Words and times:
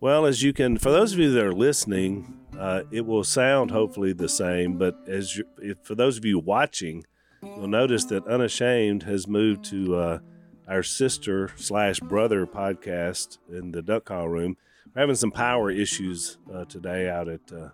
Well, 0.00 0.26
as 0.26 0.44
you 0.44 0.52
can, 0.52 0.78
for 0.78 0.92
those 0.92 1.12
of 1.12 1.18
you 1.18 1.32
that 1.32 1.44
are 1.44 1.52
listening, 1.52 2.38
uh, 2.56 2.82
it 2.92 3.04
will 3.04 3.24
sound 3.24 3.72
hopefully 3.72 4.12
the 4.12 4.28
same. 4.28 4.78
But 4.78 4.96
as 5.08 5.36
you, 5.36 5.44
if, 5.60 5.78
for 5.82 5.96
those 5.96 6.16
of 6.16 6.24
you 6.24 6.38
watching, 6.38 7.04
you'll 7.42 7.66
notice 7.66 8.04
that 8.04 8.24
Unashamed 8.28 9.02
has 9.02 9.26
moved 9.26 9.64
to 9.66 9.96
uh, 9.96 10.18
our 10.68 10.84
sister 10.84 11.50
slash 11.56 11.98
brother 11.98 12.46
podcast 12.46 13.38
in 13.50 13.72
the 13.72 13.82
duck 13.82 14.04
call 14.04 14.28
room. 14.28 14.56
We're 14.94 15.00
having 15.00 15.16
some 15.16 15.32
power 15.32 15.68
issues 15.68 16.38
uh, 16.52 16.64
today 16.66 17.08
out 17.08 17.28
at 17.28 17.50
uh, 17.52 17.70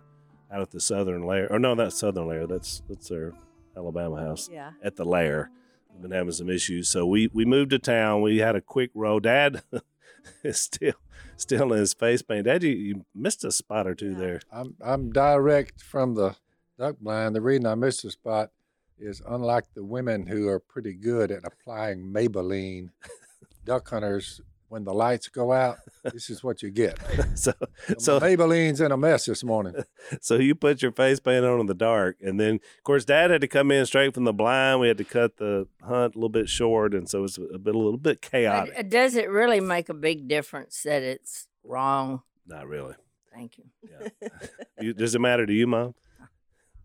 out 0.51 0.61
at 0.61 0.71
the 0.71 0.79
southern 0.79 1.27
layer. 1.27 1.47
Or 1.51 1.59
no, 1.59 1.75
not 1.75 1.93
southern 1.93 2.27
layer. 2.27 2.47
That's 2.47 2.81
that's 2.89 3.11
our 3.11 3.33
Alabama 3.77 4.19
house. 4.19 4.49
Yeah. 4.51 4.71
At 4.83 4.95
the 4.95 5.05
lair, 5.05 5.51
we've 5.93 6.01
been 6.01 6.11
having 6.11 6.31
some 6.31 6.49
issues. 6.49 6.89
So 6.89 7.05
we 7.05 7.29
we 7.33 7.45
moved 7.45 7.69
to 7.69 7.77
town. 7.79 8.23
We 8.23 8.39
had 8.39 8.55
a 8.55 8.61
quick 8.61 8.89
roll. 8.95 9.19
Dad 9.19 9.61
is 10.43 10.59
still 10.59 10.93
still 11.37 11.73
in 11.73 11.79
his 11.79 11.93
face 11.93 12.21
paint. 12.21 12.45
Dad, 12.45 12.63
you, 12.63 12.71
you 12.71 13.05
missed 13.13 13.43
a 13.43 13.51
spot 13.51 13.87
or 13.87 13.95
two 13.95 14.11
Yeah. 14.11 14.17
there. 14.17 14.41
I'm 14.51 14.75
I'm 14.81 15.11
direct 15.11 15.81
from 15.81 16.15
the 16.15 16.35
duck 16.79 16.97
blind. 16.99 17.35
The 17.35 17.41
reason 17.41 17.65
I 17.65 17.75
missed 17.75 18.03
the 18.03 18.11
spot 18.11 18.51
is 18.97 19.21
unlike 19.27 19.65
the 19.73 19.83
women 19.83 20.25
who 20.27 20.47
are 20.47 20.59
pretty 20.59 20.93
good 20.93 21.31
at 21.31 21.43
applying 21.45 22.03
Maybelline, 22.13 22.89
duck 23.65 23.89
hunters 23.89 24.41
when 24.69 24.83
the 24.83 24.93
lights 24.93 25.27
go 25.27 25.51
out, 25.51 25.77
this 26.03 26.29
is 26.29 26.43
what 26.43 26.61
you 26.61 26.69
get. 26.69 26.99
So 27.35 27.53
So 27.87 27.95
so 27.97 28.19
Maybelline's 28.19 28.81
in 28.81 28.91
a 28.91 28.97
mess 28.97 29.25
this 29.25 29.43
morning. 29.43 29.75
so 30.21 30.35
you 30.35 30.55
put 30.55 30.81
your 30.81 30.91
face 30.91 31.19
paint 31.19 31.45
on 31.45 31.59
in 31.59 31.65
the 31.65 31.73
dark, 31.73 32.17
and 32.21 32.39
then 32.39 32.55
of 32.55 32.83
course 32.83 33.05
Dad 33.05 33.31
had 33.31 33.41
to 33.41 33.47
come 33.47 33.71
in 33.71 33.85
straight 33.85 34.13
from 34.13 34.23
the 34.23 34.33
blind. 34.33 34.79
We 34.79 34.87
had 34.87 34.97
to 34.97 35.03
cut 35.03 35.37
the 35.37 35.67
hunt 35.81 36.15
a 36.15 36.17
little 36.17 36.29
bit 36.29 36.49
short, 36.49 36.93
and 36.93 37.09
so 37.09 37.23
it's 37.23 37.37
a 37.37 37.59
bit 37.59 37.75
a 37.75 37.77
little 37.77 37.97
bit 37.97 38.21
chaotic. 38.21 38.73
uh, 38.77 38.83
does 38.83 39.15
it 39.15 39.29
really 39.29 39.59
make 39.59 39.89
a 39.89 39.93
big 39.93 40.27
difference 40.27 40.81
that 40.83 41.03
it's 41.03 41.47
wrong? 41.63 42.21
Not 42.47 42.67
really. 42.67 42.95
Thank 43.33 43.57
you. 43.57 43.65
Yeah. 43.83 44.29
you, 44.79 44.93
does 44.93 45.13
it 45.13 45.19
matter 45.19 45.45
to 45.45 45.53
you, 45.53 45.67
Mom? 45.67 45.93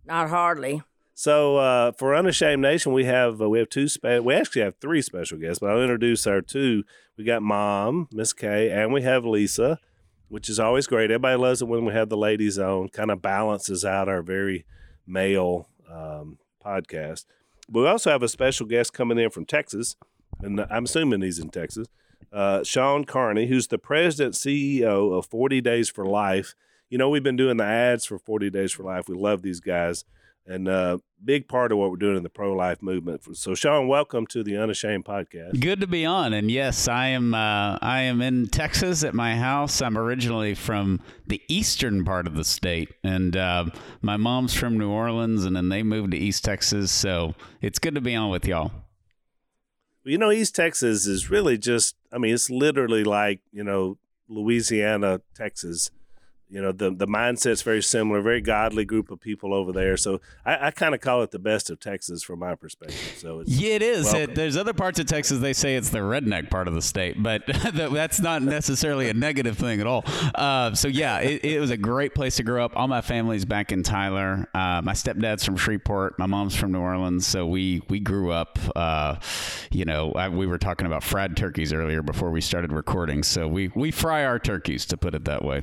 Not 0.04 0.28
hardly. 0.28 0.82
So 1.20 1.58
uh, 1.58 1.92
for 1.92 2.16
Unashamed 2.16 2.62
Nation, 2.62 2.94
we 2.94 3.04
have 3.04 3.42
uh, 3.42 3.50
we 3.50 3.58
have 3.58 3.68
two 3.68 3.88
spe- 3.88 4.22
we 4.24 4.32
actually 4.32 4.62
have 4.62 4.76
three 4.80 5.02
special 5.02 5.36
guests, 5.36 5.58
but 5.58 5.68
I'll 5.68 5.82
introduce 5.82 6.26
our 6.26 6.40
two. 6.40 6.82
We 7.18 7.24
got 7.24 7.42
Mom, 7.42 8.08
Miss 8.10 8.32
Kay, 8.32 8.70
and 8.70 8.90
we 8.90 9.02
have 9.02 9.26
Lisa, 9.26 9.78
which 10.28 10.48
is 10.48 10.58
always 10.58 10.86
great. 10.86 11.10
Everybody 11.10 11.36
loves 11.36 11.60
it 11.60 11.68
when 11.68 11.84
we 11.84 11.92
have 11.92 12.08
the 12.08 12.16
ladies 12.16 12.58
on. 12.58 12.88
Kind 12.88 13.10
of 13.10 13.20
balances 13.20 13.84
out 13.84 14.08
our 14.08 14.22
very 14.22 14.64
male 15.06 15.68
um, 15.92 16.38
podcast. 16.64 17.26
But 17.68 17.80
we 17.80 17.86
also 17.86 18.10
have 18.10 18.22
a 18.22 18.26
special 18.28 18.64
guest 18.64 18.94
coming 18.94 19.18
in 19.18 19.28
from 19.28 19.44
Texas, 19.44 19.96
and 20.40 20.58
I'm 20.70 20.84
assuming 20.84 21.20
he's 21.20 21.38
in 21.38 21.50
Texas. 21.50 21.86
Uh, 22.32 22.64
Shawn 22.64 23.04
Carney, 23.04 23.46
who's 23.46 23.66
the 23.66 23.76
president 23.76 24.36
CEO 24.36 25.12
of 25.12 25.26
40 25.26 25.60
Days 25.60 25.90
for 25.90 26.06
Life. 26.06 26.54
You 26.88 26.96
know, 26.96 27.10
we've 27.10 27.22
been 27.22 27.36
doing 27.36 27.58
the 27.58 27.64
ads 27.64 28.06
for 28.06 28.18
40 28.18 28.48
Days 28.48 28.72
for 28.72 28.84
Life. 28.84 29.06
We 29.06 29.16
love 29.16 29.42
these 29.42 29.60
guys 29.60 30.06
and 30.50 30.66
uh, 30.68 30.98
big 31.24 31.46
part 31.46 31.70
of 31.70 31.78
what 31.78 31.90
we're 31.90 31.96
doing 31.96 32.16
in 32.16 32.24
the 32.24 32.28
pro 32.28 32.52
life 32.52 32.82
movement. 32.82 33.36
So, 33.36 33.54
Shawn, 33.54 33.86
welcome 33.86 34.26
to 34.28 34.42
the 34.42 34.56
Unashamed 34.56 35.04
podcast. 35.04 35.60
Good 35.60 35.80
to 35.80 35.86
be 35.86 36.04
on, 36.04 36.32
and 36.32 36.50
yes, 36.50 36.88
I 36.88 37.08
am. 37.08 37.32
Uh, 37.34 37.78
I 37.80 38.02
am 38.02 38.20
in 38.20 38.48
Texas 38.48 39.04
at 39.04 39.14
my 39.14 39.36
house. 39.36 39.80
I'm 39.80 39.96
originally 39.96 40.54
from 40.54 41.00
the 41.26 41.40
eastern 41.46 42.04
part 42.04 42.26
of 42.26 42.34
the 42.34 42.44
state, 42.44 42.90
and 43.04 43.36
uh, 43.36 43.66
my 44.02 44.16
mom's 44.16 44.52
from 44.52 44.76
New 44.76 44.90
Orleans, 44.90 45.44
and 45.44 45.54
then 45.54 45.68
they 45.68 45.84
moved 45.84 46.10
to 46.10 46.18
East 46.18 46.44
Texas. 46.44 46.90
So 46.90 47.34
it's 47.62 47.78
good 47.78 47.94
to 47.94 48.00
be 48.00 48.16
on 48.16 48.30
with 48.30 48.44
y'all. 48.44 48.72
You 50.02 50.18
know, 50.18 50.32
East 50.32 50.56
Texas 50.56 51.06
is 51.06 51.30
really 51.30 51.58
just, 51.58 51.94
I 52.12 52.18
mean, 52.18 52.34
it's 52.34 52.50
literally 52.50 53.04
like, 53.04 53.40
you 53.52 53.62
know, 53.62 53.98
Louisiana, 54.28 55.20
Texas. 55.34 55.90
You 56.50 56.60
know, 56.60 56.72
the, 56.72 56.90
the 56.90 57.06
mindset's 57.06 57.62
very 57.62 57.82
similar, 57.82 58.20
very 58.20 58.40
godly 58.40 58.84
group 58.84 59.10
of 59.10 59.20
people 59.20 59.54
over 59.54 59.72
there. 59.72 59.96
So 59.96 60.20
I, 60.44 60.66
I 60.66 60.70
kind 60.72 60.94
of 60.94 61.00
call 61.00 61.22
it 61.22 61.30
the 61.30 61.38
best 61.38 61.70
of 61.70 61.78
Texas 61.78 62.24
from 62.24 62.40
my 62.40 62.56
perspective. 62.56 63.14
So 63.18 63.40
it's, 63.40 63.50
Yeah, 63.50 63.74
it 63.74 63.82
is. 63.82 64.12
It, 64.12 64.34
there's 64.34 64.56
other 64.56 64.72
parts 64.72 64.98
of 64.98 65.06
Texas 65.06 65.38
they 65.38 65.52
say 65.52 65.76
it's 65.76 65.90
the 65.90 65.98
redneck 65.98 66.50
part 66.50 66.66
of 66.66 66.74
the 66.74 66.82
state, 66.82 67.22
but 67.22 67.42
that's 67.72 68.20
not 68.20 68.42
necessarily 68.42 69.08
a 69.08 69.14
negative 69.14 69.56
thing 69.56 69.80
at 69.80 69.86
all. 69.86 70.04
Uh, 70.34 70.74
so 70.74 70.88
yeah, 70.88 71.18
it, 71.18 71.44
it 71.44 71.60
was 71.60 71.70
a 71.70 71.76
great 71.76 72.14
place 72.14 72.36
to 72.36 72.42
grow 72.42 72.64
up. 72.64 72.72
All 72.74 72.88
my 72.88 73.00
family's 73.00 73.44
back 73.44 73.70
in 73.70 73.82
Tyler. 73.82 74.48
Uh, 74.52 74.82
my 74.82 74.92
stepdad's 74.92 75.44
from 75.44 75.56
Shreveport. 75.56 76.18
My 76.18 76.26
mom's 76.26 76.56
from 76.56 76.72
New 76.72 76.80
Orleans. 76.80 77.26
So 77.26 77.46
we 77.46 77.82
we 77.88 78.00
grew 78.00 78.32
up. 78.32 78.58
Uh, 78.74 79.16
you 79.70 79.84
know, 79.84 80.12
I, 80.12 80.28
we 80.28 80.46
were 80.46 80.58
talking 80.58 80.86
about 80.86 81.04
fried 81.04 81.36
turkeys 81.36 81.72
earlier 81.72 82.02
before 82.02 82.30
we 82.30 82.40
started 82.40 82.72
recording. 82.72 83.22
So 83.22 83.46
we 83.46 83.70
we 83.74 83.90
fry 83.90 84.24
our 84.24 84.38
turkeys 84.38 84.84
to 84.86 84.96
put 84.96 85.14
it 85.14 85.24
that 85.26 85.44
way. 85.44 85.62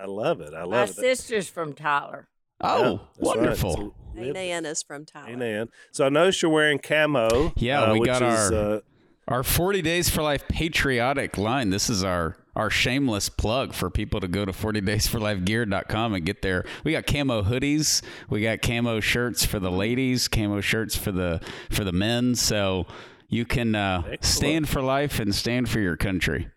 I 0.00 0.06
love 0.06 0.40
it. 0.40 0.54
I 0.54 0.60
My 0.60 0.64
love 0.64 0.90
it. 0.90 0.96
My 0.96 1.02
sister's 1.02 1.48
from 1.48 1.72
Tyler. 1.74 2.28
Oh, 2.60 2.78
Yeah, 2.78 2.88
that's 2.88 3.28
right. 3.28 3.36
wonderful. 3.36 3.72
So- 3.76 3.94
Hey, 4.16 4.32
Nan 4.32 4.66
is 4.66 4.82
from 4.82 5.04
Tyler. 5.04 5.30
Amen. 5.30 5.68
So 5.92 6.04
I 6.04 6.08
noticed 6.08 6.42
you're 6.42 6.50
wearing 6.50 6.80
camo. 6.80 7.52
Yeah, 7.56 7.82
uh, 7.82 7.92
we 7.92 8.00
which 8.00 8.06
got 8.08 8.22
is, 8.22 8.50
our- 8.52 8.74
uh, 8.76 8.80
Our 9.28 9.42
40 9.44 9.80
Days 9.82 10.08
for 10.08 10.22
Life 10.22 10.48
patriotic 10.48 11.38
line. 11.38 11.70
This 11.70 11.88
is 11.90 12.02
our 12.02 12.36
our 12.56 12.70
shameless 12.70 13.28
plug 13.28 13.72
for 13.72 13.88
people 13.88 14.18
to 14.18 14.26
go 14.26 14.44
to 14.44 14.50
40daysforlifegear.com 14.50 16.14
and 16.14 16.24
get 16.26 16.42
there. 16.42 16.64
We 16.82 16.90
got 16.92 17.06
camo 17.06 17.42
hoodies, 17.42 18.02
we 18.28 18.42
got 18.42 18.62
camo 18.62 18.98
shirts 18.98 19.44
for 19.44 19.60
the 19.60 19.70
ladies, 19.70 20.26
camo 20.26 20.60
shirts 20.60 20.96
for 20.96 21.12
the 21.12 21.40
for 21.70 21.84
the 21.84 21.92
men. 21.92 22.34
So 22.34 22.86
you 23.28 23.44
can 23.44 23.74
uh, 23.76 24.02
stand 24.20 24.68
for 24.68 24.80
life 24.82 25.20
and 25.20 25.32
stand 25.34 25.68
for 25.68 25.78
your 25.78 25.96
country. 25.96 26.48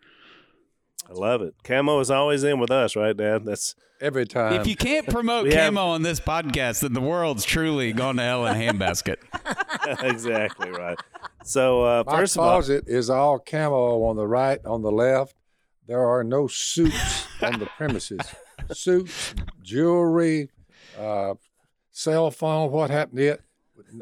I 1.11 1.13
love 1.13 1.41
it. 1.41 1.55
Camo 1.65 1.99
is 1.99 2.09
always 2.09 2.43
in 2.45 2.57
with 2.57 2.71
us, 2.71 2.95
right, 2.95 3.15
Dad? 3.15 3.43
That's 3.43 3.75
Every 3.99 4.25
time. 4.25 4.53
if 4.53 4.65
you 4.65 4.77
can't 4.77 5.05
promote 5.07 5.43
We 5.43 5.53
have- 5.53 5.73
camo 5.73 5.87
on 5.87 6.03
this 6.03 6.21
podcast, 6.21 6.81
then 6.81 6.93
the 6.93 7.01
world's 7.01 7.43
truly 7.43 7.91
gone 7.91 8.15
to 8.15 8.23
hell 8.23 8.45
in 8.45 8.55
a 8.55 8.59
handbasket. 8.59 9.17
exactly 10.03 10.69
right. 10.71 10.97
So 11.43 11.83
uh, 11.83 12.03
My 12.07 12.17
first 12.17 12.35
of 12.37 12.41
all, 12.43 12.51
closet 12.51 12.85
is 12.87 13.09
all 13.09 13.39
camo 13.39 14.03
on 14.03 14.15
the 14.15 14.25
right, 14.27 14.63
on 14.65 14.83
the 14.83 14.91
left. 14.91 15.35
There 15.85 16.05
are 16.05 16.23
no 16.23 16.47
suits 16.47 17.25
on 17.41 17.59
the 17.59 17.65
premises. 17.65 18.21
Suits, 18.71 19.35
jewelry, 19.61 20.49
uh, 20.97 21.33
cell 21.91 22.31
phone, 22.31 22.71
what 22.71 22.89
happened 22.89 23.17
to 23.17 23.25
it? 23.25 23.41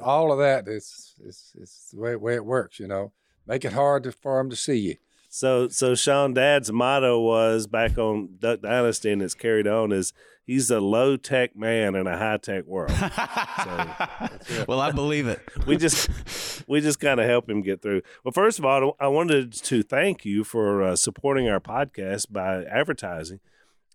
All 0.03 0.31
of 0.31 0.37
that 0.37 0.67
is 0.67 1.15
is, 1.25 1.53
is 1.55 1.89
the 1.91 1.99
way, 1.99 2.15
way 2.15 2.35
it 2.35 2.45
works, 2.45 2.79
you 2.79 2.87
know. 2.87 3.13
Make 3.47 3.65
it 3.65 3.73
hard 3.73 4.03
to, 4.03 4.11
for 4.11 4.37
them 4.37 4.51
to 4.51 4.55
see 4.55 4.77
you. 4.77 4.95
So, 5.31 5.67
so 5.67 5.93
Shawn 5.93 6.33
Dad's 6.33 6.71
motto 6.71 7.19
was 7.19 7.67
back 7.67 7.99
on 7.99 8.37
Duck 8.39 8.61
Dynasty, 8.61 9.11
and 9.11 9.21
it's 9.21 9.35
carried 9.35 9.67
on 9.67 9.91
is 9.91 10.11
he's 10.43 10.71
a 10.71 10.79
low 10.79 11.17
tech 11.17 11.55
man 11.55 11.93
in 11.93 12.07
a 12.07 12.17
high 12.17 12.37
tech 12.37 12.65
world. 12.65 12.89
well, 14.67 14.81
I 14.81 14.91
believe 14.91 15.27
it. 15.27 15.39
we 15.67 15.77
just 15.77 16.09
we 16.67 16.81
just 16.81 16.99
kind 16.99 17.19
of 17.19 17.27
help 17.27 17.47
him 17.47 17.61
get 17.61 17.83
through. 17.83 18.01
Well, 18.23 18.31
first 18.31 18.57
of 18.57 18.65
all, 18.65 18.95
I 18.99 19.07
wanted 19.07 19.53
to 19.53 19.83
thank 19.83 20.25
you 20.25 20.43
for 20.43 20.81
uh, 20.81 20.95
supporting 20.95 21.47
our 21.47 21.59
podcast 21.59 22.31
by 22.31 22.63
advertising. 22.65 23.39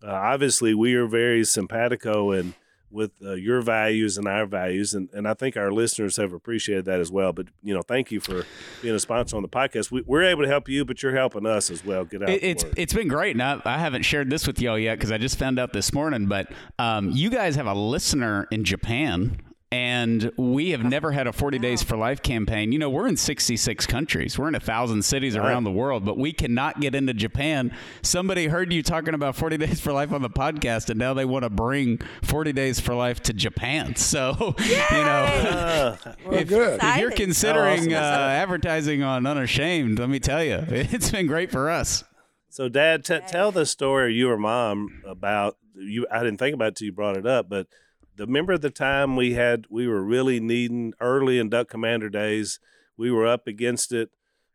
Uh, 0.01 0.13
obviously, 0.13 0.73
we 0.73 0.95
are 0.95 1.09
very 1.09 1.45
simpatico 1.45 2.31
and 2.31 2.55
with 2.95 3.11
uh, 3.23 3.33
your 3.33 3.61
values 3.61 4.17
and 4.17 4.29
our 4.29 4.47
values, 4.47 4.95
and, 4.95 5.09
and 5.13 5.27
I 5.27 5.35
think 5.35 5.57
our 5.57 5.73
listeners 5.73 6.17
have 6.17 6.33
appreciated 6.33 6.85
that 6.87 7.01
as 7.01 7.11
well. 7.11 7.33
But 7.33 7.49
you 7.63 7.75
know, 7.75 7.83
thank 7.83 8.11
you 8.11 8.21
for 8.21 8.47
being 8.81 8.95
a 8.95 9.01
sponsor 9.01 9.37
on 9.37 9.43
the 9.43 9.49
podcast. 9.49 9.91
We, 9.91 10.03
we're 10.07 10.23
able 10.23 10.43
to 10.43 10.49
help 10.49 10.69
you, 10.69 10.85
but 10.85 11.03
you're 11.03 11.15
helping 11.15 11.45
us 11.45 11.71
as 11.71 11.85
well. 11.85 12.05
Get 12.05 12.23
out. 12.23 12.31
it, 12.31 12.43
it's 12.43 12.65
word. 12.65 12.75
it's 12.77 12.95
been 12.95 13.09
great, 13.09 13.33
and 13.33 13.43
I, 13.43 13.61
I 13.65 13.79
haven't 13.79 14.03
shared 14.03 14.31
this 14.31 14.47
with 14.47 14.61
y'all 14.61 14.79
yet 14.79 14.97
because 14.97 15.11
I 15.13 15.19
just 15.19 15.39
found 15.39 15.59
out 15.59 15.73
this 15.73 15.93
morning. 15.93 16.27
But 16.27 16.53
um, 16.79 17.11
you 17.11 17.29
guys 17.29 17.57
have 17.57 17.67
a 17.67 17.75
listener 17.75 18.47
in 18.51 18.65
Japan. 18.65 19.41
And 19.75 20.31
we 20.37 20.71
have 20.71 20.85
never 20.85 21.11
had 21.11 21.27
a 21.27 21.33
40 21.33 21.59
Days 21.59 21.83
for 21.83 21.97
Life 21.97 22.23
campaign. 22.23 22.71
You 22.71 22.79
know, 22.79 22.89
we're 22.89 23.09
in 23.09 23.17
66 23.17 23.87
countries. 23.87 24.39
We're 24.39 24.47
in 24.47 24.55
a 24.55 24.61
thousand 24.61 25.03
cities 25.05 25.35
around 25.35 25.65
the 25.65 25.73
world, 25.73 26.05
but 26.05 26.17
we 26.17 26.33
cannot 26.33 26.81
get 26.81 26.95
into 26.95 27.13
Japan. 27.13 27.77
Somebody 28.01 28.47
heard 28.47 28.73
you 28.73 28.85
talking 28.85 29.15
about 29.15 29.35
40 29.35 29.57
Days 29.67 29.81
for 29.81 29.93
Life 29.93 30.13
on 30.13 30.23
the 30.23 30.31
podcast, 30.31 30.91
and 30.91 30.99
now 31.01 31.13
they 31.13 31.25
want 31.25 31.43
to 31.43 31.51
bring 31.51 31.99
40 32.23 32.53
Days 32.53 32.79
for 32.79 32.95
Life 32.95 33.21
to 33.25 33.33
Japan. 33.33 33.97
So, 34.05 34.55
you 34.59 34.77
know, 34.77 35.97
Well, 36.25 36.35
if, 36.35 36.49
good. 36.49 36.79
if 36.81 36.97
you're 36.99 37.11
considering 37.11 37.93
uh, 37.93 37.97
advertising 37.97 39.03
on 39.03 39.27
Unashamed, 39.27 39.99
let 39.99 40.09
me 40.09 40.21
tell 40.21 40.45
you, 40.45 40.63
it's 40.69 41.11
been 41.11 41.27
great 41.27 41.51
for 41.51 41.69
us. 41.71 42.05
So, 42.51 42.69
Dad, 42.69 43.05
t- 43.05 43.19
tell 43.27 43.51
the 43.51 43.67
story 43.67 44.15
you 44.15 44.31
or 44.31 44.37
Mom 44.37 45.03
about 45.07 45.57
you. 45.75 46.07
I 46.13 46.23
didn't 46.23 46.39
think 46.39 46.55
about 46.55 46.69
it 46.69 46.77
till 46.77 46.87
you 46.87 46.93
brought 46.93 47.17
it 47.17 47.27
up, 47.27 47.49
but 47.49 47.67
the 47.67 47.94
remember 48.19 48.59
the 48.59 48.71
time 48.71 49.17
we 49.17 49.35
had 49.35 49.67
we 49.71 49.87
were 49.89 50.03
really 50.03 50.41
needing 50.41 50.93
early 51.01 51.39
in 51.39 51.49
Duck 51.49 51.69
Commander 51.69 52.09
days. 52.09 52.61
We 52.97 53.11
were 53.11 53.27
up 53.27 53.47
against 53.47 53.93
it. 53.93 54.11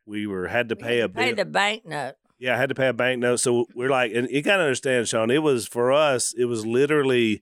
We 0.06 0.26
were 0.28 0.48
had 0.48 0.70
to 0.70 0.76
pay 0.76 1.02
a 1.02 1.10
Pay 1.10 1.30
bit. 1.30 1.38
the 1.38 1.46
bank 1.46 1.86
note. 1.86 2.16
Yeah, 2.40 2.56
I 2.56 2.58
had 2.58 2.70
to 2.70 2.76
pay 2.76 2.88
a 2.88 2.94
bank 2.94 3.20
note. 3.20 3.42
So 3.42 3.66
we're 3.76 3.90
like, 3.90 4.14
and 4.14 4.30
you 4.30 4.42
gotta 4.42 4.64
understand, 4.64 5.08
Shawn. 5.08 5.30
It 5.30 5.44
was 5.44 5.68
for 5.68 5.92
us. 5.92 6.34
It 6.38 6.46
was 6.46 6.66
literally 6.66 7.42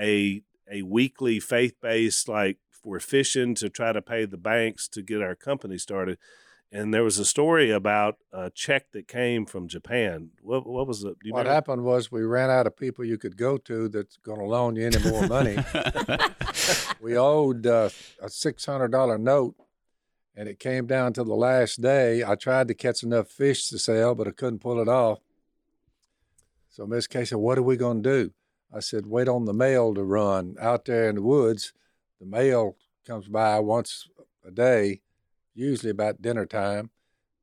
a 0.00 0.42
a 0.70 0.82
weekly 0.82 1.40
faith 1.40 1.74
based 1.82 2.28
like 2.28 2.58
we're 2.84 3.00
fishing 3.00 3.54
to 3.56 3.68
try 3.68 3.92
to 3.92 4.00
pay 4.00 4.24
the 4.24 4.38
banks 4.38 4.88
to 4.88 5.02
get 5.02 5.20
our 5.20 5.34
company 5.34 5.76
started. 5.76 6.16
And 6.72 6.94
there 6.94 7.02
was 7.02 7.18
a 7.18 7.24
story 7.24 7.72
about 7.72 8.18
a 8.32 8.48
check 8.48 8.92
that 8.92 9.08
came 9.08 9.44
from 9.44 9.66
Japan. 9.66 10.30
What 10.40 10.66
what 10.66 10.86
was 10.86 11.02
it? 11.02 11.08
What 11.08 11.24
remember? 11.24 11.50
happened 11.50 11.84
was 11.84 12.12
we 12.12 12.22
ran 12.22 12.48
out 12.48 12.66
of 12.66 12.76
people 12.76 13.04
you 13.04 13.18
could 13.18 13.36
go 13.36 13.58
to 13.58 13.88
that's 13.88 14.16
going 14.18 14.38
to 14.38 14.44
loan 14.44 14.76
you 14.76 14.86
any 14.86 15.10
more 15.10 15.26
money. 15.26 15.58
we 17.00 17.16
owed 17.16 17.66
uh, 17.66 17.90
a 18.22 18.28
six 18.28 18.64
hundred 18.66 18.92
dollar 18.92 19.18
note, 19.18 19.56
and 20.36 20.48
it 20.48 20.60
came 20.60 20.86
down 20.86 21.12
to 21.14 21.24
the 21.24 21.34
last 21.34 21.82
day. 21.82 22.22
I 22.22 22.36
tried 22.36 22.68
to 22.68 22.74
catch 22.74 23.02
enough 23.02 23.28
fish 23.28 23.68
to 23.70 23.78
sell, 23.78 24.14
but 24.14 24.28
I 24.28 24.30
couldn't 24.30 24.60
pull 24.60 24.80
it 24.80 24.88
off. 24.88 25.18
So 26.68 26.86
Miss 26.86 27.08
Kay 27.08 27.24
said, 27.24 27.38
"What 27.38 27.58
are 27.58 27.62
we 27.62 27.76
going 27.76 28.00
to 28.04 28.08
do?" 28.08 28.32
I 28.72 28.78
said, 28.78 29.06
"Wait 29.06 29.26
on 29.26 29.44
the 29.44 29.52
mail 29.52 29.92
to 29.94 30.04
run 30.04 30.54
out 30.60 30.84
there 30.84 31.08
in 31.08 31.16
the 31.16 31.22
woods. 31.22 31.72
The 32.20 32.26
mail 32.26 32.76
comes 33.04 33.26
by 33.26 33.58
once 33.58 34.06
a 34.46 34.52
day, 34.52 35.00
usually 35.54 35.90
about 35.90 36.22
dinner 36.22 36.46
time. 36.46 36.90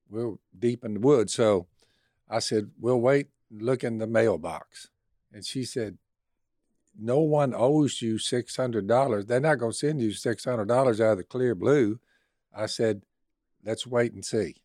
We're 0.09 0.35
deep 0.57 0.83
in 0.83 0.95
the 0.95 0.99
woods, 0.99 1.33
so." 1.33 1.67
I 2.29 2.39
said, 2.39 2.71
We'll 2.79 2.99
wait 2.99 3.27
and 3.49 3.61
look 3.61 3.83
in 3.83 3.97
the 3.97 4.07
mailbox. 4.07 4.89
And 5.33 5.45
she 5.45 5.63
said, 5.63 5.97
No 6.97 7.19
one 7.19 7.53
owes 7.55 8.01
you 8.01 8.15
$600. 8.15 9.27
They're 9.27 9.39
not 9.39 9.59
going 9.59 9.71
to 9.71 9.77
send 9.77 10.01
you 10.01 10.09
$600 10.09 10.99
out 10.99 11.11
of 11.11 11.17
the 11.17 11.23
clear 11.23 11.55
blue. 11.55 11.99
I 12.55 12.65
said, 12.65 13.03
Let's 13.63 13.87
wait 13.87 14.13
and 14.13 14.25
see. 14.25 14.55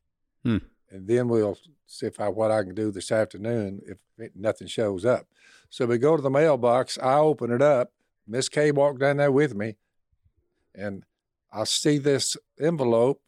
Hmm. 0.44 0.58
And 0.90 1.06
then 1.06 1.28
we'll 1.28 1.58
see 1.86 2.06
if 2.06 2.20
I, 2.20 2.28
what 2.28 2.50
I 2.50 2.62
can 2.62 2.74
do 2.74 2.90
this 2.90 3.10
afternoon 3.10 3.80
if 3.86 3.98
it, 4.18 4.32
nothing 4.36 4.66
shows 4.66 5.04
up. 5.04 5.26
So 5.70 5.86
we 5.86 5.96
go 5.98 6.16
to 6.16 6.22
the 6.22 6.30
mailbox. 6.30 6.98
I 6.98 7.16
open 7.16 7.50
it 7.50 7.62
up. 7.62 7.92
Miss 8.26 8.48
Kay 8.48 8.72
walked 8.72 9.00
down 9.00 9.16
there 9.16 9.32
with 9.32 9.54
me. 9.54 9.76
And 10.74 11.04
I 11.50 11.64
see 11.64 11.98
this 11.98 12.36
envelope. 12.60 13.20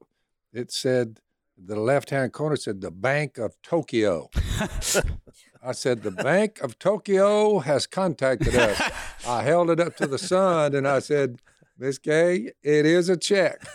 It 0.55 0.73
said, 0.73 1.19
the 1.59 1.79
left 1.79 2.11
hand 2.11 2.33
corner 2.33 2.57
said 2.57 2.81
the 2.81 2.91
Bank 2.91 3.39
of 3.39 3.61
Tokyo. 3.63 4.31
I 5.63 5.73
said, 5.73 6.03
The 6.03 6.11
Bank 6.11 6.61
of 6.61 6.79
Tokyo 6.79 7.59
has 7.61 7.87
contacted 7.87 8.55
us. 8.55 8.81
I 9.27 9.43
held 9.43 9.71
it 9.71 9.81
up 9.81 9.97
to 9.97 10.07
the 10.07 10.19
sun 10.19 10.75
and 10.75 10.87
I 10.87 10.99
said, 10.99 11.41
Miss 11.79 11.99
Kay, 11.99 12.53
it 12.63 12.87
is 12.87 13.09
a 13.09 13.17
check. 13.17 13.67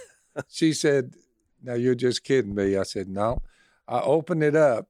She 0.47 0.71
said, 0.71 1.15
Now 1.61 1.73
you're 1.73 1.95
just 1.95 2.23
kidding 2.23 2.55
me. 2.55 2.77
I 2.77 2.83
said, 2.83 3.09
No. 3.09 3.41
I 3.87 4.01
opened 4.01 4.43
it 4.43 4.55
up. 4.55 4.87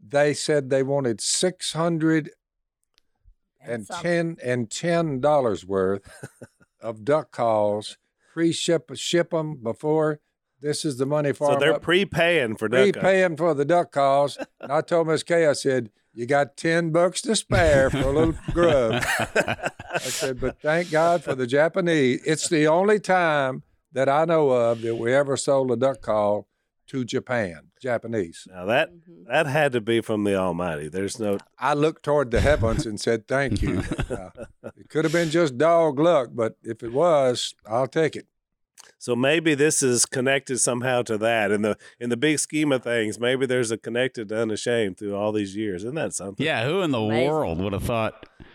They 0.00 0.32
said 0.32 0.70
they 0.70 0.84
wanted 0.84 1.20
six 1.20 1.72
hundred 1.72 2.30
and 3.60 3.86
ten 3.86 4.36
and 4.42 4.70
ten 4.70 5.20
dollars 5.20 5.66
worth 5.66 6.08
of 6.80 7.04
duck 7.04 7.32
calls. 7.32 7.98
Pre 8.32 8.52
ship 8.52 8.90
ship 8.94 9.30
them 9.30 9.56
before. 9.56 10.20
This 10.60 10.84
is 10.84 10.96
the 10.96 11.06
money 11.06 11.32
for 11.32 11.46
So 11.48 11.52
'em 11.54 11.60
they're 11.60 11.74
up 11.74 11.82
prepaying 11.82 12.56
for 12.56 12.68
duck. 12.68 12.92
prepaying 12.92 13.36
for 13.36 13.54
the 13.54 13.64
duck 13.64 13.92
calls. 13.92 14.38
And 14.60 14.72
I 14.72 14.80
told 14.80 15.06
Miss 15.08 15.22
Kay, 15.22 15.46
I 15.46 15.52
said, 15.52 15.90
You 16.12 16.26
got 16.26 16.56
10 16.56 16.90
bucks 16.90 17.20
to 17.22 17.36
spare 17.36 17.90
for 17.90 17.98
a 17.98 18.10
little 18.10 18.34
grub. 18.52 19.02
I 19.34 19.98
said, 20.00 20.40
But 20.40 20.60
thank 20.60 20.90
God 20.90 21.22
for 21.22 21.34
the 21.34 21.46
Japanese. 21.46 22.20
It's 22.26 22.48
the 22.48 22.66
only 22.66 22.98
time 22.98 23.62
that 23.92 24.08
I 24.08 24.24
know 24.24 24.50
of 24.50 24.82
that 24.82 24.96
we 24.96 25.14
ever 25.14 25.36
sold 25.36 25.70
a 25.70 25.76
duck 25.76 26.00
call 26.02 26.48
to 26.88 27.04
Japan, 27.04 27.68
Japanese. 27.80 28.48
Now 28.50 28.64
that 28.64 28.90
Mm-hmm. 28.90 29.30
that 29.30 29.46
had 29.46 29.72
to 29.72 29.80
be 29.80 30.00
from 30.00 30.24
the 30.24 30.34
Almighty. 30.36 30.88
There's 30.88 31.18
no. 31.20 31.38
I 31.58 31.74
looked 31.74 32.02
toward 32.02 32.30
the 32.30 32.40
heavens 32.40 32.86
and 32.86 32.98
said, 32.98 33.28
Thank 33.28 33.60
you. 33.62 33.82
Uh, 34.10 34.30
it 34.76 34.88
could 34.88 35.04
have 35.04 35.12
been 35.12 35.28
just 35.30 35.56
dog 35.58 35.98
luck, 35.98 36.30
but 36.32 36.56
if 36.62 36.82
it 36.82 36.92
was, 36.92 37.54
I'll 37.66 37.86
take 37.88 38.16
it. 38.16 38.26
So 38.98 39.14
maybe 39.14 39.54
this 39.54 39.82
is 39.82 40.04
connected 40.04 40.58
somehow 40.58 41.02
to 41.02 41.16
that. 41.18 41.50
In 41.50 41.62
the 41.62 41.76
in 42.00 42.10
the 42.10 42.16
big 42.16 42.38
scheme 42.38 42.72
of 42.72 42.82
things, 42.82 43.18
maybe 43.20 43.46
there's 43.46 43.70
a 43.70 43.78
connected 43.78 44.28
to 44.30 44.40
unashamed 44.42 44.98
through 44.98 45.14
all 45.16 45.32
these 45.32 45.56
years. 45.56 45.84
Isn't 45.84 45.94
that 45.94 46.14
something? 46.14 46.44
Yeah, 46.44 46.66
who 46.66 46.82
in 46.82 46.90
the 46.90 47.00
Amazing. 47.00 47.28
world 47.30 47.60
would 47.60 47.72
have 47.72 47.84
thought? 47.84 48.26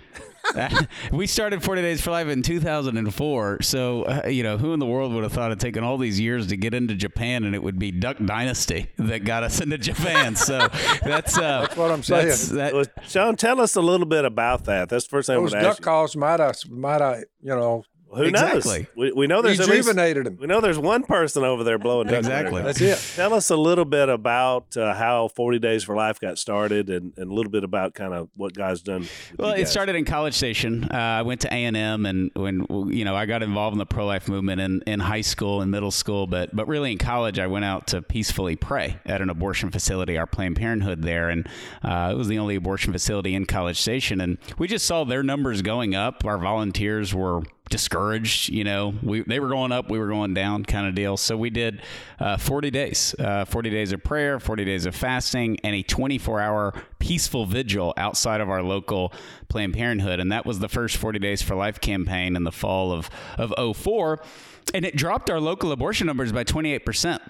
we 1.12 1.26
started 1.26 1.64
40 1.64 1.82
Days 1.82 2.02
for 2.02 2.12
Life 2.12 2.28
in 2.28 2.42
2004. 2.42 3.62
So, 3.62 4.04
uh, 4.04 4.28
you 4.28 4.44
know, 4.44 4.58
who 4.58 4.74
in 4.74 4.80
the 4.80 4.86
world 4.86 5.14
would 5.14 5.24
have 5.24 5.32
thought 5.32 5.52
it 5.52 5.60
taken 5.60 5.84
all 5.84 5.98
these 5.98 6.20
years 6.20 6.48
to 6.48 6.58
get 6.58 6.74
into 6.74 6.96
Japan 6.96 7.44
and 7.46 7.56
it 7.56 7.64
would 7.64 7.80
be 7.80 7.92
Duck 7.92 8.18
Dynasty 8.24 8.90
that 8.98 9.24
got 9.24 9.44
us 9.44 9.62
into 9.62 9.78
Japan? 9.78 10.36
So 10.36 10.68
that's, 11.04 11.38
uh, 11.38 11.62
That's 11.62 11.78
what 11.78 11.92
I'm 11.92 12.04
saying. 12.04 12.22
that's- 12.28 12.50
that- 12.50 12.74
Well, 12.74 12.86
Shawn, 13.08 13.36
tell 13.38 13.62
us 13.62 13.76
a 13.76 13.82
little 13.82 14.06
bit 14.06 14.26
about 14.26 14.66
that. 14.66 14.90
That's 14.90 15.06
the 15.06 15.10
first 15.10 15.28
thing 15.28 15.38
I'm 15.38 15.44
Those 15.44 15.54
going 15.54 15.64
to 15.64 15.70
duck 15.70 15.82
calls 15.82 16.16
might 16.16 16.40
have, 16.40 16.58
might 16.70 17.02
have, 17.02 17.20
you 17.42 17.56
know, 17.56 17.84
you. 17.86 17.93
Who 18.16 18.24
Exactly. 18.24 18.80
knows? 18.80 18.88
We, 18.96 19.12
we 19.12 19.28
know 19.28 19.42
there's 19.42 19.60
at 19.60 19.68
least, 19.68 19.88
rejuvenated 19.88 20.26
them. 20.26 20.38
we 20.40 20.48
know 20.48 20.62
there's 20.62 20.78
one 20.80 21.04
person 21.04 21.44
over 21.44 21.64
there 21.64 21.78
blowing 21.78 22.08
duck 22.08 22.20
Exactly. 22.20 22.62
That's 22.62 22.82
it. 22.82 23.00
Tell 23.16 23.34
us 23.34 23.50
a 23.50 23.56
little 23.58 23.86
bit 23.86 24.10
about 24.10 24.76
uh, 24.78 24.94
how 24.94 25.28
40 25.30 25.60
Days 25.60 25.84
for 25.84 25.96
Life 25.96 26.20
got 26.20 26.38
started, 26.38 26.90
and, 26.90 27.14
and 27.18 27.32
a 27.32 27.34
little 27.34 27.52
bit 27.52 27.64
about 27.64 27.94
kind 27.94 28.14
of 28.14 28.30
what 28.36 28.54
God's 28.54 28.82
done. 28.82 29.08
Well, 29.38 29.56
you 29.58 29.64
it 29.64 29.68
started 29.68 29.96
in 29.96 30.06
College 30.06 30.34
Station. 30.34 30.86
Uh, 30.86 30.98
I 30.98 31.22
went 31.24 31.42
to 31.42 31.54
A 31.54 31.66
and 31.66 31.76
M, 31.78 32.06
and 32.06 32.32
when 32.36 32.66
you 32.92 33.06
know 33.06 33.16
I 33.16 33.26
got 33.26 33.44
involved 33.44 33.74
in 33.74 33.80
the 33.80 33.86
pro 33.86 34.06
life 34.06 34.28
movement 34.28 34.62
in, 34.62 34.82
in 34.88 35.00
high 35.00 35.22
school 35.22 35.62
and 35.62 35.72
middle 35.72 35.92
school, 35.92 36.28
but 36.28 36.56
but 36.56 36.68
really 36.68 36.92
in 36.92 36.98
college, 36.98 37.40
I 37.40 37.48
went 37.48 37.66
out 37.66 37.88
to 37.88 38.02
peacefully 38.02 38.56
pray 38.56 38.98
at 39.06 39.22
an 39.22 39.30
abortion 39.30 39.72
facility, 39.72 40.18
our 40.18 40.28
Planned 40.28 40.56
Parenthood 40.56 41.02
there, 41.02 41.30
and 41.30 41.48
uh, 41.84 42.10
it 42.14 42.18
was 42.18 42.28
the 42.28 42.40
only 42.40 42.56
abortion 42.56 42.94
facility 42.94 43.34
in 43.36 43.46
College 43.46 43.80
Station, 43.80 44.22
and 44.22 44.38
we 44.58 44.68
just 44.68 44.86
saw 44.86 45.04
their 45.04 45.24
numbers 45.24 45.62
going 45.62 45.96
up. 45.96 46.24
Our 46.26 46.38
volunteers 46.38 47.14
were 47.14 47.42
discouraged. 47.74 48.50
You 48.50 48.64
know, 48.64 48.94
we 49.02 49.24
they 49.24 49.40
were 49.40 49.50
going 49.50 49.72
up, 49.72 49.90
we 49.90 49.98
were 49.98 50.08
going 50.08 50.36
down, 50.36 50.64
kind 50.64 50.88
of 50.88 50.94
deal. 50.94 51.18
So 51.18 51.36
we 51.36 51.50
did 51.50 51.82
uh, 52.20 52.38
40 52.38 52.70
days, 52.70 53.16
uh, 53.18 53.46
40 53.46 53.72
days 53.72 53.92
of 53.92 54.04
prayer, 54.04 54.40
40 54.40 54.64
days 54.64 54.86
of 54.86 54.96
fasting, 54.96 55.58
and 55.64 55.76
a 55.76 55.82
24 55.82 56.40
hour 56.40 56.74
peaceful 57.00 57.48
vigil 57.48 57.92
outside 57.98 58.42
of 58.42 58.50
our 58.50 58.62
local 58.62 59.12
Planned 59.50 59.74
Parenthood, 59.74 60.20
and 60.20 60.32
that 60.32 60.46
was 60.46 60.60
the 60.60 60.70
first 60.70 60.98
40 60.98 61.18
Days 61.18 61.42
for 61.42 61.56
Life 61.56 61.82
campaign 61.82 62.36
in 62.36 62.44
the 62.44 62.52
fall 62.52 62.92
of 62.92 63.10
of 63.40 63.76
04. 63.76 64.22
and 64.76 64.86
it 64.86 64.96
dropped 64.96 65.32
our 65.32 65.40
local 65.40 65.72
abortion 65.72 66.06
numbers 66.06 66.32
by 66.32 66.44
28 66.44 66.86
percent. 66.86 67.24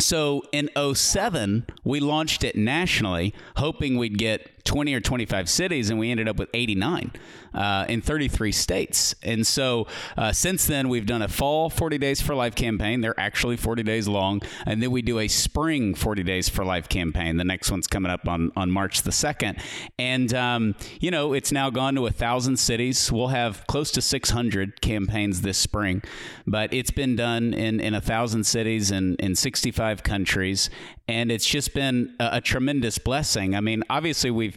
So 0.00 0.42
in 0.52 0.70
07, 0.94 1.66
we 1.84 2.00
launched 2.00 2.44
it 2.44 2.56
nationally, 2.56 3.34
hoping 3.56 3.98
we'd 3.98 4.18
get 4.18 4.50
20 4.66 4.94
or 4.94 5.00
25 5.00 5.48
cities, 5.48 5.88
and 5.88 5.98
we 5.98 6.10
ended 6.10 6.28
up 6.28 6.36
with 6.36 6.50
89 6.52 7.12
uh, 7.54 7.86
in 7.88 8.02
33 8.02 8.52
states. 8.52 9.14
And 9.22 9.46
so 9.46 9.86
uh, 10.16 10.32
since 10.32 10.66
then, 10.66 10.88
we've 10.88 11.06
done 11.06 11.22
a 11.22 11.28
fall 11.28 11.70
40 11.70 11.98
Days 11.98 12.20
for 12.20 12.34
Life 12.34 12.54
campaign. 12.54 13.00
They're 13.00 13.18
actually 13.18 13.56
40 13.56 13.82
days 13.82 14.06
long. 14.06 14.42
And 14.66 14.82
then 14.82 14.90
we 14.90 15.02
do 15.02 15.18
a 15.18 15.28
spring 15.28 15.94
40 15.94 16.22
Days 16.22 16.48
for 16.48 16.64
Life 16.64 16.88
campaign. 16.88 17.38
The 17.38 17.44
next 17.44 17.70
one's 17.70 17.86
coming 17.86 18.12
up 18.12 18.28
on, 18.28 18.52
on 18.56 18.70
March 18.70 19.02
the 19.02 19.10
2nd. 19.10 19.60
And, 19.98 20.34
um, 20.34 20.74
you 21.00 21.10
know, 21.10 21.32
it's 21.32 21.50
now 21.50 21.70
gone 21.70 21.94
to 21.94 22.02
a 22.02 22.12
1,000 22.12 22.58
cities. 22.58 23.10
We'll 23.10 23.28
have 23.28 23.66
close 23.66 23.90
to 23.92 24.02
600 24.02 24.80
campaigns 24.80 25.40
this 25.40 25.58
spring, 25.58 26.02
but 26.46 26.72
it's 26.74 26.90
been 26.90 27.16
done 27.16 27.54
in, 27.54 27.80
in 27.80 27.94
a 27.94 27.98
1,000 27.98 28.44
cities 28.44 28.90
and 28.90 29.18
in 29.20 29.34
65 29.34 30.02
countries. 30.02 30.68
And 31.08 31.30
it's 31.30 31.46
just 31.46 31.74
been 31.74 32.14
a, 32.18 32.30
a, 32.34 32.40
tremendous 32.40 32.98
blessing. 32.98 33.54
I 33.54 33.60
mean, 33.60 33.84
obviously, 33.88 34.30
we've 34.30 34.56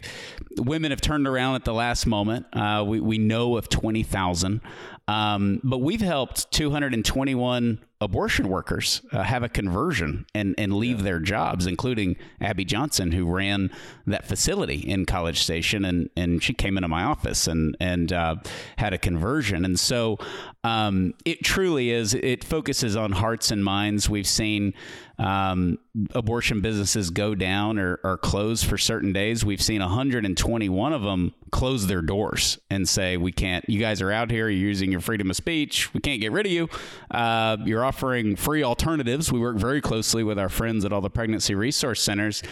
women 0.56 0.90
have 0.90 1.00
turned 1.00 1.26
around 1.26 1.56
at 1.56 1.64
the 1.64 1.74
last 1.74 2.06
moment. 2.06 2.46
Uh, 2.52 2.84
we 2.86 3.00
we 3.00 3.18
know 3.18 3.56
of 3.56 3.68
twenty 3.68 4.02
thousand, 4.02 4.60
um, 5.08 5.60
but 5.62 5.78
we've 5.78 6.00
helped 6.00 6.50
two 6.50 6.70
hundred 6.70 6.94
and 6.94 7.04
twenty 7.04 7.34
one 7.34 7.80
abortion 8.02 8.48
workers 8.48 9.02
uh, 9.12 9.22
have 9.22 9.42
a 9.42 9.48
conversion 9.48 10.24
and, 10.34 10.54
and 10.56 10.72
leave 10.72 10.98
yeah. 10.98 11.04
their 11.04 11.18
jobs, 11.18 11.66
including 11.66 12.16
Abby 12.40 12.64
Johnson, 12.64 13.12
who 13.12 13.26
ran 13.26 13.70
that 14.06 14.26
facility 14.26 14.76
in 14.76 15.04
College 15.04 15.42
Station, 15.42 15.84
and, 15.84 16.08
and 16.16 16.42
she 16.42 16.54
came 16.54 16.78
into 16.78 16.88
my 16.88 17.04
office 17.04 17.46
and 17.46 17.76
and 17.78 18.12
uh, 18.12 18.36
had 18.78 18.94
a 18.94 18.98
conversion. 18.98 19.64
And 19.64 19.78
so 19.78 20.18
um, 20.64 21.14
it 21.24 21.44
truly 21.44 21.90
is. 21.90 22.14
It 22.14 22.42
focuses 22.42 22.96
on 22.96 23.12
hearts 23.12 23.50
and 23.50 23.62
minds. 23.62 24.08
We've 24.08 24.26
seen 24.26 24.72
um, 25.20 25.78
abortion 26.14 26.62
businesses 26.62 27.10
go 27.10 27.34
down 27.34 27.78
or, 27.78 28.00
or 28.02 28.16
close 28.16 28.62
for 28.62 28.78
certain 28.78 29.12
days. 29.12 29.44
We've 29.44 29.60
seen 29.60 29.82
121 29.82 30.92
of 30.94 31.02
them 31.02 31.34
close 31.50 31.86
their 31.86 32.00
doors 32.00 32.58
and 32.70 32.88
say, 32.88 33.18
"We 33.18 33.30
can't. 33.30 33.68
You 33.68 33.78
guys 33.78 34.00
are 34.00 34.10
out 34.10 34.30
here. 34.30 34.48
You're 34.48 34.68
using 34.68 34.90
your 34.90 35.02
freedom 35.02 35.28
of 35.28 35.36
speech. 35.36 35.92
We 35.92 36.00
can't 36.00 36.22
get 36.22 36.32
rid 36.32 36.46
of 36.46 36.52
you. 36.52 36.70
Uh, 37.10 37.58
you're 37.66 37.84
offering 37.84 38.34
free 38.34 38.62
alternatives." 38.64 39.30
We 39.30 39.38
work 39.38 39.58
very 39.58 39.82
closely 39.82 40.24
with 40.24 40.38
our 40.38 40.48
friends 40.48 40.86
at 40.86 40.92
all 40.92 41.02
the 41.02 41.10
pregnancy 41.10 41.54
resource 41.54 42.00
centers, 42.00 42.42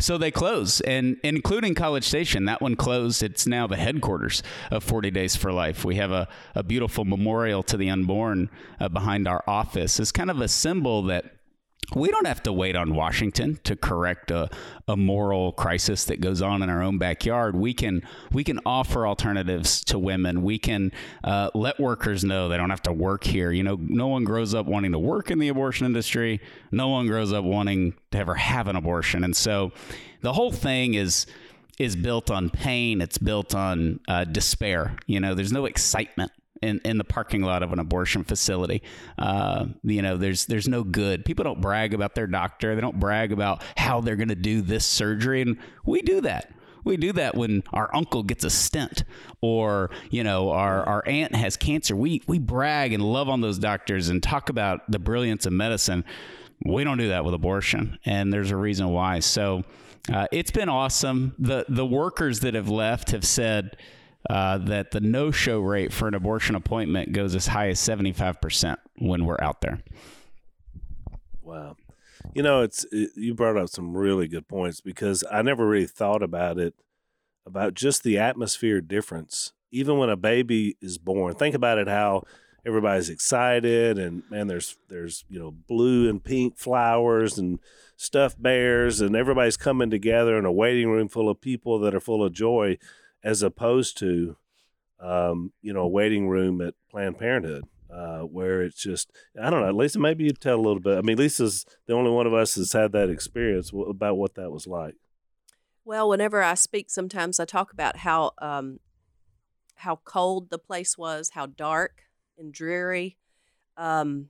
so 0.00 0.18
they 0.18 0.32
close, 0.32 0.80
and 0.80 1.18
including 1.22 1.76
College 1.76 2.04
Station. 2.04 2.46
That 2.46 2.60
one 2.60 2.74
closed. 2.74 3.22
It's 3.22 3.46
now 3.46 3.68
the 3.68 3.76
headquarters 3.76 4.42
of 4.72 4.82
40 4.82 5.12
Days 5.12 5.36
for 5.36 5.52
Life. 5.52 5.84
We 5.84 5.96
have 5.96 6.10
a, 6.10 6.26
a 6.56 6.64
beautiful 6.64 7.04
memorial 7.04 7.62
to 7.64 7.76
the 7.76 7.90
unborn 7.90 8.50
uh, 8.80 8.88
behind 8.88 9.28
our 9.28 9.44
office. 9.46 10.00
It's 10.00 10.10
kind 10.10 10.32
of 10.32 10.40
a 10.40 10.48
symbol 10.48 11.04
that 11.04 11.37
we 11.94 12.10
don't 12.10 12.26
have 12.26 12.42
to 12.42 12.52
wait 12.52 12.76
on 12.76 12.94
Washington 12.94 13.58
to 13.64 13.74
correct 13.74 14.30
a, 14.30 14.50
a 14.86 14.96
moral 14.96 15.52
crisis 15.52 16.04
that 16.04 16.20
goes 16.20 16.42
on 16.42 16.62
in 16.62 16.68
our 16.68 16.82
own 16.82 16.98
backyard. 16.98 17.56
We 17.56 17.72
can 17.72 18.02
we 18.30 18.44
can 18.44 18.60
offer 18.66 19.06
alternatives 19.06 19.82
to 19.84 19.98
women. 19.98 20.42
We 20.42 20.58
can 20.58 20.92
uh, 21.24 21.50
let 21.54 21.80
workers 21.80 22.24
know 22.24 22.48
they 22.48 22.58
don't 22.58 22.70
have 22.70 22.82
to 22.82 22.92
work 22.92 23.24
here. 23.24 23.50
You 23.50 23.62
know, 23.62 23.78
no 23.80 24.08
one 24.08 24.24
grows 24.24 24.54
up 24.54 24.66
wanting 24.66 24.92
to 24.92 24.98
work 24.98 25.30
in 25.30 25.38
the 25.38 25.48
abortion 25.48 25.86
industry. 25.86 26.40
No 26.70 26.88
one 26.88 27.06
grows 27.06 27.32
up 27.32 27.44
wanting 27.44 27.94
to 28.10 28.18
ever 28.18 28.34
have 28.34 28.68
an 28.68 28.76
abortion, 28.76 29.24
and 29.24 29.34
so 29.34 29.72
the 30.20 30.34
whole 30.34 30.52
thing 30.52 30.94
is 30.94 31.26
is 31.78 31.96
built 31.96 32.30
on 32.30 32.50
pain. 32.50 33.00
It's 33.00 33.18
built 33.18 33.54
on 33.54 34.00
uh, 34.08 34.24
despair. 34.24 34.96
You 35.06 35.20
know, 35.20 35.34
there's 35.34 35.52
no 35.52 35.64
excitement 35.64 36.32
in, 36.62 36.80
in 36.84 36.98
the 36.98 37.04
parking 37.04 37.42
lot 37.42 37.62
of 37.62 37.72
an 37.72 37.78
abortion 37.78 38.24
facility. 38.24 38.82
Uh, 39.18 39.66
you 39.82 40.02
know, 40.02 40.16
there's 40.16 40.46
there's 40.46 40.68
no 40.68 40.84
good. 40.84 41.24
People 41.24 41.44
don't 41.44 41.60
brag 41.60 41.94
about 41.94 42.14
their 42.14 42.26
doctor. 42.26 42.74
They 42.74 42.80
don't 42.80 42.98
brag 43.00 43.32
about 43.32 43.62
how 43.76 44.00
they're 44.00 44.16
going 44.16 44.28
to 44.28 44.34
do 44.34 44.62
this 44.62 44.86
surgery, 44.86 45.42
and 45.42 45.58
we 45.84 46.02
do 46.02 46.20
that. 46.22 46.52
We 46.84 46.96
do 46.96 47.12
that 47.12 47.34
when 47.34 47.64
our 47.72 47.94
uncle 47.94 48.22
gets 48.22 48.44
a 48.44 48.50
stent 48.50 49.04
or, 49.42 49.90
you 50.10 50.24
know, 50.24 50.50
our, 50.50 50.82
our 50.84 51.02
aunt 51.06 51.34
has 51.34 51.56
cancer. 51.56 51.94
We, 51.94 52.22
we 52.26 52.38
brag 52.38 52.94
and 52.94 53.02
love 53.02 53.28
on 53.28 53.42
those 53.42 53.58
doctors 53.58 54.08
and 54.08 54.22
talk 54.22 54.48
about 54.48 54.90
the 54.90 54.98
brilliance 54.98 55.44
of 55.44 55.52
medicine. 55.52 56.04
We 56.64 56.84
don't 56.84 56.96
do 56.96 57.08
that 57.08 57.26
with 57.26 57.34
abortion, 57.34 57.98
and 58.06 58.32
there's 58.32 58.52
a 58.52 58.56
reason 58.56 58.88
why. 58.88 59.20
So 59.20 59.64
uh, 60.10 60.28
it's 60.32 60.50
been 60.50 60.70
awesome. 60.70 61.34
The, 61.38 61.66
the 61.68 61.84
workers 61.84 62.40
that 62.40 62.54
have 62.54 62.70
left 62.70 63.10
have 63.10 63.26
said, 63.26 63.76
uh, 64.28 64.58
that 64.58 64.90
the 64.90 65.00
no 65.00 65.30
show 65.30 65.60
rate 65.60 65.92
for 65.92 66.08
an 66.08 66.14
abortion 66.14 66.54
appointment 66.54 67.12
goes 67.12 67.34
as 67.34 67.46
high 67.46 67.68
as 67.68 67.80
75% 67.80 68.76
when 68.98 69.24
we're 69.24 69.40
out 69.40 69.60
there. 69.60 69.80
Wow. 71.42 71.76
You 72.34 72.42
know, 72.42 72.62
it's 72.62 72.84
it, 72.92 73.10
you 73.16 73.34
brought 73.34 73.56
up 73.56 73.68
some 73.68 73.96
really 73.96 74.28
good 74.28 74.48
points 74.48 74.80
because 74.80 75.24
I 75.30 75.42
never 75.42 75.66
really 75.66 75.86
thought 75.86 76.22
about 76.22 76.58
it 76.58 76.74
about 77.46 77.74
just 77.74 78.02
the 78.02 78.18
atmosphere 78.18 78.80
difference. 78.80 79.52
Even 79.70 79.98
when 79.98 80.10
a 80.10 80.16
baby 80.16 80.76
is 80.80 80.98
born, 80.98 81.34
think 81.34 81.54
about 81.54 81.78
it 81.78 81.88
how 81.88 82.24
everybody's 82.66 83.08
excited 83.08 83.98
and 83.98 84.22
man 84.30 84.46
there's 84.46 84.76
there's 84.88 85.24
you 85.28 85.38
know 85.38 85.50
blue 85.50 86.08
and 86.08 86.22
pink 86.22 86.58
flowers 86.58 87.38
and 87.38 87.60
stuffed 87.96 88.42
bears 88.42 89.00
and 89.00 89.16
everybody's 89.16 89.56
coming 89.56 89.88
together 89.88 90.36
in 90.36 90.44
a 90.44 90.52
waiting 90.52 90.90
room 90.90 91.08
full 91.08 91.30
of 91.30 91.40
people 91.40 91.78
that 91.78 91.94
are 91.94 92.00
full 92.00 92.22
of 92.22 92.32
joy 92.32 92.76
as 93.22 93.42
opposed 93.42 93.98
to, 93.98 94.36
um, 95.00 95.52
you 95.60 95.72
know, 95.72 95.82
a 95.82 95.88
waiting 95.88 96.28
room 96.28 96.60
at 96.60 96.74
Planned 96.90 97.18
Parenthood. 97.18 97.64
Uh, 97.90 98.20
where 98.20 98.60
it's 98.60 98.82
just 98.82 99.10
I 99.42 99.48
don't 99.48 99.62
know. 99.62 99.72
Lisa, 99.72 99.98
maybe 99.98 100.24
you 100.24 100.32
tell 100.32 100.56
a 100.56 100.60
little 100.60 100.78
bit. 100.78 100.98
I 100.98 101.00
mean, 101.00 101.16
Lisa's 101.16 101.64
the 101.86 101.94
only 101.94 102.10
one 102.10 102.26
of 102.26 102.34
us 102.34 102.54
that's 102.54 102.74
had 102.74 102.92
that 102.92 103.08
experience 103.08 103.72
about 103.72 104.18
what 104.18 104.34
that 104.34 104.50
was 104.50 104.66
like. 104.66 104.96
Well, 105.86 106.10
whenever 106.10 106.42
I 106.42 106.52
speak, 106.52 106.90
sometimes 106.90 107.40
I 107.40 107.46
talk 107.46 107.72
about 107.72 107.96
how 107.96 108.32
um, 108.42 108.78
how 109.76 110.00
cold 110.04 110.50
the 110.50 110.58
place 110.58 110.98
was, 110.98 111.30
how 111.30 111.46
dark 111.46 112.02
and 112.36 112.52
dreary. 112.52 113.16
Um, 113.74 114.28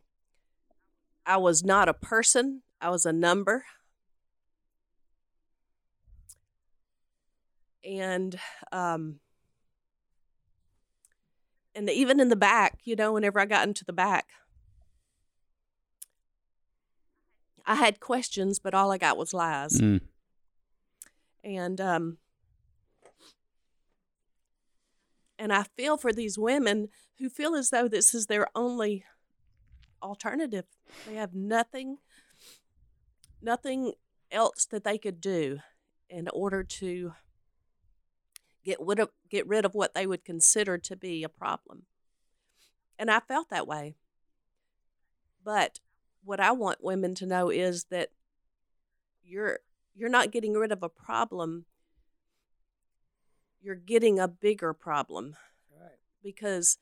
I 1.26 1.36
was 1.38 1.64
not 1.64 1.88
a 1.88 1.94
person; 1.94 2.62
I 2.80 2.90
was 2.90 3.04
a 3.04 3.12
number. 3.12 3.64
And 7.88 8.38
um 8.70 9.20
and 11.74 11.88
even 11.88 12.18
in 12.18 12.28
the 12.28 12.36
back, 12.36 12.80
you 12.84 12.96
know, 12.96 13.12
whenever 13.12 13.38
I 13.38 13.46
got 13.46 13.66
into 13.66 13.84
the 13.84 13.92
back, 13.92 14.26
I 17.64 17.76
had 17.76 18.00
questions, 18.00 18.58
but 18.58 18.74
all 18.74 18.90
I 18.90 18.98
got 18.98 19.16
was 19.16 19.32
lies. 19.32 19.80
Mm. 19.80 20.00
And 21.42 21.80
um 21.80 22.18
and 25.38 25.52
I 25.52 25.62
feel 25.76 25.96
for 25.96 26.12
these 26.12 26.38
women 26.38 26.88
who 27.18 27.30
feel 27.30 27.54
as 27.54 27.70
though 27.70 27.88
this 27.88 28.14
is 28.14 28.26
their 28.26 28.48
only 28.54 29.04
alternative. 30.02 30.66
They 31.06 31.14
have 31.14 31.34
nothing 31.34 31.98
nothing 33.40 33.92
else 34.30 34.66
that 34.66 34.84
they 34.84 34.98
could 34.98 35.20
do 35.20 35.60
in 36.10 36.28
order 36.32 36.62
to 36.64 37.12
get 38.68 38.78
rid 38.80 38.98
of 38.98 39.08
get 39.30 39.46
rid 39.46 39.64
of 39.64 39.74
what 39.74 39.94
they 39.94 40.06
would 40.06 40.26
consider 40.26 40.76
to 40.76 40.94
be 40.94 41.24
a 41.24 41.28
problem. 41.30 41.84
And 42.98 43.10
I 43.10 43.18
felt 43.18 43.48
that 43.48 43.66
way. 43.66 43.94
But 45.42 45.80
what 46.22 46.38
I 46.38 46.52
want 46.52 46.84
women 46.84 47.14
to 47.14 47.26
know 47.26 47.48
is 47.48 47.84
that 47.84 48.10
you're 49.24 49.60
you're 49.94 50.10
not 50.10 50.30
getting 50.32 50.52
rid 50.52 50.70
of 50.70 50.82
a 50.82 50.90
problem. 50.90 51.64
You're 53.62 53.74
getting 53.74 54.18
a 54.18 54.28
bigger 54.28 54.74
problem. 54.74 55.34
Right. 55.74 55.96
Because 56.22 56.76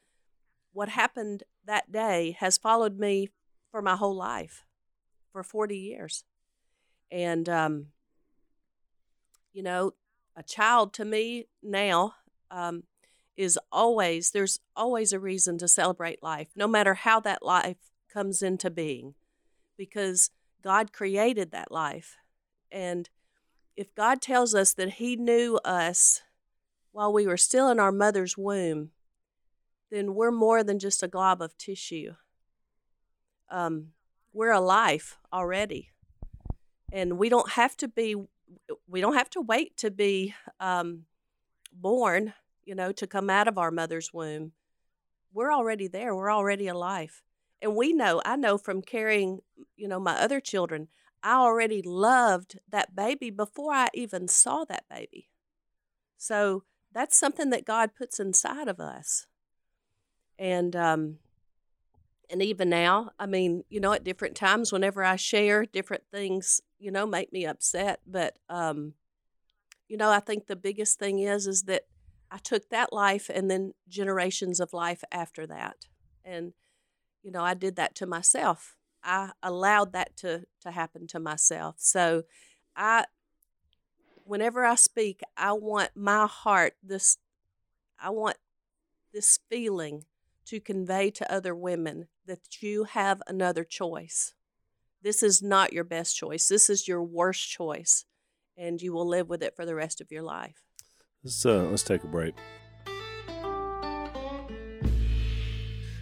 what 0.72 0.88
happened 0.88 1.44
that 1.64 1.92
day 1.92 2.36
has 2.40 2.58
followed 2.58 2.98
me 2.98 3.28
for 3.70 3.80
my 3.80 3.94
whole 3.94 4.16
life, 4.16 4.64
for 5.30 5.44
40 5.44 5.78
years. 5.78 6.24
And, 7.12 7.48
um, 7.48 7.86
you 9.52 9.62
know, 9.62 9.92
a 10.36 10.42
child 10.42 10.92
to 10.94 11.04
me 11.04 11.46
now 11.62 12.14
um, 12.50 12.84
is 13.36 13.58
always 13.72 14.30
there's 14.30 14.60
always 14.74 15.12
a 15.12 15.20
reason 15.20 15.58
to 15.58 15.68
celebrate 15.68 16.22
life 16.22 16.48
no 16.54 16.66
matter 16.66 16.94
how 16.94 17.20
that 17.20 17.42
life 17.42 17.90
comes 18.12 18.42
into 18.42 18.70
being 18.70 19.14
because 19.76 20.30
god 20.62 20.92
created 20.92 21.50
that 21.50 21.70
life. 21.70 22.16
And 22.70 23.08
if 23.76 23.94
god 23.94 24.20
tells 24.20 24.54
us 24.54 24.72
that 24.74 24.94
he 24.94 25.16
knew 25.16 25.58
us 25.64 26.22
while 26.92 27.12
we 27.12 27.26
were 27.26 27.36
still 27.36 27.68
in 27.70 27.80
our 27.80 27.92
mother's 27.92 28.38
womb 28.38 28.90
then 29.90 30.14
we're 30.14 30.32
more 30.32 30.64
than 30.64 30.78
just 30.78 31.02
a 31.02 31.08
glob 31.08 31.40
of 31.40 31.56
tissue. 31.56 32.14
Um, 33.50 33.88
we're 34.32 34.52
a 34.52 34.60
life 34.60 35.16
already. 35.32 35.90
And 36.92 37.18
we 37.18 37.28
don't 37.28 37.52
have 37.52 37.76
to 37.78 37.88
be 37.88 38.16
we 38.86 39.00
don't 39.00 39.14
have 39.14 39.30
to 39.30 39.40
wait 39.40 39.76
to 39.78 39.90
be 39.90 40.34
um, 40.60 41.02
born, 41.72 42.34
you 42.64 42.74
know, 42.74 42.92
to 42.92 43.06
come 43.06 43.30
out 43.30 43.48
of 43.48 43.58
our 43.58 43.70
mother's 43.70 44.12
womb. 44.12 44.52
We're 45.32 45.52
already 45.52 45.88
there. 45.88 46.14
We're 46.14 46.32
already 46.32 46.68
alive. 46.68 47.22
And 47.60 47.74
we 47.74 47.92
know, 47.92 48.22
I 48.24 48.36
know 48.36 48.58
from 48.58 48.82
carrying, 48.82 49.40
you 49.76 49.88
know, 49.88 49.98
my 49.98 50.12
other 50.20 50.40
children, 50.40 50.88
I 51.22 51.34
already 51.34 51.82
loved 51.82 52.58
that 52.70 52.94
baby 52.94 53.30
before 53.30 53.72
I 53.72 53.88
even 53.94 54.28
saw 54.28 54.64
that 54.64 54.84
baby. 54.88 55.28
So 56.16 56.64
that's 56.92 57.18
something 57.18 57.50
that 57.50 57.64
God 57.64 57.90
puts 57.96 58.20
inside 58.20 58.68
of 58.68 58.80
us. 58.80 59.26
And 60.38 60.76
um, 60.76 61.18
and 62.30 62.42
even 62.42 62.68
now, 62.68 63.10
I 63.18 63.26
mean, 63.26 63.64
you 63.68 63.80
know, 63.80 63.92
at 63.92 64.04
different 64.04 64.36
times, 64.36 64.72
whenever 64.72 65.04
I 65.04 65.16
share 65.16 65.64
different 65.64 66.04
things, 66.10 66.60
you 66.78 66.90
know, 66.90 67.06
make 67.06 67.32
me 67.32 67.46
upset. 67.46 68.00
But, 68.06 68.38
um, 68.48 68.94
you 69.88 69.96
know, 69.96 70.10
I 70.10 70.20
think 70.20 70.46
the 70.46 70.56
biggest 70.56 70.98
thing 70.98 71.20
is, 71.20 71.46
is 71.46 71.62
that 71.64 71.82
I 72.30 72.38
took 72.38 72.68
that 72.70 72.92
life 72.92 73.30
and 73.32 73.50
then 73.50 73.74
generations 73.88 74.58
of 74.58 74.72
life 74.72 75.04
after 75.12 75.46
that. 75.46 75.86
And, 76.24 76.52
you 77.22 77.30
know, 77.30 77.44
I 77.44 77.54
did 77.54 77.76
that 77.76 77.94
to 77.96 78.06
myself. 78.06 78.76
I 79.04 79.30
allowed 79.42 79.92
that 79.92 80.16
to 80.18 80.46
to 80.62 80.72
happen 80.72 81.06
to 81.08 81.20
myself. 81.20 81.76
So 81.78 82.24
I 82.74 83.04
whenever 84.24 84.64
I 84.64 84.74
speak, 84.74 85.20
I 85.36 85.52
want 85.52 85.90
my 85.94 86.26
heart 86.26 86.74
this 86.82 87.18
I 88.00 88.10
want 88.10 88.36
this 89.12 89.38
feeling 89.48 90.06
to 90.46 90.58
convey 90.58 91.10
to 91.12 91.32
other 91.32 91.54
women 91.54 92.08
that 92.26 92.60
you 92.60 92.84
have 92.84 93.22
another 93.26 93.64
choice. 93.64 94.34
This 95.02 95.22
is 95.22 95.42
not 95.42 95.72
your 95.72 95.84
best 95.84 96.16
choice. 96.16 96.48
This 96.48 96.68
is 96.68 96.88
your 96.88 97.02
worst 97.02 97.48
choice, 97.48 98.04
and 98.56 98.80
you 98.82 98.92
will 98.92 99.06
live 99.06 99.28
with 99.28 99.42
it 99.42 99.54
for 99.54 99.64
the 99.64 99.74
rest 99.74 100.00
of 100.00 100.10
your 100.10 100.22
life. 100.22 100.62
Let's 101.22 101.44
uh, 101.46 101.64
let's 101.70 101.82
take 101.82 102.04
a 102.04 102.08
break. 102.08 102.34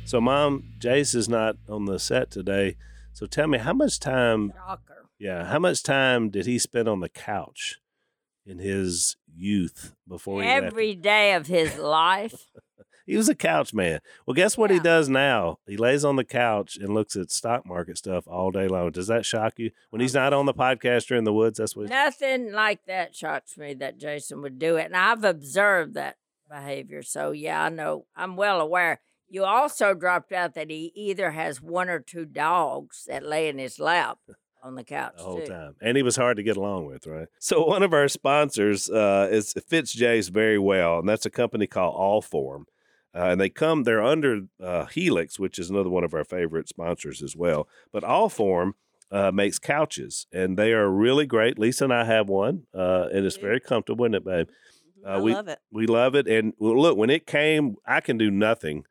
So, 0.06 0.20
Mom, 0.20 0.74
Jase 0.78 1.14
is 1.14 1.28
not 1.28 1.56
on 1.68 1.86
the 1.86 1.98
set 1.98 2.30
today. 2.30 2.76
So, 3.12 3.26
tell 3.26 3.46
me, 3.46 3.58
how 3.58 3.72
much 3.72 3.98
time? 3.98 4.52
Shocker. 4.54 5.06
Yeah, 5.18 5.46
how 5.46 5.58
much 5.58 5.82
time 5.82 6.30
did 6.30 6.46
he 6.46 6.58
spend 6.58 6.88
on 6.88 7.00
the 7.00 7.08
couch 7.08 7.78
in 8.44 8.58
his 8.58 9.16
youth 9.34 9.94
before 10.06 10.42
he 10.42 10.48
left? 10.48 10.66
Every 10.66 10.94
day 10.94 11.34
of 11.34 11.46
his 11.46 11.78
life. 11.78 12.34
He 13.06 13.16
was 13.16 13.28
a 13.28 13.34
couch 13.34 13.74
man. 13.74 14.00
Well, 14.26 14.34
guess 14.34 14.56
what 14.56 14.70
he 14.70 14.78
does 14.78 15.08
now? 15.08 15.58
He 15.66 15.76
lays 15.76 16.04
on 16.04 16.16
the 16.16 16.24
couch 16.24 16.76
and 16.76 16.94
looks 16.94 17.16
at 17.16 17.30
stock 17.30 17.66
market 17.66 17.98
stuff 17.98 18.26
all 18.26 18.50
day 18.50 18.66
long. 18.66 18.92
Does 18.92 19.08
that 19.08 19.26
shock 19.26 19.58
you? 19.58 19.70
When 19.90 20.00
he's 20.00 20.14
not 20.14 20.32
on 20.32 20.46
the 20.46 20.54
podcast 20.54 21.10
or 21.10 21.16
in 21.16 21.24
the 21.24 21.32
woods, 21.32 21.58
that's 21.58 21.76
what 21.76 21.82
he's 21.82 21.90
Nothing 21.90 22.52
like 22.52 22.86
that 22.86 23.14
shocks 23.14 23.58
me 23.58 23.74
that 23.74 23.98
Jason 23.98 24.40
would 24.42 24.58
do 24.58 24.76
it. 24.76 24.86
And 24.86 24.96
I've 24.96 25.24
observed 25.24 25.94
that 25.94 26.16
behavior. 26.48 27.02
So, 27.02 27.32
yeah, 27.32 27.64
I 27.64 27.68
know. 27.68 28.06
I'm 28.16 28.36
well 28.36 28.60
aware. 28.60 29.00
You 29.28 29.44
also 29.44 29.94
dropped 29.94 30.32
out 30.32 30.54
that 30.54 30.70
he 30.70 30.92
either 30.94 31.32
has 31.32 31.60
one 31.60 31.88
or 31.88 31.98
two 31.98 32.24
dogs 32.24 33.04
that 33.08 33.24
lay 33.24 33.48
in 33.48 33.58
his 33.58 33.78
lap 33.78 34.18
on 34.62 34.76
the 34.76 34.84
couch. 34.84 35.14
the 35.18 35.24
whole 35.24 35.40
too. 35.40 35.46
time. 35.46 35.74
And 35.82 35.96
he 35.96 36.02
was 36.02 36.16
hard 36.16 36.38
to 36.38 36.42
get 36.42 36.56
along 36.56 36.86
with, 36.86 37.06
right? 37.06 37.28
So 37.38 37.64
one 37.66 37.82
of 37.82 37.92
our 37.92 38.08
sponsors 38.08 38.88
uh, 38.88 39.28
is 39.30 39.52
it 39.56 39.64
fits 39.64 39.92
Jase 39.92 40.28
very 40.28 40.58
well, 40.58 41.00
and 41.00 41.08
that's 41.08 41.26
a 41.26 41.30
company 41.30 41.66
called 41.66 41.96
Allform. 41.96 42.64
Uh, 43.14 43.26
and 43.30 43.40
they 43.40 43.48
come, 43.48 43.84
they're 43.84 44.02
under 44.02 44.42
uh, 44.62 44.86
Helix, 44.86 45.38
which 45.38 45.58
is 45.58 45.70
another 45.70 45.90
one 45.90 46.02
of 46.04 46.14
our 46.14 46.24
favorite 46.24 46.68
sponsors 46.68 47.22
as 47.22 47.36
well. 47.36 47.68
But 47.92 48.02
Allform 48.02 48.72
uh, 49.10 49.30
makes 49.30 49.58
couches, 49.60 50.26
and 50.32 50.56
they 50.58 50.72
are 50.72 50.90
really 50.90 51.24
great. 51.26 51.58
Lisa 51.58 51.84
and 51.84 51.92
I 51.94 52.04
have 52.04 52.28
one, 52.28 52.66
uh, 52.74 53.08
and 53.12 53.24
it's 53.24 53.36
very 53.36 53.60
comfortable, 53.60 54.04
isn't 54.04 54.14
it, 54.16 54.24
babe? 54.24 54.48
I 55.06 55.14
Uh, 55.14 55.20
we- 55.20 55.34
love 55.34 55.46
it. 55.48 55.58
We 55.70 55.86
love 55.86 56.14
it. 56.16 56.26
And 56.26 56.54
well, 56.58 56.80
look, 56.80 56.96
when 56.96 57.10
it 57.10 57.26
came, 57.26 57.76
I 57.86 58.00
can 58.00 58.18
do 58.18 58.30
nothing 58.30 58.84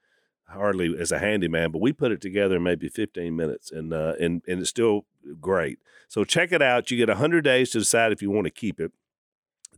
hardly 0.47 0.95
as 0.97 1.11
a 1.11 1.17
handyman, 1.19 1.71
but 1.71 1.81
we 1.81 1.91
put 1.91 2.11
it 2.11 2.21
together 2.21 2.57
in 2.57 2.63
maybe 2.63 2.87
15 2.87 3.35
minutes 3.35 3.71
and 3.71 3.91
uh, 3.93 4.13
and 4.19 4.41
and 4.47 4.61
it's 4.61 4.69
still 4.69 5.05
great. 5.41 5.79
So 6.07 6.23
check 6.23 6.51
it 6.51 6.61
out. 6.61 6.91
You 6.91 6.97
get 6.97 7.09
100 7.09 7.43
days 7.43 7.71
to 7.71 7.79
decide 7.79 8.11
if 8.11 8.21
you 8.21 8.29
want 8.29 8.45
to 8.45 8.51
keep 8.51 8.79
it. 8.79 8.91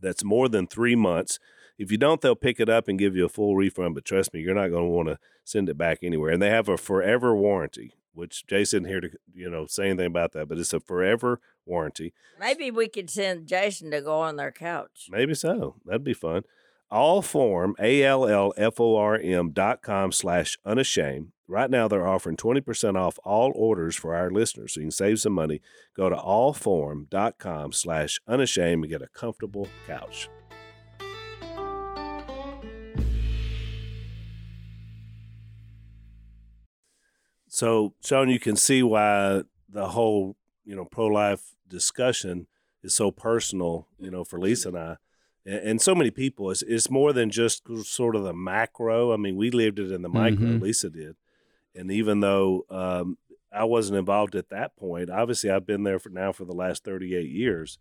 That's 0.02 0.22
more 0.22 0.48
than 0.50 0.66
3 0.66 0.94
months. 0.94 1.38
If 1.78 1.90
you 1.90 1.98
don't, 1.98 2.20
they'll 2.20 2.34
pick 2.34 2.58
it 2.58 2.68
up 2.68 2.88
and 2.88 2.98
give 2.98 3.14
you 3.14 3.24
a 3.24 3.28
full 3.28 3.56
refund, 3.56 3.94
but 3.94 4.04
trust 4.04 4.32
me, 4.32 4.40
you're 4.40 4.54
not 4.54 4.68
going 4.70 4.84
to 4.84 4.90
want 4.90 5.08
to 5.08 5.18
send 5.44 5.68
it 5.68 5.76
back 5.76 5.98
anywhere. 6.02 6.30
And 6.30 6.40
they 6.40 6.48
have 6.48 6.68
a 6.68 6.76
forever 6.76 7.34
warranty, 7.36 7.92
which 8.14 8.46
Jason 8.46 8.84
here 8.84 9.00
to, 9.00 9.10
you 9.34 9.50
know, 9.50 9.66
say 9.66 9.88
anything 9.88 10.06
about 10.06 10.32
that, 10.32 10.48
but 10.48 10.58
it's 10.58 10.72
a 10.72 10.80
forever 10.80 11.40
warranty. 11.66 12.14
Maybe 12.40 12.70
we 12.70 12.88
could 12.88 13.10
send 13.10 13.46
Jason 13.46 13.90
to 13.90 14.00
go 14.00 14.20
on 14.20 14.36
their 14.36 14.52
couch. 14.52 15.08
Maybe 15.10 15.34
so. 15.34 15.76
That'd 15.84 16.04
be 16.04 16.14
fun. 16.14 16.44
All 16.90 17.20
form, 17.20 17.74
A 17.80 18.02
L 18.04 18.28
L 18.28 18.54
F 18.56 18.78
O 18.80 18.96
R 18.96 19.18
M 19.18 19.50
dot 19.50 19.82
com 19.82 20.12
slash 20.12 20.56
unashamed. 20.64 21.32
Right 21.48 21.70
now, 21.70 21.86
they're 21.88 22.06
offering 22.06 22.36
20% 22.36 22.96
off 22.96 23.18
all 23.24 23.52
orders 23.54 23.94
for 23.94 24.14
our 24.14 24.30
listeners, 24.30 24.74
so 24.74 24.80
you 24.80 24.86
can 24.86 24.90
save 24.90 25.20
some 25.20 25.32
money. 25.32 25.60
Go 25.96 26.08
to 26.08 26.16
allform.com 26.16 27.72
slash 27.72 28.20
unashamed 28.26 28.84
and 28.84 28.90
get 28.90 29.02
a 29.02 29.08
comfortable 29.08 29.68
couch. 29.86 30.28
So, 37.56 37.94
Sean, 38.04 38.28
you 38.28 38.38
can 38.38 38.54
see 38.54 38.82
why 38.82 39.40
the 39.66 39.88
whole, 39.88 40.36
you 40.66 40.76
know, 40.76 40.84
pro-life 40.84 41.54
discussion 41.66 42.48
is 42.82 42.94
so 42.94 43.10
personal, 43.10 43.88
you 43.98 44.10
know, 44.10 44.24
for 44.24 44.38
Lisa 44.38 44.68
and 44.68 44.78
I, 44.78 44.96
and, 45.46 45.60
and 45.68 45.80
so 45.80 45.94
many 45.94 46.10
people. 46.10 46.50
It's, 46.50 46.60
it's 46.60 46.90
more 46.90 47.14
than 47.14 47.30
just 47.30 47.62
sort 47.84 48.14
of 48.14 48.24
the 48.24 48.34
macro. 48.34 49.10
I 49.10 49.16
mean, 49.16 49.36
we 49.36 49.50
lived 49.50 49.78
it 49.78 49.90
in 49.90 50.02
the 50.02 50.08
micro. 50.10 50.44
Mhm. 50.48 50.60
Lisa 50.60 50.90
did, 50.90 51.16
and 51.74 51.90
even 51.90 52.20
though 52.20 52.66
um, 52.68 53.16
I 53.50 53.64
wasn't 53.64 54.00
involved 54.00 54.34
at 54.34 54.50
that 54.50 54.76
point, 54.76 55.08
obviously 55.08 55.48
I've 55.48 55.66
been 55.66 55.84
there 55.84 55.98
for 55.98 56.10
now 56.10 56.32
for 56.32 56.44
the 56.44 56.52
last 56.52 56.84
thirty-eight 56.84 57.30
years, 57.30 57.78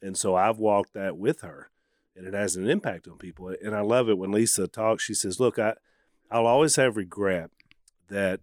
and 0.00 0.16
so 0.16 0.36
I've 0.36 0.58
walked 0.60 0.94
that 0.94 1.16
with 1.16 1.40
her, 1.40 1.70
and 2.14 2.24
it 2.24 2.34
has 2.34 2.54
an 2.54 2.70
impact 2.70 3.08
on 3.08 3.18
people. 3.18 3.52
And 3.64 3.74
I 3.74 3.80
love 3.80 4.08
it 4.08 4.16
when 4.16 4.30
Lisa 4.30 4.68
talks. 4.68 5.02
She 5.02 5.14
says, 5.14 5.40
"Look, 5.40 5.58
I, 5.58 5.74
I'll 6.30 6.46
always 6.46 6.76
have 6.76 6.96
regret 6.96 7.50
that." 8.06 8.42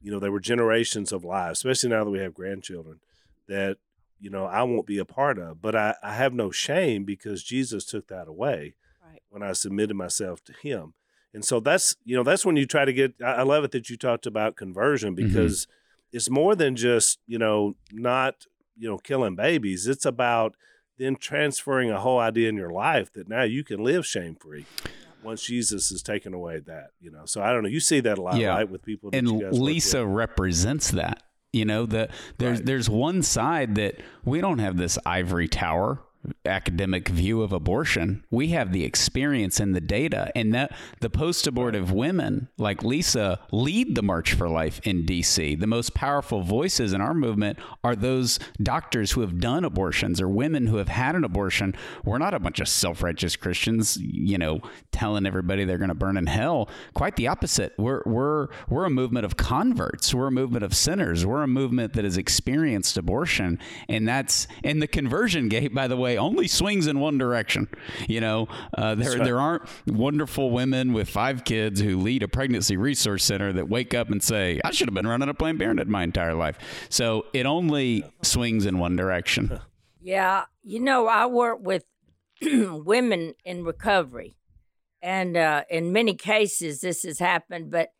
You 0.00 0.10
know, 0.10 0.18
there 0.18 0.32
were 0.32 0.40
generations 0.40 1.12
of 1.12 1.24
lives, 1.24 1.58
especially 1.58 1.90
now 1.90 2.04
that 2.04 2.10
we 2.10 2.20
have 2.20 2.34
grandchildren, 2.34 3.00
that, 3.48 3.78
you 4.20 4.30
know, 4.30 4.46
I 4.46 4.62
won't 4.62 4.86
be 4.86 4.98
a 4.98 5.04
part 5.04 5.38
of. 5.38 5.60
But 5.60 5.74
I, 5.74 5.94
I 6.02 6.14
have 6.14 6.32
no 6.32 6.50
shame 6.50 7.04
because 7.04 7.42
Jesus 7.42 7.84
took 7.84 8.08
that 8.08 8.28
away 8.28 8.74
Right. 9.04 9.22
when 9.30 9.42
I 9.42 9.52
submitted 9.52 9.94
myself 9.94 10.44
to 10.44 10.52
him. 10.52 10.94
And 11.34 11.44
so 11.44 11.60
that's, 11.60 11.96
you 12.04 12.16
know, 12.16 12.22
that's 12.22 12.44
when 12.44 12.56
you 12.56 12.66
try 12.66 12.84
to 12.84 12.92
get, 12.92 13.14
I, 13.24 13.32
I 13.34 13.42
love 13.42 13.64
it 13.64 13.70
that 13.72 13.90
you 13.90 13.96
talked 13.96 14.26
about 14.26 14.56
conversion 14.56 15.14
mm-hmm. 15.14 15.26
because 15.26 15.66
it's 16.12 16.30
more 16.30 16.54
than 16.54 16.76
just, 16.76 17.18
you 17.26 17.38
know, 17.38 17.74
not, 17.92 18.46
you 18.76 18.88
know, 18.88 18.98
killing 18.98 19.34
babies. 19.34 19.86
It's 19.86 20.06
about 20.06 20.56
then 20.98 21.16
transferring 21.16 21.90
a 21.90 22.00
whole 22.00 22.18
idea 22.18 22.48
in 22.48 22.56
your 22.56 22.72
life 22.72 23.12
that 23.12 23.28
now 23.28 23.42
you 23.42 23.62
can 23.62 23.82
live 23.82 24.06
shame 24.06 24.36
free. 24.36 24.66
Once 25.22 25.42
Jesus 25.42 25.90
is 25.90 26.02
taken 26.02 26.32
away 26.34 26.60
that, 26.60 26.90
you 27.00 27.10
know, 27.10 27.22
so 27.24 27.42
I 27.42 27.52
don't 27.52 27.62
know. 27.62 27.68
You 27.68 27.80
see 27.80 28.00
that 28.00 28.18
a 28.18 28.22
lot, 28.22 28.36
Yeah. 28.36 28.48
right, 28.50 28.68
with 28.70 28.82
people. 28.82 29.10
That 29.10 29.18
and 29.18 29.26
you 29.28 29.32
guys 29.34 29.42
work 29.44 29.52
with. 29.52 29.60
Lisa 29.60 30.06
represents 30.06 30.90
that. 30.92 31.22
You 31.52 31.64
know, 31.64 31.86
the 31.86 32.08
there's 32.38 32.58
Right. 32.58 32.66
there's 32.66 32.90
one 32.90 33.22
side 33.22 33.74
that 33.76 33.96
we 34.24 34.40
don't 34.40 34.58
have 34.58 34.76
this 34.76 34.98
ivory 35.06 35.48
tower 35.48 36.02
academic 36.44 37.08
view 37.08 37.42
of 37.42 37.52
abortion. 37.52 38.24
We 38.30 38.48
have 38.48 38.72
the 38.72 38.84
experience 38.84 39.60
and 39.60 39.74
the 39.74 39.80
data, 39.80 40.30
and 40.34 40.52
that 40.54 40.72
the 41.00 41.10
post-abortive 41.10 41.92
women 41.92 42.48
like 42.58 42.82
Lisa 42.82 43.40
lead 43.52 43.94
the 43.94 44.02
March 44.02 44.34
for 44.34 44.48
Life 44.48 44.80
in 44.84 45.04
D.C. 45.04 45.54
The 45.54 45.66
most 45.66 45.94
powerful 45.94 46.42
voices 46.42 46.92
in 46.92 47.00
our 47.00 47.14
movement 47.14 47.58
are 47.82 47.96
those 47.96 48.38
doctors 48.62 49.12
who 49.12 49.20
have 49.22 49.40
done 49.40 49.64
abortions 49.64 50.20
or 50.20 50.28
women 50.28 50.66
who 50.66 50.76
have 50.76 50.88
had 50.88 51.14
an 51.14 51.24
abortion. 51.24 51.74
We're 52.04 52.18
not 52.18 52.34
a 52.34 52.40
bunch 52.40 52.60
of 52.60 52.68
self-righteous 52.68 53.36
Christians, 53.36 53.96
you 54.00 54.38
know, 54.38 54.60
telling 54.92 55.26
everybody 55.26 55.64
they're 55.64 55.78
going 55.78 55.88
to 55.88 55.94
burn 55.94 56.16
in 56.16 56.26
hell. 56.26 56.68
Quite 56.94 57.16
the 57.16 57.28
opposite. 57.28 57.72
We're 57.78 58.02
we're 58.04 58.48
we're 58.68 58.84
a 58.84 58.90
movement 58.90 59.24
of 59.24 59.36
converts. 59.36 60.12
We're 60.12 60.28
a 60.28 60.32
movement 60.32 60.64
of 60.64 60.74
sinners. 60.74 61.24
We're 61.24 61.42
a 61.42 61.48
movement 61.48 61.92
that 61.94 62.04
has 62.04 62.16
experienced 62.16 62.96
abortion, 62.96 63.58
and 63.88 64.06
that's 64.06 64.46
and 64.64 64.82
the 64.82 64.86
conversion 64.86 65.48
gate, 65.48 65.74
by 65.74 65.88
the 65.88 65.96
way, 65.96 66.17
only 66.18 66.48
swings 66.48 66.86
in 66.86 67.00
one 67.00 67.18
direction. 67.18 67.68
You 68.08 68.20
know, 68.20 68.48
uh, 68.76 68.94
there 68.94 69.12
right. 69.12 69.24
there 69.24 69.40
aren't 69.40 69.62
wonderful 69.86 70.50
women 70.50 70.92
with 70.92 71.08
five 71.08 71.44
kids 71.44 71.80
who 71.80 71.98
lead 71.98 72.22
a 72.22 72.28
pregnancy 72.28 72.76
resource 72.76 73.24
center 73.24 73.52
that 73.52 73.68
wake 73.68 73.94
up 73.94 74.10
and 74.10 74.22
say, 74.22 74.60
"I 74.64 74.70
should 74.70 74.88
have 74.88 74.94
been 74.94 75.06
running 75.06 75.28
a 75.28 75.34
Planned 75.34 75.58
Parenthood 75.58 75.88
my 75.88 76.02
entire 76.02 76.34
life." 76.34 76.58
So 76.88 77.26
it 77.32 77.46
only 77.46 78.04
swings 78.22 78.66
in 78.66 78.78
one 78.78 78.96
direction. 78.96 79.60
Yeah, 80.00 80.44
you 80.62 80.80
know, 80.80 81.06
I 81.06 81.26
work 81.26 81.58
with 81.60 81.84
women 82.42 83.34
in 83.44 83.64
recovery, 83.64 84.36
and 85.02 85.36
uh, 85.36 85.64
in 85.70 85.92
many 85.92 86.14
cases, 86.14 86.80
this 86.80 87.02
has 87.02 87.18
happened. 87.18 87.70
But 87.70 87.92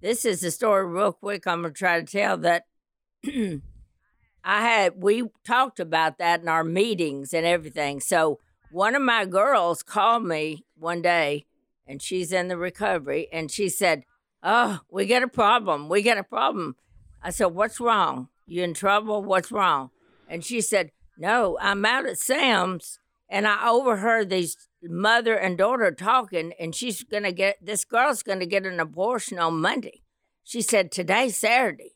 this 0.00 0.24
is 0.24 0.42
a 0.44 0.50
story, 0.50 0.86
real 0.86 1.12
quick. 1.12 1.46
I'm 1.46 1.62
gonna 1.62 1.74
try 1.74 2.00
to 2.00 2.06
tell 2.06 2.36
that. 2.38 2.64
I 4.46 4.62
had 4.62 5.02
we 5.02 5.24
talked 5.44 5.80
about 5.80 6.18
that 6.18 6.40
in 6.40 6.48
our 6.48 6.64
meetings 6.64 7.34
and 7.34 7.44
everything. 7.44 8.00
So 8.00 8.38
one 8.70 8.94
of 8.94 9.02
my 9.02 9.26
girls 9.26 9.82
called 9.82 10.24
me 10.24 10.64
one 10.78 11.02
day, 11.02 11.46
and 11.86 12.00
she's 12.00 12.32
in 12.32 12.48
the 12.48 12.56
recovery, 12.56 13.28
and 13.32 13.50
she 13.50 13.68
said, 13.68 14.04
"Oh, 14.42 14.80
we 14.88 15.06
got 15.06 15.22
a 15.22 15.28
problem. 15.28 15.88
We 15.88 16.02
got 16.02 16.16
a 16.16 16.22
problem." 16.22 16.76
I 17.22 17.30
said, 17.30 17.46
"What's 17.46 17.80
wrong? 17.80 18.28
You 18.46 18.62
in 18.62 18.72
trouble? 18.72 19.22
What's 19.22 19.50
wrong?" 19.52 19.90
And 20.28 20.44
she 20.44 20.60
said, 20.60 20.92
No, 21.18 21.58
I'm 21.60 21.84
out 21.84 22.06
at 22.06 22.18
Sam's 22.18 22.98
and 23.28 23.46
I 23.46 23.68
overheard 23.68 24.30
these 24.30 24.56
mother 24.82 25.34
and 25.34 25.58
daughter 25.58 25.90
talking, 25.90 26.52
and 26.60 26.74
she's 26.74 27.02
going 27.02 27.24
to 27.24 27.32
get 27.32 27.56
this 27.60 27.84
girl's 27.84 28.22
going 28.22 28.38
to 28.38 28.46
get 28.46 28.64
an 28.64 28.78
abortion 28.78 29.38
on 29.38 29.60
Monday. 29.60 30.02
She 30.44 30.62
said, 30.62 30.92
Today's 30.92 31.36
Saturday. 31.36 31.95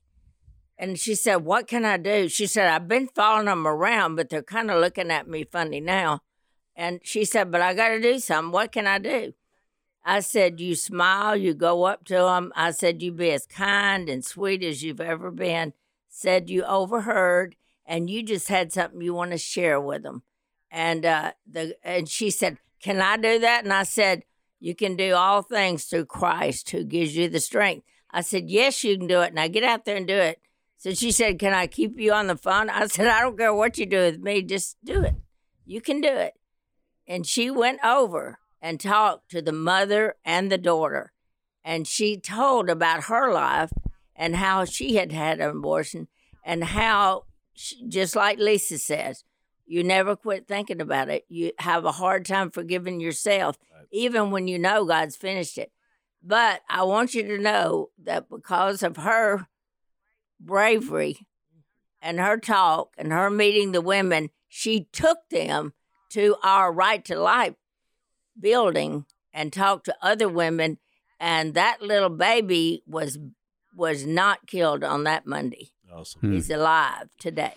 And 0.80 0.98
she 0.98 1.14
said, 1.14 1.44
What 1.44 1.66
can 1.66 1.84
I 1.84 1.98
do? 1.98 2.26
She 2.30 2.46
said, 2.46 2.66
I've 2.68 2.88
been 2.88 3.06
following 3.06 3.44
them 3.44 3.66
around, 3.66 4.16
but 4.16 4.30
they're 4.30 4.42
kind 4.42 4.70
of 4.70 4.80
looking 4.80 5.10
at 5.10 5.28
me 5.28 5.44
funny 5.44 5.78
now. 5.78 6.20
And 6.74 7.00
she 7.02 7.26
said, 7.26 7.50
But 7.50 7.60
I 7.60 7.74
got 7.74 7.88
to 7.88 8.00
do 8.00 8.18
something. 8.18 8.50
What 8.50 8.72
can 8.72 8.86
I 8.86 8.98
do? 8.98 9.34
I 10.06 10.20
said, 10.20 10.58
You 10.58 10.74
smile, 10.74 11.36
you 11.36 11.52
go 11.52 11.84
up 11.84 12.06
to 12.06 12.14
them. 12.14 12.50
I 12.56 12.70
said, 12.70 13.02
You 13.02 13.12
be 13.12 13.30
as 13.30 13.44
kind 13.44 14.08
and 14.08 14.24
sweet 14.24 14.62
as 14.62 14.82
you've 14.82 15.02
ever 15.02 15.30
been. 15.30 15.74
said 16.08 16.48
you 16.48 16.64
overheard 16.64 17.56
and 17.84 18.08
you 18.08 18.22
just 18.22 18.48
had 18.48 18.72
something 18.72 19.02
you 19.02 19.12
want 19.12 19.32
to 19.32 19.38
share 19.38 19.78
with 19.78 20.02
them. 20.02 20.22
And 20.70 21.04
uh, 21.04 21.32
the 21.46 21.76
and 21.84 22.08
she 22.08 22.30
said, 22.30 22.56
"Can 22.80 23.02
I 23.02 23.18
do 23.18 23.38
that?" 23.40 23.64
And 23.64 23.72
I 23.72 23.82
said, 23.82 24.22
"You 24.60 24.74
can 24.74 24.96
do 24.96 25.14
all 25.14 25.42
things 25.42 25.84
through 25.84 26.06
Christ 26.06 26.70
who 26.70 26.84
gives 26.84 27.16
you 27.16 27.28
the 27.28 27.40
strength." 27.40 27.84
I 28.10 28.22
said, 28.22 28.48
"Yes, 28.48 28.82
you 28.82 28.96
can 28.96 29.08
do 29.08 29.20
it." 29.20 29.34
Now 29.34 29.48
get 29.48 29.64
out 29.64 29.84
there 29.84 29.96
and 29.96 30.06
do 30.06 30.14
it. 30.14 30.40
So 30.80 30.94
she 30.94 31.12
said, 31.12 31.38
"Can 31.38 31.52
I 31.52 31.66
keep 31.66 32.00
you 32.00 32.14
on 32.14 32.26
the 32.26 32.38
phone?" 32.38 32.70
I 32.70 32.86
said, 32.86 33.06
"I 33.06 33.20
don't 33.20 33.36
care 33.36 33.52
what 33.52 33.76
you 33.76 33.84
do 33.84 33.98
with 33.98 34.18
me, 34.18 34.40
just 34.40 34.78
do 34.82 35.02
it. 35.02 35.14
You 35.66 35.82
can 35.82 36.00
do 36.00 36.08
it." 36.08 36.32
And 37.06 37.26
she 37.26 37.50
went 37.50 37.84
over 37.84 38.38
and 38.62 38.80
talked 38.80 39.30
to 39.32 39.42
the 39.42 39.52
mother 39.52 40.16
and 40.24 40.50
the 40.50 40.56
daughter, 40.56 41.12
and 41.62 41.86
she 41.86 42.16
told 42.16 42.70
about 42.70 43.04
her 43.04 43.30
life 43.30 43.70
and 44.16 44.36
how 44.36 44.64
she 44.64 44.94
had 44.96 45.12
had 45.12 45.38
an 45.38 45.50
abortion 45.50 46.08
and 46.42 46.64
how, 46.64 47.24
she, 47.52 47.86
just 47.86 48.16
like 48.16 48.38
Lisa 48.38 48.78
says, 48.78 49.24
you 49.66 49.84
never 49.84 50.16
quit 50.16 50.48
thinking 50.48 50.80
about 50.80 51.10
it. 51.10 51.26
You 51.28 51.52
have 51.58 51.84
a 51.84 51.92
hard 51.92 52.24
time 52.24 52.50
forgiving 52.50 53.00
yourself, 53.00 53.58
right. 53.74 53.86
even 53.92 54.30
when 54.30 54.48
you 54.48 54.58
know 54.58 54.86
God's 54.86 55.14
finished 55.14 55.58
it. 55.58 55.72
But 56.22 56.62
I 56.70 56.84
want 56.84 57.12
you 57.12 57.22
to 57.24 57.38
know 57.38 57.90
that 58.02 58.30
because 58.30 58.82
of 58.82 58.96
her 58.96 59.46
bravery 60.40 61.26
and 62.02 62.18
her 62.18 62.38
talk 62.38 62.94
and 62.98 63.12
her 63.12 63.30
meeting 63.30 63.72
the 63.72 63.80
women, 63.80 64.30
she 64.48 64.88
took 64.92 65.18
them 65.30 65.74
to 66.10 66.36
our 66.42 66.72
Right 66.72 67.04
to 67.04 67.18
Life 67.18 67.54
building 68.38 69.04
and 69.32 69.52
talked 69.52 69.84
to 69.86 69.96
other 70.02 70.28
women. 70.28 70.78
And 71.18 71.54
that 71.54 71.82
little 71.82 72.08
baby 72.08 72.82
was 72.86 73.18
was 73.76 74.04
not 74.04 74.46
killed 74.46 74.82
on 74.82 75.04
that 75.04 75.26
Monday. 75.26 75.70
Awesome. 75.92 76.32
He's 76.32 76.50
alive 76.50 77.08
today. 77.18 77.54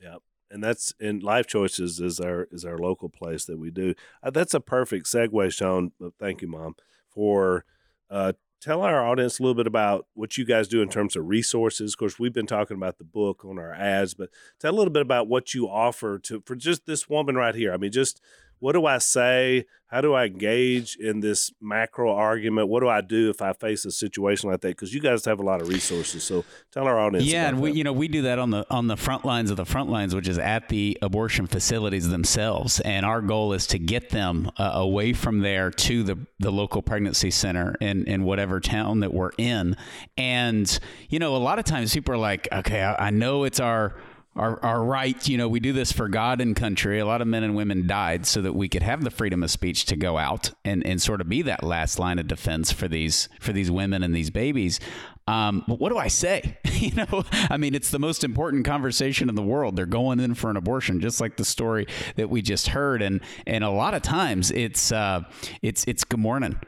Yep 0.00 0.22
and 0.50 0.62
that's 0.62 0.92
in 1.00 1.20
Life 1.20 1.46
Choices 1.46 2.00
is 2.00 2.20
our 2.20 2.48
is 2.50 2.64
our 2.64 2.78
local 2.78 3.08
place 3.08 3.44
that 3.44 3.58
we 3.58 3.70
do. 3.70 3.94
Uh, 4.22 4.30
that's 4.30 4.54
a 4.54 4.60
perfect 4.60 5.06
segue, 5.06 5.52
Shawn. 5.52 5.92
Uh, 6.02 6.10
thank 6.18 6.42
you, 6.42 6.48
Mom, 6.48 6.74
for 7.08 7.64
uh, 8.10 8.32
tell 8.60 8.82
our 8.82 9.06
audience 9.06 9.38
a 9.38 9.42
little 9.42 9.54
bit 9.54 9.66
about 9.66 10.06
what 10.14 10.36
you 10.36 10.44
guys 10.44 10.68
do 10.68 10.82
in 10.82 10.88
terms 10.88 11.16
of 11.16 11.28
resources. 11.28 11.92
Of 11.92 11.98
course, 11.98 12.18
we've 12.18 12.32
been 12.32 12.46
talking 12.46 12.76
about 12.76 12.98
the 12.98 13.04
book 13.04 13.44
on 13.44 13.58
our 13.58 13.72
ads, 13.72 14.14
but 14.14 14.30
tell 14.58 14.72
a 14.72 14.76
little 14.76 14.92
bit 14.92 15.02
about 15.02 15.28
what 15.28 15.54
you 15.54 15.68
offer 15.68 16.18
to 16.20 16.42
for 16.44 16.56
just 16.56 16.86
this 16.86 17.08
woman 17.08 17.36
right 17.36 17.54
here. 17.54 17.72
I 17.72 17.76
mean, 17.76 17.92
just 17.92 18.20
what 18.60 18.72
do 18.72 18.86
I 18.86 18.98
say? 18.98 19.66
How 19.88 20.02
do 20.02 20.12
I 20.12 20.26
engage 20.26 20.96
in 20.96 21.20
this 21.20 21.50
macro 21.62 22.14
argument? 22.14 22.68
What 22.68 22.80
do 22.80 22.88
I 22.90 23.00
do 23.00 23.30
if 23.30 23.40
I 23.40 23.54
face 23.54 23.86
a 23.86 23.90
situation 23.90 24.50
like 24.50 24.60
that? 24.60 24.68
Because 24.68 24.92
you 24.92 25.00
guys 25.00 25.24
have 25.24 25.40
a 25.40 25.42
lot 25.42 25.62
of 25.62 25.68
resources. 25.68 26.22
So 26.22 26.44
tell 26.70 26.86
our 26.86 26.98
audience. 26.98 27.24
Yeah, 27.24 27.48
and 27.48 27.58
we 27.58 27.70
that. 27.70 27.76
you 27.78 27.84
know 27.84 27.94
we 27.94 28.06
do 28.06 28.22
that 28.22 28.38
on 28.38 28.50
the 28.50 28.66
on 28.68 28.88
the 28.88 28.98
front 28.98 29.24
lines 29.24 29.50
of 29.50 29.56
the 29.56 29.64
front 29.64 29.88
lines, 29.88 30.14
which 30.14 30.28
is 30.28 30.38
at 30.38 30.68
the 30.68 30.98
abortion 31.00 31.46
facilities 31.46 32.06
themselves, 32.06 32.80
and 32.80 33.06
our 33.06 33.22
goal 33.22 33.54
is 33.54 33.66
to 33.68 33.78
get 33.78 34.10
them 34.10 34.50
uh, 34.58 34.72
away 34.74 35.14
from 35.14 35.40
there 35.40 35.70
to 35.70 36.02
the 36.02 36.18
the 36.38 36.52
local 36.52 36.82
pregnancy 36.82 37.30
center 37.30 37.74
in 37.80 38.04
in 38.04 38.24
whatever 38.24 38.60
town 38.60 39.00
that 39.00 39.14
we're 39.14 39.32
in. 39.38 39.74
And 40.18 40.78
you 41.08 41.18
know, 41.18 41.34
a 41.34 41.38
lot 41.38 41.58
of 41.58 41.64
times 41.64 41.94
people 41.94 42.12
are 42.12 42.18
like, 42.18 42.46
okay, 42.52 42.82
I, 42.82 43.06
I 43.06 43.10
know 43.10 43.44
it's 43.44 43.58
our 43.58 43.96
our, 44.38 44.64
our 44.64 44.84
right, 44.84 45.28
you 45.28 45.36
know, 45.36 45.48
we 45.48 45.60
do 45.60 45.72
this 45.72 45.92
for 45.92 46.08
God 46.08 46.40
and 46.40 46.54
country. 46.54 46.98
A 46.98 47.06
lot 47.06 47.20
of 47.20 47.26
men 47.26 47.42
and 47.42 47.56
women 47.56 47.86
died 47.86 48.24
so 48.26 48.40
that 48.42 48.54
we 48.54 48.68
could 48.68 48.82
have 48.82 49.02
the 49.02 49.10
freedom 49.10 49.42
of 49.42 49.50
speech 49.50 49.84
to 49.86 49.96
go 49.96 50.16
out 50.16 50.52
and, 50.64 50.86
and 50.86 51.02
sort 51.02 51.20
of 51.20 51.28
be 51.28 51.42
that 51.42 51.64
last 51.64 51.98
line 51.98 52.18
of 52.18 52.28
defense 52.28 52.70
for 52.70 52.88
these 52.88 53.28
for 53.40 53.52
these 53.52 53.70
women 53.70 54.02
and 54.02 54.14
these 54.14 54.30
babies. 54.30 54.78
Um, 55.26 55.62
but 55.68 55.78
what 55.78 55.90
do 55.90 55.98
I 55.98 56.08
say? 56.08 56.56
you 56.72 56.92
know, 56.92 57.24
I 57.50 57.58
mean, 57.58 57.74
it's 57.74 57.90
the 57.90 57.98
most 57.98 58.24
important 58.24 58.64
conversation 58.64 59.28
in 59.28 59.34
the 59.34 59.42
world. 59.42 59.76
They're 59.76 59.84
going 59.84 60.20
in 60.20 60.34
for 60.34 60.48
an 60.50 60.56
abortion, 60.56 61.00
just 61.00 61.20
like 61.20 61.36
the 61.36 61.44
story 61.44 61.86
that 62.16 62.30
we 62.30 62.40
just 62.40 62.68
heard, 62.68 63.02
and 63.02 63.20
and 63.46 63.62
a 63.62 63.70
lot 63.70 63.92
of 63.92 64.02
times 64.02 64.50
it's 64.50 64.90
uh, 64.90 65.22
it's 65.60 65.84
it's 65.86 66.04
good 66.04 66.20
morning. 66.20 66.58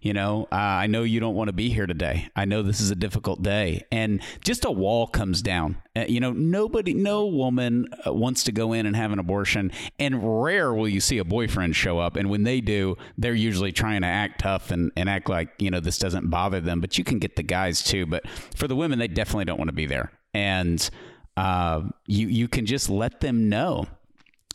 You 0.00 0.14
know, 0.14 0.48
uh, 0.50 0.54
I 0.54 0.86
know 0.86 1.02
you 1.02 1.20
don't 1.20 1.34
want 1.34 1.48
to 1.48 1.52
be 1.52 1.68
here 1.70 1.86
today. 1.86 2.30
I 2.34 2.46
know 2.46 2.62
this 2.62 2.80
is 2.80 2.90
a 2.90 2.94
difficult 2.94 3.42
day. 3.42 3.84
And 3.92 4.22
just 4.42 4.64
a 4.64 4.70
wall 4.70 5.06
comes 5.06 5.42
down. 5.42 5.76
Uh, 5.94 6.06
you 6.08 6.20
know, 6.20 6.32
nobody, 6.32 6.94
no 6.94 7.26
woman 7.26 7.86
uh, 8.06 8.12
wants 8.12 8.44
to 8.44 8.52
go 8.52 8.72
in 8.72 8.86
and 8.86 8.96
have 8.96 9.12
an 9.12 9.18
abortion. 9.18 9.70
And 9.98 10.42
rare 10.42 10.72
will 10.72 10.88
you 10.88 11.00
see 11.00 11.18
a 11.18 11.24
boyfriend 11.24 11.76
show 11.76 11.98
up. 11.98 12.16
And 12.16 12.30
when 12.30 12.44
they 12.44 12.62
do, 12.62 12.96
they're 13.18 13.34
usually 13.34 13.72
trying 13.72 14.00
to 14.00 14.06
act 14.06 14.40
tough 14.40 14.70
and, 14.70 14.90
and 14.96 15.08
act 15.08 15.28
like, 15.28 15.50
you 15.58 15.70
know, 15.70 15.80
this 15.80 15.98
doesn't 15.98 16.30
bother 16.30 16.60
them. 16.60 16.80
But 16.80 16.96
you 16.96 17.04
can 17.04 17.18
get 17.18 17.36
the 17.36 17.42
guys 17.42 17.82
too. 17.82 18.06
But 18.06 18.26
for 18.54 18.66
the 18.68 18.76
women, 18.76 18.98
they 18.98 19.08
definitely 19.08 19.44
don't 19.44 19.58
want 19.58 19.68
to 19.68 19.74
be 19.74 19.86
there. 19.86 20.10
And 20.32 20.88
uh, 21.36 21.82
you, 22.06 22.28
you 22.28 22.48
can 22.48 22.64
just 22.64 22.88
let 22.88 23.20
them 23.20 23.50
know 23.50 23.86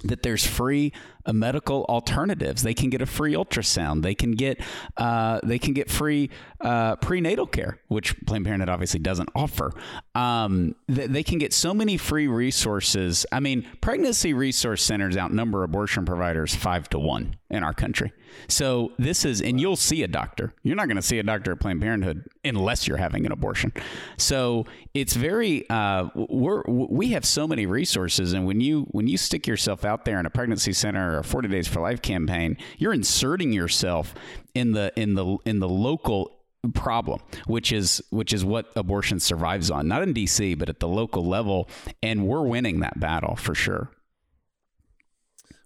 that 0.03 0.23
there's 0.23 0.45
free 0.45 0.93
medical 1.33 1.85
alternatives. 1.89 2.63
They 2.63 2.73
can 2.73 2.89
get 2.89 3.01
a 3.01 3.05
free 3.05 3.33
ultrasound. 3.33 4.03
They 4.03 4.15
can 4.15 4.31
get 4.31 4.61
uh, 4.97 5.39
they 5.43 5.59
can 5.59 5.73
get 5.73 5.89
free 5.89 6.29
uh, 6.61 6.95
prenatal 6.97 7.47
care, 7.47 7.79
which 7.87 8.15
Planned 8.25 8.45
Parenthood 8.45 8.69
obviously 8.69 8.99
doesn't 8.99 9.29
offer. 9.35 9.71
Um, 10.13 10.75
they, 10.87 11.07
they, 11.07 11.23
can 11.23 11.37
get 11.37 11.53
so 11.53 11.73
many 11.73 11.97
free 11.97 12.27
resources. 12.27 13.25
I 13.31 13.39
mean, 13.39 13.67
pregnancy 13.81 14.33
resource 14.33 14.83
centers 14.83 15.17
outnumber 15.17 15.63
abortion 15.63 16.05
providers 16.05 16.55
five 16.55 16.89
to 16.89 16.99
one 16.99 17.35
in 17.49 17.63
our 17.63 17.73
country. 17.73 18.11
So 18.47 18.91
this 18.97 19.25
is, 19.25 19.41
and 19.41 19.59
you'll 19.59 19.75
see 19.75 20.03
a 20.03 20.07
doctor. 20.07 20.53
You're 20.63 20.75
not 20.75 20.87
going 20.87 20.97
to 20.97 21.01
see 21.01 21.19
a 21.19 21.23
doctor 21.23 21.53
at 21.53 21.59
Planned 21.59 21.81
Parenthood 21.81 22.27
unless 22.43 22.87
you're 22.87 22.97
having 22.97 23.25
an 23.25 23.31
abortion. 23.31 23.71
So 24.17 24.65
it's 24.93 25.15
very 25.15 25.69
uh, 25.69 26.09
we're 26.15 26.63
we 26.67 27.09
have 27.09 27.25
so 27.25 27.47
many 27.47 27.65
resources, 27.65 28.33
and 28.33 28.45
when 28.45 28.61
you 28.61 28.87
when 28.91 29.07
you 29.07 29.17
stick 29.17 29.47
yourself 29.47 29.85
out 29.85 30.05
there 30.05 30.19
in 30.19 30.25
a 30.25 30.29
pregnancy 30.29 30.73
center 30.73 31.14
or 31.17 31.23
40 31.23 31.47
Days 31.47 31.67
for 31.67 31.81
Life 31.81 32.01
campaign, 32.01 32.57
you're 32.77 32.93
inserting 32.93 33.53
yourself 33.53 34.13
in 34.53 34.71
the 34.71 34.91
in 34.95 35.15
the 35.15 35.37
in 35.45 35.59
the 35.59 35.69
local 35.69 36.31
problem 36.73 37.21
which 37.45 37.71
is 37.71 38.01
which 38.09 38.33
is 38.33 38.43
what 38.43 38.71
abortion 38.75 39.19
survives 39.19 39.69
on 39.69 39.87
not 39.87 40.01
in 40.01 40.13
DC 40.13 40.57
but 40.57 40.69
at 40.69 40.79
the 40.79 40.87
local 40.87 41.25
level 41.25 41.69
and 42.01 42.25
we're 42.25 42.41
winning 42.41 42.79
that 42.79 42.99
battle 42.99 43.35
for 43.35 43.53
sure 43.53 43.91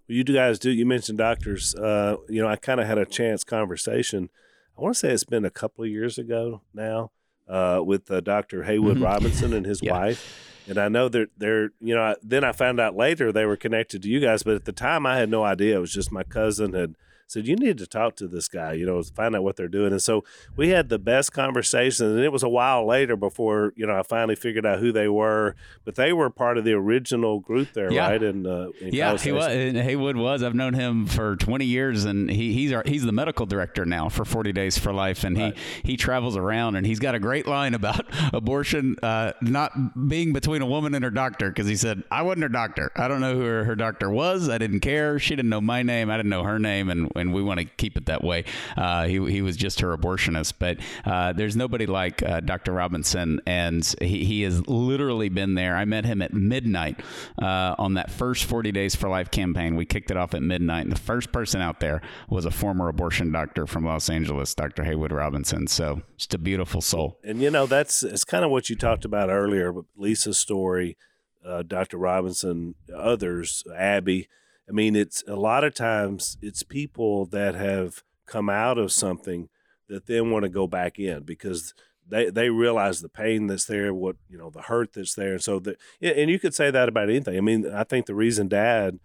you 0.08 0.24
guys 0.24 0.60
do 0.60 0.72
you 0.72 0.86
mentioned 0.86 1.18
doctors 1.18 1.76
uh, 1.76 2.16
you 2.28 2.42
know 2.42 2.48
I 2.48 2.56
kind 2.56 2.80
of 2.80 2.88
had 2.88 2.98
a 2.98 3.06
chance 3.06 3.44
conversation 3.44 4.30
I 4.78 4.82
want 4.82 4.96
to 4.96 5.00
say 5.00 5.12
it's 5.12 5.24
been 5.24 5.46
a 5.46 5.50
couple 5.50 5.84
of 5.84 5.90
years 5.90 6.18
ago 6.18 6.62
now 6.74 7.12
uh, 7.48 7.82
with 7.84 8.12
uh, 8.12 8.20
Dr. 8.22 8.64
Haywood 8.64 8.96
mm-hmm. 8.96 9.04
Robinson 9.04 9.54
and 9.54 9.66
his 9.66 9.80
yeah. 9.84 9.92
wife 9.92 10.59
and 10.70 10.78
I 10.78 10.88
know 10.88 11.10
that 11.10 11.30
they're, 11.36 11.72
you 11.82 11.96
know, 11.96 12.04
I, 12.04 12.16
then 12.22 12.44
I 12.44 12.52
found 12.52 12.80
out 12.80 12.96
later 12.96 13.32
they 13.32 13.46
were 13.46 13.58
connected 13.58 14.04
to 14.04 14.08
you 14.08 14.20
guys, 14.20 14.44
but 14.44 14.54
at 14.54 14.66
the 14.66 14.72
time 14.72 15.06
I 15.06 15.18
had 15.18 15.30
no 15.30 15.44
idea. 15.44 15.78
It 15.78 15.80
was 15.80 15.92
just 15.92 16.12
my 16.12 16.24
cousin 16.24 16.74
had 16.74 16.96
said 17.32 17.48
you 17.48 17.56
need 17.56 17.78
to 17.78 17.88
talk 17.88 18.16
to 18.16 18.28
this 18.28 18.48
guy 18.48 18.74
you 18.74 18.86
know 18.86 19.02
find 19.04 19.36
out 19.36 19.44
what 19.44 19.56
they're 19.56 19.68
doing. 19.68 19.92
And 19.92 20.02
so 20.02 20.24
we 20.56 20.70
had 20.70 20.90
the 20.90 21.00
best 21.00 21.32
conversation 21.32 22.08
and 22.08 22.20
it 22.20 22.32
was 22.32 22.44
a 22.44 22.50
while 22.50 22.86
later 22.88 23.16
before 23.16 23.74
you 23.76 23.86
know 23.86 23.98
i 23.98 24.04
finally 24.04 24.36
figured 24.36 24.66
out 24.66 24.80
who 24.80 24.92
they 24.92 25.08
were. 25.08 25.56
But 25.86 25.96
they 25.96 26.14
were 26.14 26.30
part 26.30 26.58
of 26.58 26.64
the 26.64 26.74
original 26.74 27.40
group 27.40 27.74
there 27.74 27.92
yeah. 27.92 28.10
right 28.10 28.24
and 28.24 28.48
uh, 28.48 28.70
yeah 28.82 29.18
he 29.18 29.32
was 29.32 29.46
haywood 29.46 30.18
was. 30.18 30.44
I've 30.44 30.56
known 30.56 30.74
him 30.74 31.06
for 31.06 31.36
20 31.36 31.66
years 31.66 32.06
and 32.06 32.30
he, 32.30 32.54
he's 32.54 32.74
our, 32.74 32.84
he's 32.86 33.04
the 33.04 33.12
medical 33.12 33.46
director 33.46 33.86
now 33.86 34.10
for 34.10 34.26
40 34.26 34.52
days 34.54 34.78
for 34.78 34.94
life 34.94 35.24
and 35.24 35.38
right. 35.38 35.58
he 35.84 35.92
he 35.92 35.98
travels 35.98 36.38
around 36.38 36.76
and 36.76 36.86
he's 36.86 37.00
got 37.00 37.16
a 37.16 37.20
great 37.20 37.48
line 37.48 37.74
about 37.74 38.06
abortion 38.34 38.96
uh, 39.04 39.34
not 39.42 40.08
being 40.08 40.34
between 40.34 40.62
a 40.62 40.66
woman 40.66 40.94
and 40.94 41.04
her 41.04 41.12
doctor 41.12 41.50
because 41.50 41.68
he 41.68 41.76
said 41.76 42.04
i 42.12 42.22
wasn't 42.22 42.44
her 42.44 42.50
doctor. 42.50 42.92
I 42.96 43.08
don't 43.08 43.22
know 43.22 43.36
who 43.36 43.42
her, 43.42 43.64
her 43.66 43.76
doctor 43.76 44.10
was. 44.10 44.50
I 44.50 44.58
didn't 44.58 44.80
care. 44.82 45.20
She 45.20 45.36
didn't 45.36 45.50
know 45.50 45.62
my 45.62 45.84
name. 45.84 46.10
I 46.10 46.18
didn't 46.18 46.30
know 46.30 46.44
her 46.44 46.60
name. 46.60 46.90
And 46.90 47.12
and 47.20 47.34
we 47.34 47.42
want 47.44 47.60
to 47.60 47.66
keep 47.66 47.98
it 47.98 48.06
that 48.08 48.24
way. 48.24 48.44
Uh, 48.76 49.06
he, 49.06 49.14
he 49.32 49.42
was 49.42 49.56
just 49.56 49.80
her 49.82 49.96
abortionist, 49.96 50.54
but 50.60 50.78
uh, 51.06 51.34
there's 51.34 51.56
nobody 51.56 51.86
like 51.86 52.24
uh, 52.24 52.40
Dr. 52.40 52.72
Robinson, 52.74 53.42
and 53.46 53.86
he, 54.02 54.26
he 54.26 54.42
has 54.44 54.68
literally 54.68 55.30
been 55.30 55.56
there. 55.56 55.76
I 55.76 55.86
met 55.86 56.06
him 56.06 56.22
at 56.22 56.34
midnight 56.34 57.00
uh, 57.42 57.76
on 57.78 57.94
that 57.96 58.10
first 58.12 58.46
40 58.46 58.72
Days 58.72 58.96
for 58.96 59.10
Life 59.10 59.32
campaign. 59.32 59.76
We 59.76 59.86
kicked 59.86 60.12
it 60.12 60.18
off 60.18 60.34
at 60.34 60.42
midnight, 60.42 60.84
and 60.84 60.92
the 60.92 61.00
first 61.00 61.32
person 61.32 61.62
out 61.62 61.80
there 61.80 62.02
was 62.30 62.46
a 62.46 62.52
former 62.52 62.88
abortion 62.88 63.32
doctor 63.32 63.68
from 63.68 63.86
Los 63.86 64.10
Angeles, 64.10 64.54
Dr. 64.56 64.84
Haywood 64.84 65.12
Robinson. 65.12 65.68
So 65.68 66.02
just 66.18 66.34
a 66.34 66.38
beautiful 66.38 66.82
soul. 66.82 67.18
And 67.24 67.42
you 67.42 67.52
know, 67.52 67.66
that's 67.66 68.04
it's 68.04 68.24
kind 68.24 68.46
of 68.46 68.52
what 68.52 68.70
you 68.70 68.76
talked 68.76 69.06
about 69.06 69.30
earlier, 69.30 69.74
Lisa's 69.96 70.38
story. 70.38 70.98
Uh, 71.46 71.64
Dr. 71.64 71.98
Robinson, 71.98 72.76
others, 72.94 73.64
Abby, 73.74 74.28
I 74.70 74.72
mean, 74.72 74.96
it's 74.96 75.24
a 75.28 75.36
lot 75.36 75.64
of 75.64 75.74
times 75.74 76.38
it's 76.42 76.64
people 76.64 77.26
that 77.28 77.56
have 77.56 78.04
come 78.28 78.50
out 78.50 78.78
of 78.78 78.92
something 78.92 79.50
that 79.88 80.06
then 80.06 80.30
want 80.30 80.44
to 80.44 80.50
go 80.50 80.68
back 80.68 81.00
in 81.00 81.24
because 81.24 81.74
they 82.08 82.30
they 82.30 82.50
realize 82.50 83.02
the 83.02 83.10
pain 83.10 83.48
that's 83.48 83.66
there, 83.66 83.94
what 83.94 84.18
you 84.30 84.38
know, 84.38 84.50
the 84.50 84.64
hurt 84.64 84.94
that's 84.94 85.16
there, 85.16 85.34
and 85.34 85.44
so 85.44 85.60
the 85.60 85.76
and 86.02 86.30
you 86.30 86.40
could 86.40 86.54
say 86.54 86.72
that 86.72 86.90
about 86.90 87.10
anything. 87.10 87.38
I 87.38 87.42
mean, 87.42 87.72
I 87.72 87.84
think 87.84 88.06
the 88.06 88.16
reason 88.16 88.48
Dad 88.48 89.00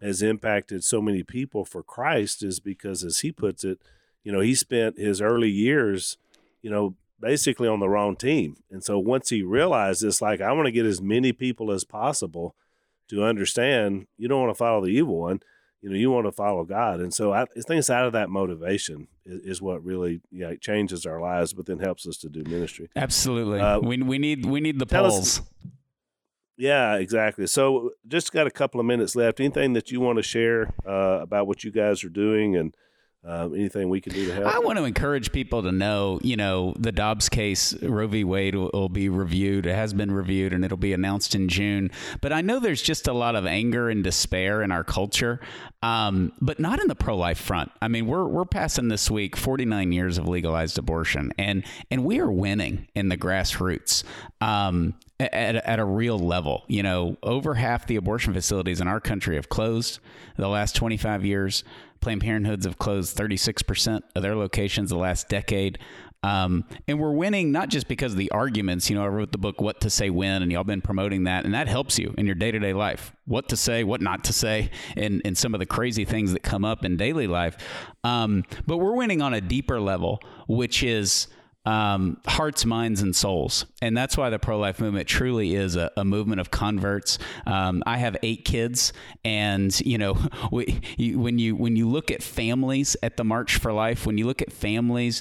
has 0.00 0.22
impacted 0.22 0.82
so 0.82 1.02
many 1.02 1.22
people 1.22 1.64
for 1.64 1.82
Christ 1.82 2.42
is 2.42 2.60
because, 2.60 3.04
as 3.04 3.20
he 3.20 3.32
puts 3.32 3.64
it, 3.64 3.78
you 4.24 4.32
know, 4.32 4.40
he 4.40 4.54
spent 4.54 4.98
his 4.98 5.20
early 5.20 5.50
years, 5.50 6.16
you 6.62 6.70
know, 6.70 6.94
basically 7.20 7.68
on 7.68 7.80
the 7.80 7.88
wrong 7.88 8.16
team. 8.16 8.56
And 8.70 8.82
so 8.82 8.98
once 8.98 9.28
he 9.28 9.42
realized 9.42 10.02
this, 10.02 10.22
like, 10.22 10.40
I 10.40 10.52
want 10.52 10.66
to 10.66 10.72
get 10.72 10.86
as 10.86 11.02
many 11.02 11.32
people 11.32 11.70
as 11.70 11.84
possible 11.84 12.54
to 13.10 13.24
understand 13.24 14.06
you 14.16 14.28
don't 14.28 14.40
want 14.40 14.50
to 14.50 14.58
follow 14.58 14.80
the 14.84 14.90
evil 14.90 15.18
one. 15.20 15.40
You 15.82 15.88
know, 15.88 15.96
you 15.96 16.10
want 16.10 16.26
to 16.26 16.32
follow 16.32 16.64
God. 16.64 17.00
And 17.00 17.12
so 17.14 17.32
I, 17.32 17.42
I 17.42 17.46
think 17.66 17.78
it's 17.78 17.88
out 17.88 18.04
of 18.04 18.12
that 18.12 18.28
motivation 18.28 19.08
is, 19.24 19.40
is 19.42 19.62
what 19.62 19.82
really 19.82 20.20
yeah, 20.30 20.52
changes 20.60 21.06
our 21.06 21.20
lives, 21.20 21.54
but 21.54 21.64
then 21.64 21.78
helps 21.78 22.06
us 22.06 22.18
to 22.18 22.28
do 22.28 22.42
ministry. 22.44 22.90
Absolutely. 22.96 23.60
Uh, 23.60 23.80
we, 23.80 23.96
we 24.02 24.18
need 24.18 24.44
we 24.44 24.60
need 24.60 24.78
the 24.78 24.84
tell 24.86 25.06
us- 25.06 25.38
polls. 25.38 25.50
Yeah, 26.56 26.96
exactly. 26.96 27.46
So 27.46 27.92
just 28.06 28.32
got 28.32 28.46
a 28.46 28.50
couple 28.50 28.80
of 28.80 28.86
minutes 28.86 29.16
left. 29.16 29.40
Anything 29.40 29.72
that 29.72 29.90
you 29.90 29.98
want 29.98 30.18
to 30.18 30.22
share 30.22 30.74
uh, 30.86 31.20
about 31.22 31.46
what 31.46 31.64
you 31.64 31.70
guys 31.70 32.04
are 32.04 32.10
doing 32.10 32.54
and 32.54 32.74
uh, 33.26 33.48
anything 33.54 33.90
we 33.90 34.00
can 34.00 34.14
do 34.14 34.26
to 34.26 34.34
help? 34.34 34.46
I 34.46 34.58
want 34.60 34.78
to 34.78 34.84
encourage 34.84 35.30
people 35.30 35.62
to 35.62 35.72
know, 35.72 36.18
you 36.22 36.36
know, 36.36 36.74
the 36.78 36.90
Dobbs 36.90 37.28
case, 37.28 37.74
Roe 37.82 38.06
v. 38.06 38.24
Wade 38.24 38.54
will, 38.54 38.70
will 38.72 38.88
be 38.88 39.10
reviewed. 39.10 39.66
It 39.66 39.74
has 39.74 39.92
been 39.92 40.10
reviewed 40.10 40.54
and 40.54 40.64
it'll 40.64 40.78
be 40.78 40.94
announced 40.94 41.34
in 41.34 41.48
June. 41.48 41.90
But 42.22 42.32
I 42.32 42.40
know 42.40 42.60
there's 42.60 42.80
just 42.80 43.06
a 43.08 43.12
lot 43.12 43.36
of 43.36 43.44
anger 43.44 43.90
and 43.90 44.02
despair 44.02 44.62
in 44.62 44.72
our 44.72 44.84
culture, 44.84 45.38
um, 45.82 46.32
but 46.40 46.58
not 46.58 46.80
in 46.80 46.88
the 46.88 46.94
pro-life 46.94 47.38
front. 47.38 47.70
I 47.82 47.88
mean, 47.88 48.06
we're 48.06 48.24
we're 48.24 48.46
passing 48.46 48.88
this 48.88 49.10
week 49.10 49.36
49 49.36 49.92
years 49.92 50.16
of 50.16 50.26
legalized 50.26 50.78
abortion, 50.78 51.32
and 51.38 51.64
and 51.90 52.04
we 52.04 52.20
are 52.20 52.30
winning 52.30 52.88
in 52.94 53.10
the 53.10 53.18
grassroots. 53.18 54.02
Um, 54.40 54.94
at, 55.20 55.56
at 55.56 55.78
a 55.78 55.84
real 55.84 56.18
level. 56.18 56.64
You 56.66 56.82
know, 56.82 57.18
over 57.22 57.54
half 57.54 57.86
the 57.86 57.96
abortion 57.96 58.32
facilities 58.32 58.80
in 58.80 58.88
our 58.88 59.00
country 59.00 59.36
have 59.36 59.50
closed 59.50 60.00
the 60.36 60.48
last 60.48 60.74
25 60.76 61.24
years. 61.24 61.62
Planned 62.00 62.22
Parenthoods 62.22 62.64
have 62.64 62.78
closed 62.78 63.16
36% 63.16 64.02
of 64.14 64.22
their 64.22 64.34
locations 64.34 64.90
the 64.90 64.96
last 64.96 65.28
decade. 65.28 65.78
Um, 66.22 66.64
and 66.86 66.98
we're 67.00 67.12
winning 67.12 67.50
not 67.50 67.70
just 67.70 67.88
because 67.88 68.12
of 68.12 68.18
the 68.18 68.30
arguments. 68.30 68.90
You 68.90 68.96
know, 68.96 69.04
I 69.04 69.08
wrote 69.08 69.32
the 69.32 69.38
book 69.38 69.60
"What 69.60 69.80
to 69.80 69.90
Say 69.90 70.10
When," 70.10 70.42
and 70.42 70.52
y'all 70.52 70.64
been 70.64 70.82
promoting 70.82 71.24
that, 71.24 71.46
and 71.46 71.54
that 71.54 71.66
helps 71.66 71.98
you 71.98 72.14
in 72.18 72.26
your 72.26 72.34
day 72.34 72.50
to 72.50 72.58
day 72.58 72.74
life. 72.74 73.12
What 73.24 73.48
to 73.48 73.56
say, 73.56 73.84
what 73.84 74.02
not 74.02 74.24
to 74.24 74.32
say, 74.34 74.70
and 74.96 75.22
and 75.24 75.36
some 75.36 75.54
of 75.54 75.60
the 75.60 75.66
crazy 75.66 76.04
things 76.04 76.32
that 76.32 76.42
come 76.42 76.62
up 76.62 76.84
in 76.84 76.98
daily 76.98 77.26
life. 77.26 77.56
Um, 78.04 78.44
but 78.66 78.76
we're 78.76 78.94
winning 78.94 79.22
on 79.22 79.32
a 79.32 79.40
deeper 79.40 79.80
level, 79.80 80.20
which 80.46 80.82
is 80.82 81.26
um, 81.66 82.18
hearts, 82.26 82.64
minds, 82.64 83.02
and 83.02 83.14
souls. 83.14 83.66
And 83.82 83.96
that's 83.96 84.16
why 84.16 84.30
the 84.30 84.38
pro 84.38 84.58
life 84.58 84.80
movement 84.80 85.06
truly 85.06 85.54
is 85.54 85.76
a, 85.76 85.90
a 85.96 86.04
movement 86.04 86.40
of 86.40 86.50
converts. 86.50 87.18
Um, 87.46 87.82
I 87.86 87.98
have 87.98 88.16
eight 88.22 88.44
kids, 88.44 88.92
and 89.24 89.78
you 89.80 89.98
know, 89.98 90.16
we, 90.52 90.80
you, 90.96 91.18
when 91.18 91.38
you 91.38 91.54
when 91.56 91.76
you 91.76 91.88
look 91.88 92.10
at 92.10 92.22
families 92.22 92.96
at 93.02 93.16
the 93.16 93.24
March 93.24 93.56
for 93.56 93.72
Life, 93.72 94.06
when 94.06 94.16
you 94.16 94.26
look 94.26 94.40
at 94.40 94.52
families 94.52 95.20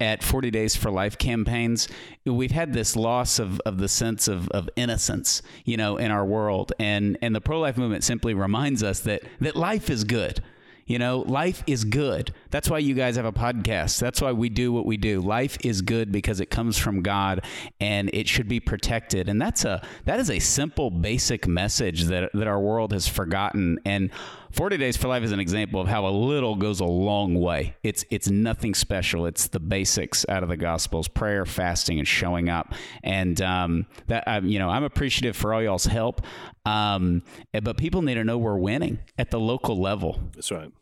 at 0.00 0.22
40 0.22 0.50
Days 0.50 0.76
for 0.76 0.90
Life 0.90 1.18
campaigns, 1.18 1.88
we've 2.24 2.52
had 2.52 2.72
this 2.72 2.96
loss 2.96 3.38
of, 3.38 3.60
of 3.60 3.78
the 3.78 3.88
sense 3.88 4.28
of, 4.28 4.48
of 4.48 4.70
innocence, 4.76 5.42
you 5.64 5.76
know, 5.76 5.96
in 5.96 6.10
our 6.10 6.24
world. 6.24 6.72
And 6.78 7.18
and 7.20 7.34
the 7.34 7.40
pro 7.40 7.60
life 7.60 7.76
movement 7.76 8.04
simply 8.04 8.32
reminds 8.34 8.82
us 8.82 9.00
that 9.00 9.22
that 9.40 9.56
life 9.56 9.90
is 9.90 10.04
good. 10.04 10.42
You 10.90 10.98
know, 10.98 11.20
life 11.20 11.62
is 11.68 11.84
good. 11.84 12.34
That's 12.50 12.68
why 12.68 12.78
you 12.78 12.94
guys 12.94 13.14
have 13.14 13.24
a 13.24 13.30
podcast. 13.30 14.00
That's 14.00 14.20
why 14.20 14.32
we 14.32 14.48
do 14.48 14.72
what 14.72 14.86
we 14.86 14.96
do. 14.96 15.20
Life 15.20 15.56
is 15.64 15.82
good 15.82 16.10
because 16.10 16.40
it 16.40 16.50
comes 16.50 16.78
from 16.78 17.02
God 17.02 17.44
and 17.78 18.10
it 18.12 18.26
should 18.26 18.48
be 18.48 18.58
protected. 18.58 19.28
And 19.28 19.40
that's 19.40 19.64
a 19.64 19.86
that 20.06 20.18
is 20.18 20.28
a 20.28 20.40
simple 20.40 20.90
basic 20.90 21.46
message 21.46 22.06
that 22.06 22.30
that 22.34 22.48
our 22.48 22.58
world 22.58 22.92
has 22.92 23.06
forgotten 23.06 23.78
and 23.84 24.10
40 24.50 24.78
Days 24.78 24.96
for 24.96 25.06
Life 25.06 25.22
is 25.22 25.30
an 25.30 25.38
example 25.38 25.80
of 25.80 25.86
how 25.86 26.08
a 26.08 26.10
little 26.10 26.56
goes 26.56 26.80
a 26.80 26.84
long 26.84 27.34
way. 27.34 27.76
It's 27.84 28.04
it's 28.10 28.28
nothing 28.28 28.74
special. 28.74 29.26
It's 29.26 29.46
the 29.46 29.60
basics 29.60 30.26
out 30.28 30.42
of 30.42 30.48
the 30.48 30.56
Gospels: 30.56 31.06
prayer, 31.06 31.46
fasting, 31.46 32.00
and 32.00 32.08
showing 32.08 32.48
up. 32.48 32.74
And 33.04 33.40
um, 33.40 33.86
that 34.08 34.24
um, 34.26 34.48
you 34.48 34.58
know, 34.58 34.68
I'm 34.68 34.82
appreciative 34.82 35.36
for 35.36 35.54
all 35.54 35.62
y'all's 35.62 35.84
help. 35.84 36.22
Um, 36.66 37.22
but 37.62 37.76
people 37.76 38.02
need 38.02 38.14
to 38.14 38.24
know 38.24 38.38
we're 38.38 38.58
winning 38.58 38.98
at 39.16 39.30
the 39.30 39.38
local 39.38 39.80
level. 39.80 40.20
That's 40.34 40.50
right. 40.50 40.72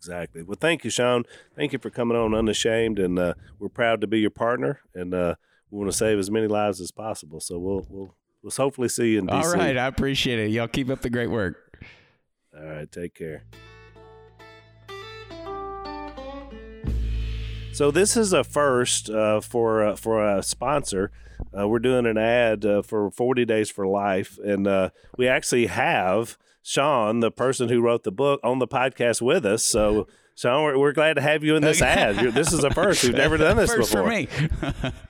Exactly. 0.00 0.42
Well, 0.42 0.56
thank 0.58 0.82
you, 0.82 0.88
Shawn. 0.88 1.24
Thank 1.54 1.74
you 1.74 1.78
for 1.78 1.90
coming 1.90 2.16
on 2.16 2.34
unashamed, 2.34 2.98
and 2.98 3.18
uh, 3.18 3.34
we're 3.58 3.68
proud 3.68 4.00
to 4.00 4.06
be 4.06 4.18
your 4.18 4.30
partner, 4.30 4.80
and 4.94 5.12
uh, 5.12 5.34
we 5.70 5.76
want 5.76 5.90
to 5.90 5.96
save 5.96 6.18
as 6.18 6.30
many 6.30 6.46
lives 6.46 6.80
as 6.80 6.90
possible. 6.90 7.38
So 7.38 7.58
we'll 7.58 7.86
we'll 7.90 8.14
we'll 8.42 8.50
hopefully 8.50 8.88
see 8.88 9.10
you 9.10 9.18
in 9.18 9.26
DC. 9.26 9.44
All 9.44 9.52
right, 9.52 9.76
I 9.76 9.86
appreciate 9.86 10.38
it. 10.38 10.52
Y'all 10.52 10.68
keep 10.68 10.88
up 10.88 11.02
the 11.02 11.10
great 11.10 11.28
work. 11.28 11.76
All 12.56 12.64
right, 12.64 12.90
take 12.90 13.14
care. 13.14 13.44
So 17.72 17.90
this 17.90 18.16
is 18.16 18.32
a 18.32 18.42
first 18.42 19.10
uh, 19.10 19.42
for 19.42 19.84
uh, 19.84 19.96
for 19.96 20.26
a 20.26 20.42
sponsor. 20.42 21.10
Uh, 21.58 21.68
we're 21.68 21.78
doing 21.78 22.06
an 22.06 22.16
ad 22.16 22.64
uh, 22.64 22.80
for 22.80 23.10
40 23.10 23.44
Days 23.44 23.70
for 23.70 23.86
Life, 23.86 24.38
and 24.42 24.66
uh, 24.66 24.90
we 25.18 25.28
actually 25.28 25.66
have 25.66 26.38
Shawn, 26.70 27.18
the 27.18 27.32
person 27.32 27.68
who 27.68 27.80
wrote 27.80 28.04
the 28.04 28.12
book, 28.12 28.38
on 28.44 28.60
the 28.60 28.68
podcast 28.68 29.20
with 29.20 29.44
us. 29.44 29.64
So. 29.64 30.06
Shawn, 30.36 30.62
we're, 30.62 30.78
we're 30.78 30.92
glad 30.92 31.14
to 31.14 31.20
have 31.20 31.42
you 31.42 31.56
in 31.56 31.62
this 31.62 31.82
ad. 31.82 32.22
You're, 32.22 32.30
this 32.30 32.52
is 32.52 32.62
a 32.62 32.70
first. 32.70 33.02
We've 33.02 33.12
never 33.12 33.36
done 33.36 33.56
this 33.56 33.70
First 33.74 33.90
before. 33.90 34.04
for 34.04 34.08
me. 34.08 34.28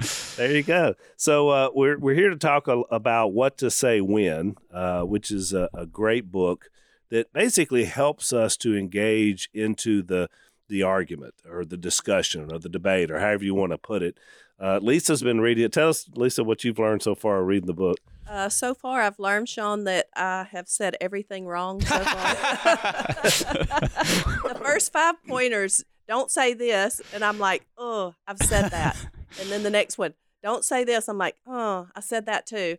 There 0.36 0.56
you 0.56 0.62
go. 0.62 0.94
So 1.16 1.50
uh, 1.50 1.68
we're 1.74 1.98
we're 1.98 2.14
here 2.14 2.30
to 2.30 2.36
talk 2.36 2.66
a, 2.66 2.80
about 2.90 3.34
what 3.34 3.58
to 3.58 3.70
say 3.70 4.00
when, 4.00 4.56
uh, 4.72 5.02
which 5.02 5.30
is 5.30 5.52
a, 5.52 5.68
a 5.74 5.84
great 5.84 6.32
book 6.32 6.70
that 7.10 7.30
basically 7.34 7.84
helps 7.84 8.32
us 8.32 8.56
to 8.56 8.74
engage 8.74 9.50
into 9.52 10.02
the 10.02 10.30
the 10.68 10.82
argument 10.82 11.34
or 11.48 11.66
the 11.66 11.76
discussion 11.76 12.50
or 12.50 12.58
the 12.58 12.70
debate 12.70 13.10
or 13.10 13.20
however 13.20 13.44
you 13.44 13.54
want 13.54 13.72
to 13.72 13.78
put 13.78 14.02
it. 14.02 14.16
Uh, 14.58 14.80
Lisa's 14.82 15.22
been 15.22 15.42
reading 15.42 15.64
it. 15.64 15.72
Tell 15.72 15.90
us, 15.90 16.08
Lisa, 16.16 16.42
what 16.42 16.64
you've 16.64 16.78
learned 16.78 17.02
so 17.02 17.14
far 17.14 17.44
reading 17.44 17.66
the 17.66 17.74
book. 17.74 17.98
Uh, 18.30 18.48
so 18.48 18.74
far, 18.74 19.00
I've 19.00 19.18
learned, 19.18 19.48
Shawn, 19.48 19.82
that 19.84 20.06
I 20.14 20.46
have 20.52 20.68
said 20.68 20.96
everything 21.00 21.46
wrong 21.46 21.80
so 21.80 21.98
far. 21.98 22.04
the 23.24 24.56
first 24.62 24.92
five 24.92 25.16
pointers 25.26 25.84
don't 26.06 26.30
say 26.30 26.54
this, 26.54 27.02
and 27.12 27.24
I'm 27.24 27.40
like, 27.40 27.66
oh, 27.76 28.14
I've 28.28 28.38
said 28.38 28.70
that. 28.70 28.96
and 29.40 29.50
then 29.50 29.64
the 29.64 29.70
next 29.70 29.98
one, 29.98 30.14
don't 30.44 30.64
say 30.64 30.84
this. 30.84 31.08
I'm 31.08 31.18
like, 31.18 31.34
oh, 31.44 31.88
I 31.96 31.98
said 31.98 32.26
that 32.26 32.46
too. 32.46 32.76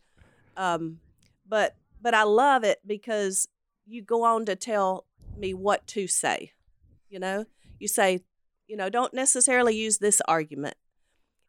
Um, 0.55 0.99
but 1.45 1.75
but 2.01 2.13
I 2.13 2.23
love 2.23 2.63
it 2.63 2.79
because 2.87 3.49
you 3.85 4.01
go 4.01 4.23
on 4.23 4.45
to 4.45 4.55
tell 4.55 5.05
me 5.37 5.53
what 5.53 5.85
to 5.87 6.07
say. 6.07 6.53
You 7.09 7.19
know, 7.19 7.43
you 7.77 7.89
say, 7.89 8.21
you 8.67 8.77
know, 8.77 8.87
don't 8.87 9.13
necessarily 9.13 9.75
use 9.75 9.97
this 9.97 10.21
argument. 10.29 10.75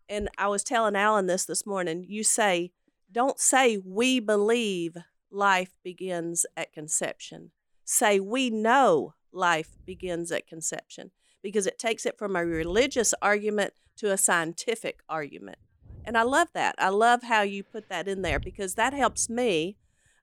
And 0.09 0.29
I 0.37 0.49
was 0.49 0.65
telling 0.65 0.97
Alan 0.97 1.29
this 1.29 1.45
this 1.45 1.65
morning. 1.65 2.05
You 2.09 2.25
say, 2.25 2.73
don't 3.13 3.39
say 3.39 3.77
we 3.77 4.21
believe 4.21 4.97
life 5.31 5.77
begins 5.85 6.47
at 6.57 6.73
conception. 6.73 7.51
Say 7.85 8.21
we 8.21 8.51
know 8.51 9.15
life 9.33 9.77
begins 9.85 10.31
at 10.33 10.47
conception 10.47 11.11
because 11.43 11.67
it 11.67 11.79
takes 11.79 12.07
it 12.07 12.19
from 12.19 12.37
a 12.37 12.45
religious 12.45 13.15
argument 13.21 13.75
to 13.97 14.13
a 14.13 14.17
scientific 14.17 15.01
argument. 15.09 15.59
And 16.05 16.17
I 16.17 16.23
love 16.23 16.49
that. 16.55 16.75
I 16.79 16.89
love 16.89 17.23
how 17.23 17.43
you 17.43 17.63
put 17.63 17.89
that 17.89 18.09
in 18.09 18.23
there 18.23 18.41
because 18.41 18.75
that 18.75 18.93
helps 18.93 19.29
me 19.29 19.77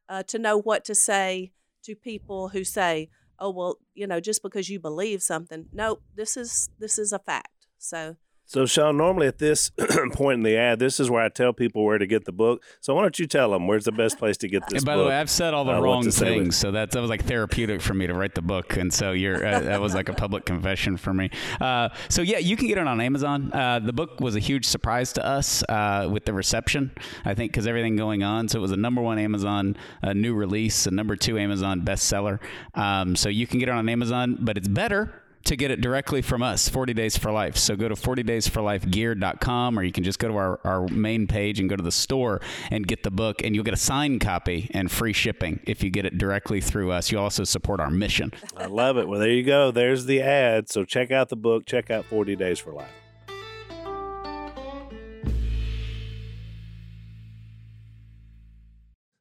uh, 0.07 0.23
to 0.23 0.39
know 0.39 0.57
what 0.59 0.83
to 0.85 0.95
say 0.95 1.51
to 1.83 1.95
people 1.95 2.49
who 2.49 2.63
say, 2.63 3.09
"Oh, 3.37 3.51
well, 3.51 3.77
you 3.93 4.05
know, 4.07 4.19
just 4.19 4.43
because 4.43 4.69
you 4.69 4.79
believe 4.79 5.21
something." 5.21 5.67
No, 5.71 5.99
this 6.15 6.35
is 6.35 6.69
this 6.79 6.99
is 6.99 7.13
a 7.13 7.19
fact. 7.19 7.67
So 7.77 8.17
So, 8.51 8.65
Shawn, 8.65 8.97
normally 8.97 9.27
at 9.27 9.37
this 9.37 9.69
point 10.13 10.37
in 10.39 10.41
the 10.43 10.57
ad, 10.57 10.79
this 10.79 10.99
is 10.99 11.07
where 11.07 11.21
I 11.21 11.29
tell 11.29 11.53
people 11.53 11.85
where 11.85 11.99
to 11.99 12.07
get 12.07 12.25
the 12.25 12.31
book. 12.31 12.63
So, 12.81 12.95
why 12.95 13.03
don't 13.03 13.19
you 13.19 13.27
tell 13.27 13.51
them 13.51 13.67
where's 13.67 13.85
the 13.85 13.91
best 13.91 14.17
place 14.17 14.37
to 14.37 14.47
get 14.47 14.63
this 14.69 14.77
And 14.81 14.85
by 14.87 14.95
book? 14.95 15.03
the 15.05 15.09
way, 15.09 15.15
I've 15.17 15.29
said 15.29 15.53
all 15.53 15.65
the 15.65 15.73
Uh, 15.75 15.79
wrong 15.81 16.03
to 16.03 16.11
say 16.11 16.31
with- 16.31 16.45
things, 16.45 16.55
so 16.57 16.71
that's 16.71 16.95
that 16.95 16.99
was 17.01 17.11
like 17.11 17.25
therapeutic 17.25 17.79
for 17.79 17.93
me 17.93 18.07
to 18.07 18.13
write 18.15 18.33
the 18.33 18.41
book, 18.41 18.75
and 18.75 18.91
so 18.91 19.11
you're 19.11 19.45
uh, 19.45 19.59
that 19.59 19.79
was 19.79 19.93
like 19.93 20.09
a 20.09 20.13
public 20.13 20.45
confession 20.45 20.97
for 20.97 21.13
me. 21.13 21.29
Uh, 21.61 21.89
so 22.09 22.23
yeah, 22.23 22.39
you 22.39 22.57
can 22.57 22.67
get 22.67 22.79
it 22.79 22.87
on 22.87 22.99
Amazon. 22.99 23.51
Uh, 23.53 23.77
the 23.77 23.93
book 23.93 24.19
was 24.19 24.35
a 24.35 24.39
huge 24.39 24.65
surprise 24.65 25.13
to 25.13 25.23
us 25.23 25.61
uh, 25.69 26.09
with 26.11 26.25
the 26.25 26.33
reception. 26.33 26.89
I 27.25 27.35
think 27.35 27.51
because 27.51 27.67
everything 27.67 27.97
going 27.97 28.23
on, 28.23 28.47
so 28.49 28.57
it 28.57 28.61
was 28.63 28.71
a 28.71 28.77
number 28.77 28.99
one 29.03 29.19
Amazon 29.19 29.77
uh, 30.01 30.13
new 30.13 30.33
release, 30.33 30.87
a 30.87 30.91
number 30.91 31.15
two 31.15 31.37
Amazon 31.37 31.81
bestseller. 31.81 32.39
Um, 32.73 33.15
so 33.15 33.29
you 33.29 33.45
can 33.45 33.59
get 33.59 33.69
it 33.69 33.73
on 33.75 33.87
Amazon, 33.87 34.39
but 34.41 34.57
it's 34.57 34.67
better 34.67 35.18
to 35.45 35.55
get 35.55 35.71
it 35.71 35.81
directly 35.81 36.21
from 36.21 36.43
us 36.43 36.69
40 36.69 36.93
days 36.93 37.17
for 37.17 37.31
life 37.31 37.57
so 37.57 37.75
go 37.75 37.87
to 37.87 37.95
40daysforlifegear.com 37.95 39.79
or 39.79 39.83
you 39.83 39.91
can 39.91 40.03
just 40.03 40.19
go 40.19 40.27
to 40.27 40.35
our, 40.35 40.59
our 40.63 40.87
main 40.87 41.27
page 41.27 41.59
and 41.59 41.69
go 41.69 41.75
to 41.75 41.83
the 41.83 41.91
store 41.91 42.41
and 42.69 42.87
get 42.87 43.03
the 43.03 43.11
book 43.11 43.41
and 43.43 43.55
you'll 43.55 43.63
get 43.63 43.73
a 43.73 43.77
signed 43.77 44.21
copy 44.21 44.69
and 44.73 44.91
free 44.91 45.13
shipping 45.13 45.59
if 45.65 45.83
you 45.83 45.89
get 45.89 46.05
it 46.05 46.17
directly 46.17 46.61
through 46.61 46.91
us 46.91 47.11
you 47.11 47.17
also 47.17 47.43
support 47.43 47.79
our 47.79 47.89
mission 47.89 48.31
I 48.57 48.65
love 48.65 48.97
it. 48.97 49.07
Well, 49.07 49.19
there 49.19 49.31
you 49.31 49.43
go. 49.43 49.71
There's 49.71 50.05
the 50.05 50.21
ad. 50.21 50.69
So, 50.69 50.83
check 50.83 51.11
out 51.11 51.29
the 51.29 51.35
book. 51.35 51.65
Check 51.65 51.89
out 51.89 52.05
40 52.05 52.35
Days 52.35 52.59
for 52.59 52.73
Life. 52.73 52.91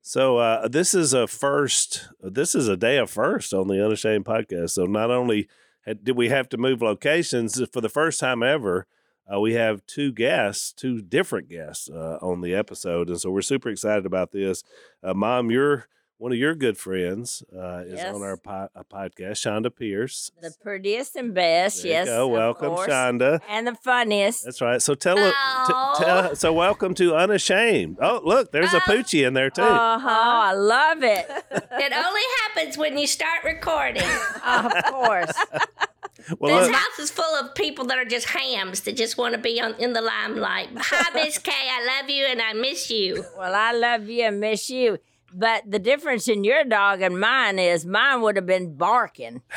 So 0.00 0.38
uh, 0.38 0.68
this 0.68 0.94
is 0.94 1.12
a 1.12 1.26
first. 1.26 2.08
This 2.22 2.54
is 2.54 2.66
a 2.66 2.78
day 2.78 2.96
of 2.96 3.10
first 3.10 3.52
on 3.52 3.68
the 3.68 3.84
Unashamed 3.84 4.24
podcast. 4.24 4.70
So 4.70 4.86
not 4.86 5.10
only 5.10 5.48
did 5.94 6.16
we 6.16 6.28
have 6.28 6.48
to 6.50 6.56
move 6.56 6.82
locations 6.82 7.62
for 7.72 7.80
the 7.80 7.88
first 7.88 8.20
time 8.20 8.42
ever, 8.42 8.86
uh, 9.32 9.40
we 9.40 9.54
have 9.54 9.84
two 9.86 10.12
guests, 10.12 10.72
two 10.72 11.02
different 11.02 11.48
guests 11.48 11.90
uh, 11.90 12.18
on 12.22 12.40
the 12.40 12.54
episode, 12.54 13.08
and 13.08 13.20
so 13.20 13.30
we're 13.30 13.42
super 13.42 13.68
excited 13.68 14.06
about 14.06 14.32
this. 14.32 14.64
Uh, 15.02 15.14
Mom, 15.14 15.50
you're 15.50 15.86
one 16.18 16.32
of 16.32 16.38
your 16.38 16.54
good 16.56 16.76
friends 16.76 17.44
uh, 17.56 17.84
is 17.86 18.02
on 18.02 18.22
our 18.22 18.36
po- 18.36 18.68
podcast, 18.92 19.38
Chonda 19.46 19.74
Pierce. 19.74 20.32
The 20.42 20.52
prettiest 20.60 21.14
and 21.14 21.32
best, 21.32 21.82
There 21.82 21.86
you 21.92 21.92
yes. 21.98 22.06
go. 22.08 22.26
Welcome, 22.26 22.74
course. 22.74 22.88
Chonda. 22.90 23.40
And 23.48 23.66
the 23.68 23.74
funniest. 23.76 24.44
That's 24.44 24.60
right. 24.60 24.82
So 24.82 24.94
tell 24.94 25.16
us. 25.16 25.32
T- 25.32 25.72
Aw. 25.72 25.94
tell, 25.98 26.36
so 26.36 26.52
welcome 26.52 26.94
to 26.94 27.14
Unashamed. 27.14 27.98
Oh, 28.02 28.20
look, 28.24 28.50
there's 28.50 28.72
a 28.74 28.78
Uh, 28.78 28.80
poochie 28.80 29.24
in 29.26 29.34
there 29.34 29.48
too. 29.50 29.62
Uh 29.62 29.98
huh. 30.00 30.08
I 30.10 30.52
love 30.54 31.02
it. 31.04 31.30
It 31.80 31.92
only 31.92 32.20
happens 32.42 32.76
when 32.76 32.98
you 32.98 33.06
start 33.06 33.44
recording. 33.44 34.02
of 34.44 34.72
course. 34.86 35.32
well, 36.40 36.58
this 36.58 36.66
look, 36.68 36.74
house 36.76 36.98
is 36.98 37.10
full 37.12 37.36
of 37.36 37.54
people 37.54 37.84
that 37.86 37.96
are 37.98 38.04
just 38.04 38.26
hams 38.30 38.80
that 38.80 38.96
just 38.96 39.16
want 39.16 39.34
to 39.34 39.40
be 39.40 39.60
on 39.60 39.74
in 39.78 39.92
the 39.92 40.00
limelight. 40.02 40.68
Hi, 40.76 41.10
Miss 41.14 41.38
Kay. 41.38 41.52
I 41.54 42.00
love 42.00 42.10
you 42.10 42.24
and 42.24 42.42
I 42.42 42.52
miss 42.54 42.90
you. 42.90 43.24
Well, 43.38 43.54
I 43.54 43.72
love 43.72 44.08
you 44.08 44.24
and 44.24 44.40
miss 44.40 44.68
you. 44.68 44.98
But 45.32 45.70
the 45.70 45.78
difference 45.78 46.26
in 46.28 46.42
your 46.44 46.64
dog 46.64 47.02
and 47.02 47.20
mine 47.20 47.58
is 47.58 47.84
mine 47.84 48.22
would 48.22 48.36
have 48.36 48.46
been 48.46 48.74
barking. 48.76 49.42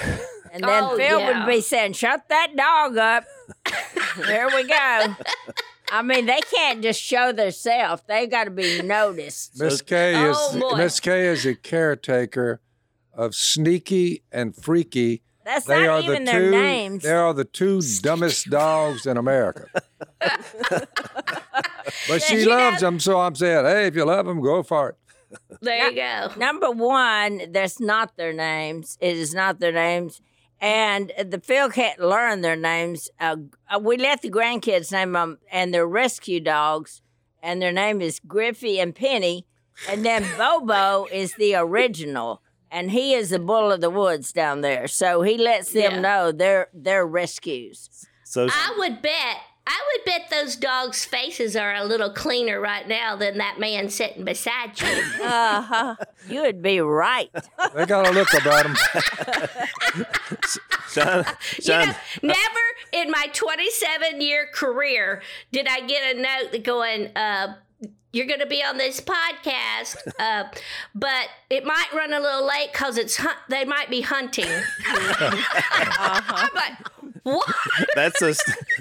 And 0.54 0.66
then 0.66 0.84
Oh, 0.84 0.98
Phil 0.98 1.18
yeah. 1.18 1.46
would 1.46 1.50
be 1.50 1.62
saying, 1.62 1.94
Shut 1.94 2.28
that 2.28 2.58
dog 2.58 2.98
up. 2.98 3.24
there 4.28 4.48
we 4.50 4.64
go. 4.68 5.16
I 5.94 6.02
mean, 6.02 6.26
they 6.26 6.42
can't 6.54 6.82
just 6.84 7.02
show 7.02 7.32
themselves. 7.32 8.04
They 8.06 8.28
got 8.28 8.44
to 8.44 8.52
be 8.52 8.82
noticed. 8.82 9.58
Miss 9.58 9.82
Kay 9.82 10.14
oh, 10.14 10.32
is 10.32 10.38
Oh, 10.38 10.60
boy. 10.72 10.76
Miss 10.78 11.00
Kay 11.00 11.28
is 11.28 11.46
a 11.46 11.56
caretaker 11.56 12.60
of 13.14 13.34
Sneaky 13.34 14.24
and 14.30 14.54
Freaky. 14.54 15.22
That's 15.46 15.66
They 15.68 15.86
not 15.86 15.90
are 15.90 16.02
the 16.02 16.08
even 16.10 16.26
their 16.26 16.40
two. 16.42 16.52
names. 16.52 17.04
They 17.04 17.14
are 17.14 17.34
the 17.34 17.46
two 17.46 17.82
dumbest 18.02 18.50
dogs 18.50 19.06
in 19.06 19.16
America. 19.16 19.68
but 22.10 22.22
she 22.22 22.40
you 22.42 22.46
know- 22.46 22.58
loves 22.58 22.82
them, 22.82 23.00
so 23.00 23.22
I'm 23.22 23.36
saying, 23.36 23.64
hey, 23.66 23.88
if 23.88 23.96
you 23.96 24.04
love 24.06 24.26
them, 24.26 24.42
go 24.42 24.64
for 24.64 24.90
it. 24.90 24.96
There 25.62 25.90
you 25.90 25.96
go. 25.96 26.32
Number 26.38 26.72
one, 26.72 27.52
that's 27.52 27.80
not 27.80 28.18
their 28.18 28.34
names. 28.34 28.98
It 29.00 29.16
is 29.18 29.34
not 29.34 29.60
their 29.60 29.72
names. 29.72 30.22
And 30.60 31.12
the 31.18 31.40
Phil 31.40 31.70
can't 31.70 32.00
learn 32.00 32.42
their 32.42 32.56
names. 32.56 33.10
Uh, 33.20 33.38
uh, 33.70 33.80
we 33.80 33.98
let 33.98 34.22
the 34.22 34.30
grandkids 34.30 34.92
name 34.92 35.14
them, 35.14 35.40
and 35.52 35.74
they're 35.74 35.88
rescue 35.88 36.40
dogs, 36.40 37.02
and 37.42 37.62
their 37.62 37.72
name 37.72 38.00
is 38.02 38.20
Griffey 38.20 38.80
and 38.80 38.94
Penny. 38.94 39.46
And 39.90 40.06
then 40.06 40.24
Bobo 40.38 41.08
is 41.12 41.34
the 41.36 41.56
original, 41.56 42.44
and 42.70 42.92
he 42.92 43.14
is 43.16 43.32
the 43.32 43.40
bull 43.40 43.72
of 43.72 43.82
the 43.82 43.90
woods 43.90 44.32
down 44.32 44.62
there. 44.62 44.88
So 44.88 45.24
he 45.24 45.38
lets 45.38 45.74
them 45.74 45.94
Yeah. 45.94 46.00
know 46.00 46.32
they're 46.32 46.68
they're 46.74 47.08
rescues. 47.08 47.90
so 48.24 48.48
I 48.50 48.76
would 48.78 49.02
bet. 49.02 49.38
I 49.68 49.80
would 49.94 50.06
bet 50.06 50.30
those 50.32 50.56
dogs' 50.56 51.06
faces 51.06 51.56
are 51.56 51.74
a 51.76 51.84
little 51.86 52.10
cleaner 52.12 52.60
right 52.60 52.88
now 52.88 53.16
than 53.16 53.38
that 53.38 53.60
man 53.60 53.90
sitting 53.90 54.24
beside 54.26 54.80
you. 54.82 54.88
Uh 55.22 55.62
huh. 55.62 55.96
You 56.28 56.42
would 56.42 56.62
be 56.62 56.80
right. 56.82 57.30
They 57.76 57.86
got 57.86 58.08
a 58.08 58.12
look 58.12 58.34
about 58.34 58.64
them. 58.64 58.76
Chonda, 60.94 61.36
You 61.64 61.86
know, 61.86 61.94
never 62.34 62.60
in 62.92 63.12
my 63.12 63.28
27 63.34 64.20
year 64.20 64.48
career 64.54 65.22
did 65.52 65.68
I 65.70 65.82
get 65.82 66.16
a 66.16 66.20
note 66.22 66.52
that 66.52 66.64
going, 66.64 67.16
uh, 67.16 67.56
you're 68.14 68.28
going 68.28 68.42
to 68.42 68.46
be 68.48 68.62
on 68.62 68.78
this 68.78 69.00
podcast, 69.00 69.96
uh, 70.20 70.46
but 70.94 71.30
it 71.50 71.64
might 71.64 71.88
run 71.94 72.12
a 72.12 72.20
little 72.20 72.46
late 72.46 72.72
because 72.74 72.98
it's 72.98 73.16
hunt- 73.18 73.38
they 73.48 73.64
might 73.64 73.90
be 73.90 74.02
hunting. 74.02 74.50
I'm 74.86 76.50
like, 76.54 76.74
what? 77.24 77.48
that's 77.96 78.22
a 78.22 78.36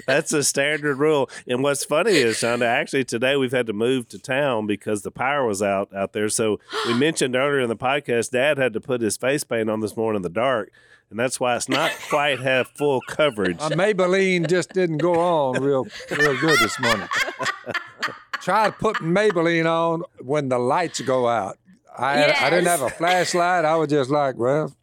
that's 0.07 0.33
a 0.33 0.43
standard 0.43 0.97
rule. 0.97 1.29
And 1.47 1.63
what's 1.63 1.83
funny 1.83 2.13
is, 2.13 2.37
Chonda, 2.37 2.65
actually 2.65 3.03
today 3.03 3.35
we've 3.35 3.51
had 3.51 3.67
to 3.67 3.73
move 3.73 4.07
to 4.09 4.19
town 4.19 4.67
because 4.67 5.01
the 5.03 5.11
power 5.11 5.45
was 5.45 5.61
out 5.61 5.93
out 5.93 6.13
there. 6.13 6.29
So 6.29 6.59
we 6.87 6.93
mentioned 6.97 7.35
earlier 7.35 7.59
in 7.59 7.69
the 7.69 7.75
podcast, 7.75 8.31
Dad 8.31 8.57
had 8.57 8.73
to 8.73 8.81
put 8.81 9.01
his 9.01 9.17
face 9.17 9.43
paint 9.43 9.69
on 9.69 9.79
this 9.79 9.95
morning 9.95 10.17
in 10.17 10.21
the 10.23 10.29
dark, 10.29 10.71
and 11.09 11.19
that's 11.19 11.39
why 11.39 11.55
it's 11.55 11.69
not 11.69 11.91
quite 12.09 12.39
have 12.39 12.67
full 12.69 13.01
coverage. 13.07 13.57
Uh, 13.59 13.69
Maybelline 13.69 14.47
just 14.47 14.73
didn't 14.73 14.97
go 14.97 15.15
on 15.15 15.61
real, 15.61 15.85
real 16.09 16.39
good 16.39 16.59
this 16.59 16.79
morning. 16.79 17.07
Try 18.41 18.67
to 18.67 18.71
put 18.71 18.97
Maybelline 18.97 19.65
on 19.65 20.03
when 20.19 20.49
the 20.49 20.57
lights 20.57 20.99
go 21.01 21.27
out. 21.27 21.59
I, 21.95 22.31
I 22.31 22.49
didn't 22.49 22.65
have 22.65 22.81
a 22.81 22.89
flashlight. 22.89 23.65
I 23.65 23.75
was 23.75 23.89
just 23.89 24.09
like, 24.09 24.35
well, 24.35 24.73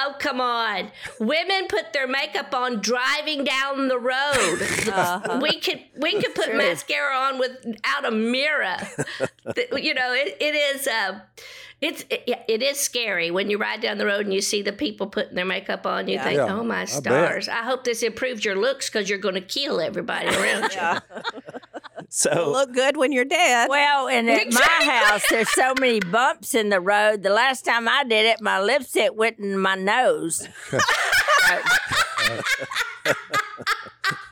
Oh, 0.00 0.14
come 0.18 0.40
on. 0.40 0.90
Women 1.18 1.66
put 1.68 1.92
their 1.92 2.06
makeup 2.06 2.54
on 2.54 2.80
driving 2.80 3.42
down 3.42 3.88
the 3.88 3.98
road. 3.98 4.60
We 5.42 5.58
could 5.60 5.80
we 5.96 6.20
could 6.20 6.34
put 6.34 6.54
mascara 6.54 7.16
on 7.16 7.38
without 7.38 8.04
a 8.04 8.10
mirror. 8.12 8.76
You 9.76 9.94
know, 9.94 10.12
it, 10.12 10.36
it 10.40 10.54
is 10.54 10.86
uh, 10.86 11.20
it's 11.80 12.04
it, 12.10 12.44
it 12.48 12.62
is 12.62 12.78
scary 12.78 13.30
when 13.30 13.50
you 13.50 13.58
ride 13.58 13.80
down 13.80 13.98
the 13.98 14.06
road 14.06 14.24
and 14.26 14.32
you 14.34 14.40
see 14.40 14.62
the 14.62 14.72
people 14.72 15.08
putting 15.08 15.34
their 15.34 15.44
makeup 15.44 15.84
on. 15.86 16.06
You 16.08 16.18
think, 16.20 16.36
Yeah, 16.36 16.54
"Oh 16.58 16.62
my 16.62 16.82
I 16.82 16.84
stars! 16.84 17.48
I 17.48 17.62
hope 17.62 17.84
this 17.84 18.02
improves 18.02 18.44
your 18.44 18.56
looks 18.56 18.88
because 18.88 19.08
you're 19.08 19.18
going 19.18 19.34
to 19.34 19.40
kill 19.40 19.80
everybody 19.80 20.28
around 20.28 20.72
you." 20.74 21.22
So 22.10 22.52
Look 22.52 22.72
good 22.72 22.96
when 22.96 23.12
you're 23.12 23.26
dead. 23.26 23.68
Well, 23.68 24.08
and 24.08 24.30
at 24.30 24.50
my 24.52 24.60
house, 24.60 25.22
there's 25.28 25.50
so 25.50 25.74
many 25.78 26.00
bumps 26.00 26.54
in 26.54 26.70
the 26.70 26.80
road. 26.80 27.22
The 27.22 27.28
last 27.28 27.66
time 27.66 27.86
I 27.86 28.02
did 28.02 28.24
it, 28.24 28.40
my 28.40 28.58
lipstick 28.60 29.14
went 29.14 29.38
in 29.38 29.58
my 29.58 29.74
nose. 29.74 30.48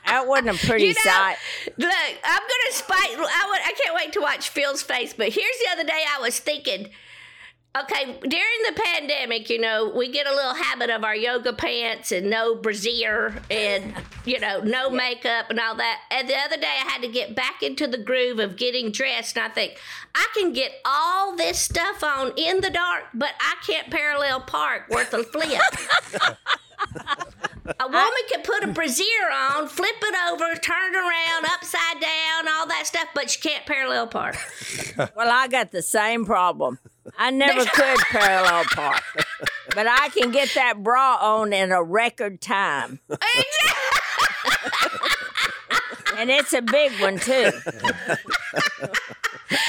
that 0.07 0.27
wasn't 0.27 0.49
a 0.49 0.65
pretty 0.65 0.85
You 0.85 0.93
know, 0.93 1.01
sight. 1.03 1.35
Look, 1.77 1.93
I'm 2.23 2.41
gonna 2.41 2.71
spite. 2.71 3.11
I, 3.11 3.47
would, 3.49 3.59
I 3.63 3.73
can't 3.83 3.95
wait 3.95 4.11
to 4.13 4.21
watch 4.21 4.49
Phil's 4.49 4.81
face. 4.81 5.13
But 5.13 5.29
here's 5.29 5.59
the 5.63 5.69
other 5.73 5.83
day 5.83 6.03
I 6.17 6.19
was 6.19 6.39
thinking. 6.39 6.89
Okay, 7.83 8.17
during 8.21 8.59
the 8.65 8.81
pandemic, 8.81 9.49
you 9.49 9.59
know, 9.59 9.91
we 9.95 10.09
get 10.09 10.25
a 10.25 10.33
little 10.33 10.53
habit 10.53 10.89
of 10.89 11.03
our 11.03 11.15
yoga 11.15 11.53
pants 11.53 12.11
and 12.11 12.29
no 12.29 12.55
brassiere 12.55 13.41
and, 13.51 13.93
you 14.25 14.39
know, 14.39 14.61
no 14.61 14.89
makeup 14.89 15.49
and 15.49 15.59
all 15.59 15.75
that. 15.75 15.99
And 16.09 16.27
the 16.29 16.35
other 16.37 16.57
day 16.57 16.65
I 16.65 16.89
had 16.89 17.01
to 17.01 17.07
get 17.07 17.35
back 17.35 17.61
into 17.61 17.85
the 17.85 17.97
groove 17.97 18.39
of 18.39 18.55
getting 18.55 18.91
dressed. 18.91 19.37
And 19.37 19.45
I 19.45 19.49
think, 19.49 19.77
I 20.15 20.27
can 20.33 20.53
get 20.53 20.71
all 20.85 21.35
this 21.35 21.59
stuff 21.59 22.03
on 22.03 22.31
in 22.37 22.61
the 22.61 22.69
dark, 22.69 23.05
but 23.13 23.31
I 23.39 23.55
can't 23.65 23.91
parallel 23.91 24.41
park 24.41 24.89
worth 24.89 25.13
a 25.13 25.23
flip. 25.23 25.61
A 27.79 27.87
woman 27.87 28.23
can 28.29 28.43
put 28.43 28.63
a 28.63 28.67
brassiere 28.67 29.29
on, 29.31 29.67
flip 29.67 29.95
it 30.01 30.15
over, 30.31 30.55
turn 30.55 30.95
it 30.95 30.97
around, 30.97 31.45
upside 31.45 31.99
down, 31.99 32.47
all 32.47 32.65
that 32.67 32.83
stuff, 32.85 33.09
but 33.13 33.29
she 33.29 33.41
can't 33.41 33.65
parallel 33.65 34.07
park. 34.07 34.37
Well, 34.97 35.29
I 35.29 35.47
got 35.47 35.71
the 35.71 35.81
same 35.81 36.25
problem. 36.25 36.79
I 37.17 37.31
never 37.31 37.65
could 37.65 37.99
parallel 38.09 38.63
park, 38.65 39.03
but 39.75 39.87
I 39.87 40.09
can 40.09 40.31
get 40.31 40.49
that 40.55 40.83
bra 40.83 41.17
on 41.21 41.53
in 41.53 41.71
a 41.71 41.83
record 41.83 42.41
time, 42.41 42.99
and 46.17 46.29
it's 46.29 46.53
a 46.53 46.61
big 46.61 46.99
one 46.99 47.19
too. 47.19 47.51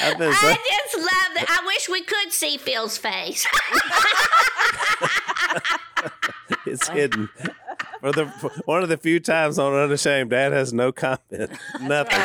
I've 0.01 0.21
I 0.21 0.33
saying, 0.33 0.57
just 0.69 0.97
love 0.97 1.33
that. 1.35 1.61
I 1.61 1.65
wish 1.65 1.87
we 1.89 2.01
could 2.01 2.31
see 2.31 2.57
Phil's 2.57 2.97
face. 2.97 3.47
it's 6.65 6.87
hidden. 6.89 7.29
For 8.01 8.11
the 8.11 8.27
for 8.27 8.49
one 8.65 8.83
of 8.83 8.89
the 8.89 8.97
few 8.97 9.19
times 9.19 9.59
on 9.59 9.73
Unashamed, 9.73 10.29
Dad 10.29 10.51
has 10.51 10.73
no 10.73 10.91
comment, 10.91 11.51
nothing. 11.81 12.19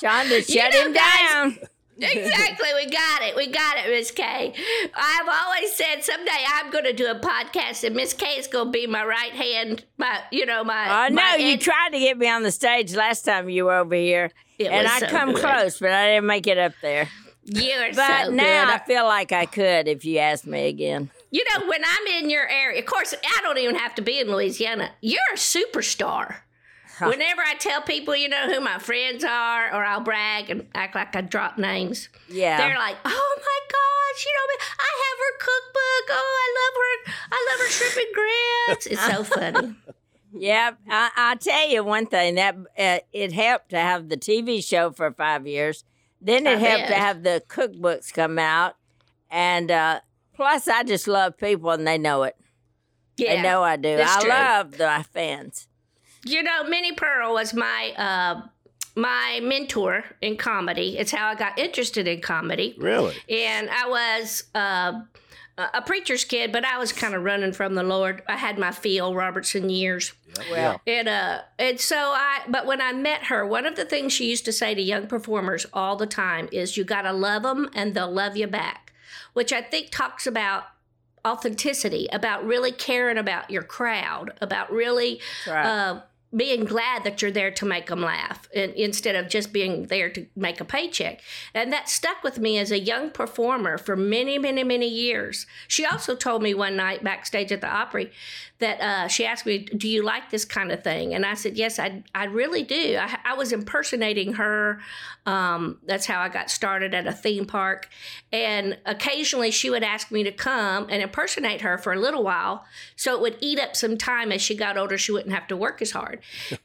Chonda, 0.00 0.46
shut 0.46 0.72
know, 0.72 0.86
him 0.86 0.92
guys, 0.92 1.18
down. 1.32 1.58
Exactly. 1.98 2.68
We 2.74 2.86
got 2.90 3.22
it. 3.22 3.36
We 3.36 3.46
got 3.46 3.78
it, 3.78 3.88
Miss 3.88 4.10
Kay. 4.10 4.52
I've 4.94 5.28
always 5.28 5.72
said 5.74 6.02
someday 6.02 6.44
I'm 6.54 6.70
going 6.70 6.84
to 6.84 6.92
do 6.92 7.06
a 7.10 7.18
podcast, 7.18 7.84
and 7.84 7.96
Miss 7.96 8.12
Kay 8.12 8.38
is 8.38 8.46
going 8.46 8.66
to 8.66 8.70
be 8.72 8.86
my 8.86 9.04
right 9.04 9.32
hand. 9.32 9.84
My, 9.96 10.20
you 10.30 10.44
know, 10.46 10.62
my. 10.62 10.74
I 10.74 11.08
know 11.08 11.16
my 11.16 11.36
you 11.36 11.54
ed- 11.54 11.60
tried 11.60 11.90
to 11.92 11.98
get 11.98 12.18
me 12.18 12.28
on 12.28 12.42
the 12.42 12.50
stage 12.52 12.94
last 12.94 13.24
time 13.24 13.48
you 13.48 13.64
were 13.66 13.74
over 13.76 13.94
here, 13.94 14.30
It 14.58 14.68
and 14.68 14.86
I 14.86 14.98
so 15.00 15.06
come 15.08 15.32
good. 15.32 15.40
close, 15.42 15.78
but 15.78 15.90
I 15.90 16.08
didn't 16.14 16.26
make 16.26 16.46
it 16.46 16.58
up 16.58 16.72
there. 16.82 17.08
You're 17.48 17.92
But 17.94 18.24
so 18.26 18.30
now 18.32 18.74
I 18.74 18.78
feel 18.78 19.04
like 19.04 19.30
I 19.30 19.46
could 19.46 19.86
if 19.86 20.04
you 20.04 20.18
asked 20.18 20.46
me 20.48 20.66
again. 20.66 21.10
You 21.30 21.44
know, 21.54 21.66
when 21.68 21.80
I'm 21.84 22.22
in 22.22 22.28
your 22.28 22.46
area, 22.48 22.80
of 22.80 22.86
course, 22.86 23.14
I 23.14 23.40
don't 23.42 23.58
even 23.58 23.76
have 23.76 23.94
to 23.96 24.02
be 24.02 24.18
in 24.18 24.28
Louisiana. 24.30 24.90
You're 25.00 25.20
a 25.32 25.36
superstar. 25.36 26.38
Whenever 27.00 27.42
I 27.42 27.54
tell 27.58 27.82
people, 27.82 28.16
you 28.16 28.28
know, 28.28 28.46
who 28.52 28.60
my 28.60 28.78
friends 28.78 29.22
are, 29.24 29.66
or 29.74 29.84
I'll 29.84 30.00
brag 30.00 30.48
and 30.50 30.66
act 30.74 30.94
like 30.94 31.14
I 31.14 31.20
drop 31.20 31.58
names, 31.58 32.08
Yeah. 32.28 32.56
they're 32.58 32.78
like, 32.78 32.96
"Oh 33.04 33.36
my 33.38 33.58
gosh, 33.68 34.24
you 34.26 34.32
know, 34.32 34.64
I 34.78 34.90
have 35.04 35.18
her 35.18 35.38
cookbook. 35.38 36.06
Oh, 36.10 36.36
I 36.44 36.48
love 36.58 36.74
her. 36.82 37.12
I 37.32 37.46
love 37.50 37.60
her 37.60 37.70
shrimp 37.70 38.06
and 38.06 38.14
grits. 38.14 38.86
It's 38.86 39.06
so 39.06 39.24
funny." 39.24 39.76
Yeah, 40.38 40.72
I, 40.90 41.10
I 41.16 41.34
tell 41.36 41.70
you 41.70 41.82
one 41.82 42.04
thing 42.06 42.34
that 42.34 42.56
uh, 42.78 42.98
it 43.10 43.32
helped 43.32 43.70
to 43.70 43.78
have 43.78 44.10
the 44.10 44.18
TV 44.18 44.62
show 44.62 44.90
for 44.90 45.10
five 45.12 45.46
years. 45.46 45.82
Then 46.20 46.46
it 46.46 46.58
I 46.58 46.60
helped 46.60 46.88
to 46.88 46.94
have 46.94 47.22
the 47.22 47.42
cookbooks 47.48 48.12
come 48.12 48.38
out, 48.38 48.74
and 49.30 49.70
uh, 49.70 50.00
plus 50.34 50.68
I 50.68 50.82
just 50.82 51.08
love 51.08 51.38
people 51.38 51.70
and 51.70 51.86
they 51.86 51.96
know 51.96 52.24
it. 52.24 52.36
Yeah, 53.16 53.36
they 53.36 53.42
know 53.42 53.62
I 53.62 53.76
do. 53.76 53.98
I 53.98 54.20
true. 54.20 54.28
love 54.28 54.78
my 54.78 55.02
fans. 55.04 55.68
You 56.26 56.42
know, 56.42 56.64
Minnie 56.64 56.92
Pearl 56.92 57.34
was 57.34 57.54
my 57.54 57.92
uh, 57.96 58.46
my 58.94 59.40
mentor 59.42 60.04
in 60.22 60.36
comedy. 60.36 60.96
It's 60.98 61.12
how 61.12 61.28
I 61.28 61.34
got 61.34 61.58
interested 61.58 62.08
in 62.08 62.20
comedy. 62.20 62.74
Really? 62.78 63.14
And 63.28 63.68
I 63.70 63.88
was 63.88 64.44
uh, 64.54 65.00
a 65.58 65.82
preacher's 65.82 66.24
kid, 66.24 66.52
but 66.52 66.64
I 66.64 66.78
was 66.78 66.92
kind 66.92 67.14
of 67.14 67.22
running 67.22 67.52
from 67.52 67.74
the 67.74 67.82
Lord. 67.82 68.22
I 68.26 68.36
had 68.36 68.58
my 68.58 68.72
Phil 68.72 69.14
Robertson 69.14 69.70
years. 69.70 70.12
Well, 70.50 70.80
And 70.86 71.08
uh 71.08 71.40
and 71.58 71.80
so 71.80 71.96
I 71.96 72.40
but 72.48 72.66
when 72.66 72.80
I 72.80 72.92
met 72.92 73.24
her, 73.24 73.46
one 73.46 73.64
of 73.64 73.76
the 73.76 73.86
things 73.86 74.12
she 74.12 74.28
used 74.28 74.44
to 74.44 74.52
say 74.52 74.74
to 74.74 74.82
young 74.82 75.06
performers 75.06 75.64
all 75.72 75.96
the 75.96 76.06
time 76.06 76.48
is 76.52 76.76
you 76.76 76.84
got 76.84 77.02
to 77.02 77.12
love 77.12 77.42
them 77.42 77.70
and 77.74 77.94
they'll 77.94 78.12
love 78.12 78.36
you 78.36 78.46
back, 78.46 78.92
which 79.32 79.52
I 79.52 79.62
think 79.62 79.90
talks 79.90 80.26
about 80.26 80.64
authenticity, 81.26 82.06
about 82.12 82.44
really 82.44 82.70
caring 82.70 83.16
about 83.18 83.50
your 83.50 83.62
crowd, 83.62 84.32
about 84.40 84.70
really 84.70 85.20
right. 85.46 85.66
uh, 85.66 86.00
being 86.34 86.64
glad 86.64 87.04
that 87.04 87.22
you're 87.22 87.30
there 87.30 87.50
to 87.52 87.64
make 87.64 87.86
them 87.86 88.00
laugh 88.00 88.48
and, 88.54 88.72
instead 88.72 89.14
of 89.14 89.28
just 89.28 89.52
being 89.52 89.86
there 89.86 90.10
to 90.10 90.26
make 90.34 90.60
a 90.60 90.64
paycheck. 90.64 91.20
And 91.54 91.72
that 91.72 91.88
stuck 91.88 92.22
with 92.24 92.38
me 92.38 92.58
as 92.58 92.72
a 92.72 92.78
young 92.78 93.10
performer 93.10 93.78
for 93.78 93.96
many, 93.96 94.38
many, 94.38 94.64
many 94.64 94.88
years. 94.88 95.46
She 95.68 95.84
also 95.86 96.16
told 96.16 96.42
me 96.42 96.52
one 96.52 96.76
night 96.76 97.04
backstage 97.04 97.52
at 97.52 97.60
the 97.60 97.68
Opry 97.68 98.10
that 98.58 98.80
uh, 98.80 99.08
she 99.08 99.26
asked 99.26 99.44
me, 99.44 99.58
Do 99.58 99.88
you 99.88 100.02
like 100.02 100.30
this 100.30 100.44
kind 100.44 100.72
of 100.72 100.82
thing? 100.82 101.14
And 101.14 101.26
I 101.26 101.34
said, 101.34 101.56
Yes, 101.56 101.78
I, 101.78 102.02
I 102.14 102.24
really 102.24 102.62
do. 102.62 102.98
I, 103.00 103.18
I 103.24 103.34
was 103.34 103.52
impersonating 103.52 104.34
her. 104.34 104.80
Um, 105.26 105.78
that's 105.84 106.06
how 106.06 106.20
I 106.20 106.28
got 106.28 106.50
started 106.50 106.94
at 106.94 107.06
a 107.06 107.12
theme 107.12 107.44
park. 107.44 107.88
And 108.32 108.78
occasionally 108.86 109.50
she 109.50 109.68
would 109.68 109.82
ask 109.82 110.10
me 110.10 110.24
to 110.24 110.32
come 110.32 110.86
and 110.88 111.02
impersonate 111.02 111.60
her 111.60 111.76
for 111.76 111.92
a 111.92 111.98
little 111.98 112.22
while. 112.22 112.64
So 112.96 113.14
it 113.14 113.20
would 113.20 113.36
eat 113.40 113.60
up 113.60 113.76
some 113.76 113.98
time 113.98 114.32
as 114.32 114.40
she 114.40 114.56
got 114.56 114.78
older. 114.78 114.96
She 114.96 115.12
wouldn't 115.12 115.34
have 115.34 115.46
to 115.48 115.56
work 115.56 115.82
as 115.82 115.90
hard. 115.90 116.15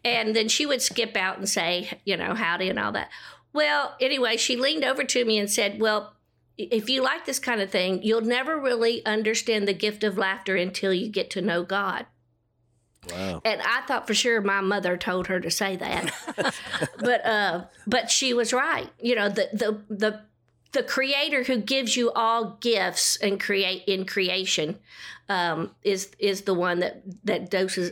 And 0.04 0.36
then 0.36 0.48
she 0.48 0.66
would 0.66 0.82
skip 0.82 1.16
out 1.16 1.38
and 1.38 1.48
say, 1.48 2.00
you 2.06 2.18
know, 2.18 2.34
howdy 2.34 2.70
and 2.70 2.80
all 2.80 2.92
that. 2.92 3.10
Well, 3.54 3.96
anyway, 4.00 4.38
she 4.38 4.56
leaned 4.56 4.84
over 4.84 5.04
to 5.04 5.26
me 5.26 5.38
and 5.38 5.50
said, 5.50 5.80
Well, 5.80 6.14
if 6.58 6.90
you 6.90 7.02
like 7.02 7.26
this 7.26 7.40
kind 7.40 7.62
of 7.62 7.70
thing, 7.70 8.04
you'll 8.04 8.22
never 8.22 8.60
really 8.60 9.06
understand 9.06 9.68
the 9.68 9.74
gift 9.74 10.04
of 10.04 10.18
laughter 10.18 10.56
until 10.56 10.94
you 10.94 11.10
get 11.10 11.30
to 11.32 11.42
know 11.42 11.64
God. 11.64 12.06
Wow. 13.10 13.42
And 13.44 13.62
I 13.62 13.82
thought 13.88 14.06
for 14.06 14.14
sure 14.14 14.42
my 14.42 14.62
mother 14.62 14.96
told 14.96 15.28
her 15.28 15.40
to 15.40 15.50
say 15.50 15.76
that. 15.76 16.14
but 17.00 17.26
uh 17.26 17.66
but 17.88 18.12
she 18.12 18.34
was 18.34 18.54
right. 18.54 18.90
You 19.00 19.16
know, 19.16 19.28
the 19.28 19.50
the 19.54 19.82
the 19.90 20.22
the 20.72 20.84
creator 20.84 21.44
who 21.44 21.58
gives 21.58 21.98
you 21.98 22.12
all 22.12 22.58
gifts 22.62 23.18
and 23.18 23.40
create 23.40 23.84
in 23.88 24.06
creation 24.06 24.80
um, 25.30 25.72
is 25.84 26.12
is 26.20 26.42
the 26.42 26.54
one 26.54 26.80
that 26.80 27.02
that 27.24 27.50
doses 27.50 27.92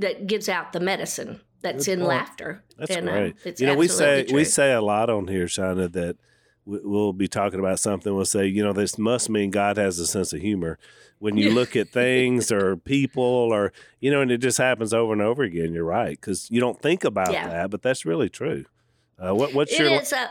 that 0.00 0.26
gives 0.26 0.48
out 0.48 0.72
the 0.72 0.80
medicine 0.80 1.40
that's 1.62 1.86
Good 1.86 1.92
in 1.92 1.98
point. 2.00 2.08
laughter. 2.08 2.64
That's 2.78 2.90
And, 2.90 3.08
uh, 3.08 3.12
great. 3.12 3.60
you 3.60 3.66
know, 3.66 3.74
we 3.74 3.86
say 3.88 4.20
absolutely 4.20 4.34
we 4.34 4.44
say 4.44 4.72
a 4.72 4.80
lot 4.80 5.10
on 5.10 5.28
here, 5.28 5.44
Chonda, 5.46 5.92
that 5.92 6.16
we- 6.64 6.80
we'll 6.82 7.12
be 7.12 7.28
talking 7.28 7.60
about 7.60 7.78
something. 7.78 8.14
We'll 8.14 8.24
say, 8.24 8.46
you 8.46 8.62
know, 8.62 8.72
this 8.72 8.98
must 8.98 9.28
mean 9.30 9.50
God 9.50 9.76
has 9.76 9.98
a 9.98 10.06
sense 10.06 10.32
of 10.32 10.40
humor. 10.40 10.78
When 11.18 11.36
you 11.36 11.50
look 11.50 11.76
at 11.76 11.88
things 11.92 12.50
or 12.50 12.76
people, 12.76 13.22
or 13.22 13.72
you 14.00 14.10
know, 14.10 14.22
and 14.22 14.30
it 14.30 14.38
just 14.38 14.56
happens 14.58 14.94
over 14.94 15.12
and 15.12 15.20
over 15.20 15.42
again. 15.42 15.74
You're 15.74 15.84
right 15.84 16.18
because 16.18 16.50
you 16.50 16.60
don't 16.60 16.80
think 16.80 17.04
about 17.04 17.32
Yeah. 17.32 17.48
that, 17.48 17.70
but 17.70 17.82
that's 17.82 18.06
really 18.06 18.28
true. 18.30 18.64
Uh, 19.18 19.34
what, 19.34 19.52
what's 19.52 19.72
It 19.72 19.80
your 19.80 20.00
is 20.00 20.12
uh, 20.14 20.28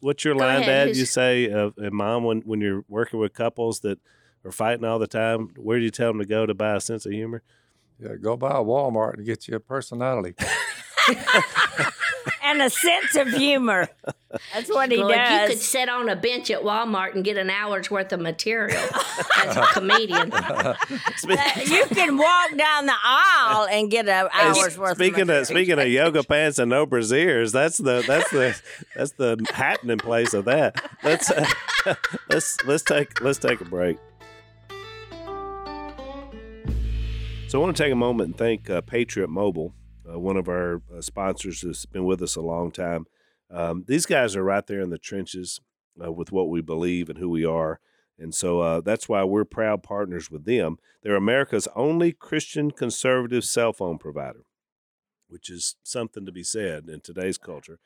what's 0.00 0.22
your 0.24 0.34
line, 0.34 0.60
ahead. 0.62 0.88
Dad? 0.88 0.96
You 0.96 1.06
say, 1.06 1.50
uh, 1.50 1.70
and 1.78 1.92
Mom, 1.92 2.24
when 2.24 2.40
when 2.42 2.60
you're 2.60 2.84
working 2.88 3.18
with 3.20 3.32
couples 3.32 3.80
that 3.80 3.98
are 4.44 4.52
fighting 4.52 4.84
all 4.84 4.98
the 4.98 5.06
time, 5.06 5.48
where 5.56 5.78
do 5.78 5.84
you 5.84 5.90
tell 5.90 6.10
them 6.10 6.18
to 6.20 6.26
go 6.26 6.44
to 6.44 6.52
buy 6.54 6.76
a 6.76 6.80
sense 6.80 7.06
of 7.06 7.12
humor? 7.12 7.42
Yeah, 8.00 8.14
go 8.14 8.36
by 8.36 8.52
Walmart 8.52 9.14
and 9.14 9.26
get 9.26 9.48
you 9.48 9.56
a 9.56 9.60
personality. 9.60 10.34
and 12.42 12.62
a 12.62 12.70
sense 12.70 13.16
of 13.16 13.28
humor. 13.28 13.88
That's 14.52 14.68
what 14.68 14.90
he 14.90 14.98
Lord, 14.98 15.16
you 15.16 15.46
could 15.48 15.58
sit 15.58 15.88
on 15.88 16.08
a 16.08 16.16
bench 16.16 16.50
at 16.50 16.62
Walmart 16.62 17.14
and 17.14 17.24
get 17.24 17.36
an 17.36 17.50
hour's 17.50 17.90
worth 17.90 18.12
of 18.12 18.20
material 18.20 18.82
as 19.38 19.56
a 19.56 19.66
comedian. 19.72 20.30
you 21.66 21.84
can 21.86 22.16
walk 22.16 22.56
down 22.56 22.86
the 22.86 22.94
aisle 23.02 23.66
and 23.70 23.90
get 23.90 24.08
an 24.08 24.28
hour's 24.32 24.78
worth. 24.78 24.96
Speaking 24.96 25.22
of 25.22 25.30
of 25.30 25.46
speaking 25.46 25.78
of 25.78 25.88
yoga 25.88 26.22
pants 26.28 26.58
and 26.58 26.70
no 26.70 26.86
brasiers, 26.86 27.52
that's 27.52 27.78
the 27.78 28.04
that's 28.06 28.30
the 28.30 28.60
that's 28.94 29.12
the 29.12 29.44
happening 29.52 29.98
place 29.98 30.34
of 30.34 30.44
that. 30.44 30.90
Let's 31.02 31.30
uh, 31.30 31.46
let's 32.30 32.56
let's 32.64 32.82
take 32.82 33.20
let's 33.20 33.38
take 33.38 33.60
a 33.60 33.64
break. 33.64 33.98
So 37.48 37.58
I 37.58 37.64
want 37.64 37.78
to 37.78 37.82
take 37.82 37.94
a 37.94 37.96
moment 37.96 38.26
and 38.28 38.36
thank 38.36 38.68
uh, 38.68 38.82
Patriot 38.82 39.30
Mobile, 39.30 39.72
uh, 40.06 40.18
one 40.18 40.36
of 40.36 40.48
our 40.48 40.82
uh, 40.94 41.00
sponsors 41.00 41.62
who's 41.62 41.86
been 41.86 42.04
with 42.04 42.20
us 42.20 42.36
a 42.36 42.42
long 42.42 42.70
time. 42.70 43.06
Um, 43.50 43.84
these 43.88 44.04
guys 44.04 44.36
are 44.36 44.44
right 44.44 44.66
there 44.66 44.82
in 44.82 44.90
the 44.90 44.98
trenches 44.98 45.58
uh, 46.04 46.12
with 46.12 46.30
what 46.30 46.50
we 46.50 46.60
believe 46.60 47.08
and 47.08 47.18
who 47.18 47.30
we 47.30 47.46
are. 47.46 47.80
And 48.18 48.34
so 48.34 48.60
uh, 48.60 48.80
that's 48.82 49.08
why 49.08 49.24
we're 49.24 49.46
proud 49.46 49.82
partners 49.82 50.30
with 50.30 50.44
them. 50.44 50.76
They're 51.02 51.16
America's 51.16 51.66
only 51.74 52.12
Christian 52.12 52.70
conservative 52.70 53.46
cell 53.46 53.72
phone 53.72 53.96
provider, 53.96 54.44
which 55.28 55.48
is 55.48 55.76
something 55.82 56.26
to 56.26 56.32
be 56.32 56.44
said 56.44 56.90
in 56.90 57.00
today's 57.00 57.38
culture. 57.38 57.78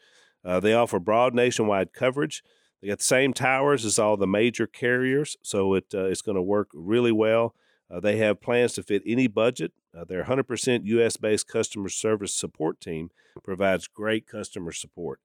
Uh, 0.45 0.59
they 0.59 0.75
offer 0.75 0.99
broad 0.99 1.37
nationwide 1.37 1.93
coverage. 1.93 2.43
They 2.81 2.89
got 2.89 2.99
the 2.99 3.05
same 3.05 3.33
towers 3.33 3.85
as 3.85 3.97
all 3.97 4.17
the 4.17 4.27
major 4.27 4.67
carriers, 4.67 5.37
so 5.41 5.75
it 5.75 5.85
it's 5.95 6.21
going 6.21 6.35
to 6.35 6.43
work 6.43 6.71
really 6.75 7.13
well. 7.13 7.55
Uh, 7.93 8.01
they 8.01 8.17
have 8.17 8.41
plans 8.41 8.73
to 8.73 8.83
fit 8.83 9.03
any 9.07 9.27
budget. 9.27 9.73
Uh, 9.97 10.05
their 10.05 10.25
100% 10.25 10.87
U.S. 10.87 11.17
based 11.17 11.47
customer 11.47 11.91
service 11.91 12.33
support 12.33 12.81
team 12.81 13.11
provides 13.43 13.87
great 13.87 14.27
customer 14.27 14.73
support. 14.73 15.21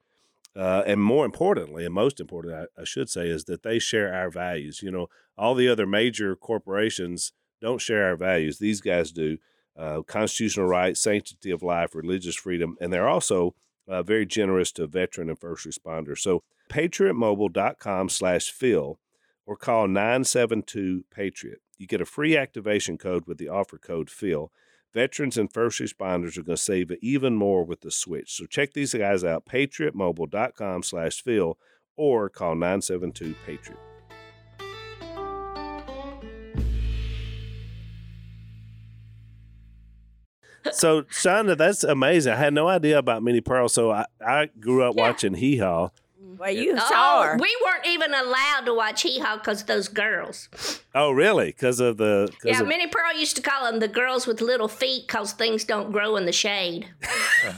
Uh, 0.55 0.84
and 0.86 1.01
more 1.01 1.24
importantly, 1.24 1.86
and 1.86 1.93
most 1.93 2.20
important, 2.20 2.53
I, 2.53 2.82
I 2.82 2.84
should 2.84 3.09
say, 3.09 3.30
is 3.30 3.45
that 3.45 3.63
they 3.63 3.80
share 3.80 4.13
our 4.13 4.30
values. 4.30 4.82
You 4.82 4.91
know, 4.91 5.07
all 5.38 5.55
the 5.55 5.70
other 5.70 5.86
major 5.86 6.36
corporations 6.36 7.32
don't 7.61 7.80
share 7.80 8.05
our 8.05 8.15
values. 8.15 8.59
These 8.59 8.82
guys 8.82 9.11
do. 9.11 9.38
Uh, 9.78 10.01
constitutional 10.01 10.65
rights, 10.65 10.99
sanctity 10.99 11.51
of 11.51 11.61
life, 11.61 11.93
religious 11.93 12.36
freedom, 12.36 12.76
and 12.82 12.91
they're 12.91 13.07
also 13.07 13.53
uh, 13.88 14.01
very 14.01 14.26
generous 14.26 14.72
to 14.72 14.88
veteran 14.88 15.30
and 15.30 15.38
first 15.38 15.68
responders. 15.68 16.18
So, 16.18 16.41
patriotmobile.com 16.68 18.09
slash 18.09 18.49
Phil 18.49 18.97
or 19.45 19.55
call 19.55 19.88
972 19.88 21.05
Patriot. 21.13 21.61
You 21.78 21.88
get 21.88 22.01
a 22.01 22.05
free 22.05 22.36
activation 22.36 22.97
code 22.97 23.25
with 23.28 23.38
the 23.38 23.49
offer 23.49 23.78
code 23.78 24.09
Phil. 24.09 24.51
Veterans 24.93 25.38
and 25.38 25.51
first 25.51 25.80
responders 25.80 26.38
are 26.38 26.43
going 26.43 26.55
to 26.55 26.61
save 26.61 26.91
even 27.01 27.36
more 27.36 27.63
with 27.63 27.82
the 27.82 27.91
switch. 27.91 28.36
So 28.36 28.45
check 28.45 28.73
these 28.73 28.93
guys 28.93 29.23
out, 29.23 29.45
patriotmobile.com 29.45 30.84
slash 30.84 31.21
Phil 31.21 31.57
or 31.95 32.30
call 32.30 32.55
972 32.55 33.36
Patriot. 33.45 33.80
So, 40.71 41.03
Chonda, 41.03 41.57
that's 41.57 41.84
amazing. 41.84 42.34
I 42.34 42.36
had 42.36 42.53
no 42.53 42.67
idea 42.67 42.97
about 42.97 43.23
Minnie 43.23 43.41
Pearl. 43.41 43.69
So, 43.69 43.91
I, 43.91 44.05
I 44.25 44.49
grew 44.59 44.84
up 44.84 44.95
watching 44.95 45.36
Hee 45.36 45.57
Haw. 45.57 45.89
Well, 46.20 46.51
you 46.51 46.78
saw 46.78 46.88
Oh, 46.91 47.24
her. 47.24 47.38
we 47.38 47.55
weren't 47.65 47.86
even 47.88 48.13
allowed 48.13 48.61
to 48.65 48.74
watch 48.74 49.01
Hee 49.03 49.20
Haw 49.20 49.38
because 49.38 49.63
those 49.65 49.88
girls. 49.88 50.49
Oh, 50.95 51.11
really? 51.11 51.47
Because 51.47 51.80
of 51.80 51.97
the. 51.97 52.28
'cause 52.41 52.51
Yeah, 52.51 52.61
of, 52.61 52.68
Minnie 52.68 52.88
Pearl 52.88 53.15
used 53.18 53.36
to 53.38 53.41
call 53.41 53.70
them 53.72 53.80
the 53.80 53.88
girls 53.88 54.26
with 54.28 54.41
little 54.41 54.68
feet 54.68 55.07
because 55.07 55.34
things 55.34 55.63
don't 55.63 55.91
grow 55.91 56.15
in 56.15 56.26
the 56.26 56.32
shade. 56.32 56.88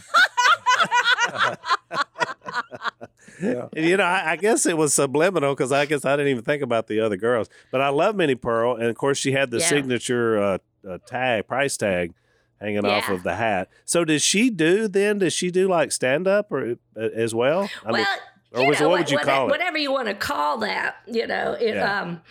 Yeah. 3.42 3.68
You 3.74 3.96
know, 3.96 4.04
I, 4.04 4.32
I 4.32 4.36
guess 4.36 4.66
it 4.66 4.76
was 4.78 4.94
subliminal 4.94 5.56
because 5.56 5.72
I 5.72 5.86
guess 5.86 6.04
I 6.04 6.18
didn't 6.18 6.28
even 6.32 6.44
think 6.44 6.62
about 6.62 6.88
the 6.88 7.00
other 7.00 7.16
girls. 7.16 7.48
But 7.72 7.80
I 7.80 7.88
love 7.88 8.18
Minnie 8.18 8.36
Pearl, 8.36 8.76
and 8.76 8.88
of 8.88 8.98
course 8.98 9.18
she 9.18 9.32
had 9.32 9.50
the 9.50 9.60
Yeah. 9.60 9.66
signature 9.68 10.38
uh, 10.42 10.58
uh, 10.86 10.98
tag, 11.06 11.48
price 11.48 11.78
tag, 11.78 12.14
hanging 12.60 12.86
off 12.86 13.08
of 13.08 13.24
the 13.24 13.36
hat. 13.36 13.70
So 13.86 14.04
did 14.04 14.22
she 14.22 14.50
do 14.50 14.90
then? 14.90 15.20
Did 15.20 15.32
she 15.32 15.52
do 15.52 15.70
like 15.70 15.94
stand 15.94 16.28
up 16.28 16.52
or 16.52 16.72
uh, 16.98 17.00
as 17.16 17.34
well? 17.34 17.70
I 17.86 17.92
well, 17.94 18.06
or 18.52 18.68
was- 18.68 18.80
know, 18.80 18.90
what 18.90 19.00
would 19.00 19.12
you 19.12 19.18
what- 19.18 19.26
call 19.26 19.48
it? 19.48 19.52
Whatever 19.52 19.78
you 19.78 19.92
want 19.92 20.08
to 20.08 20.14
call 20.14 20.58
that, 20.60 20.98
you 21.08 21.28
know. 21.28 21.54
It, 21.54 21.76
Yeah. 21.76 22.02
um, 22.02 22.22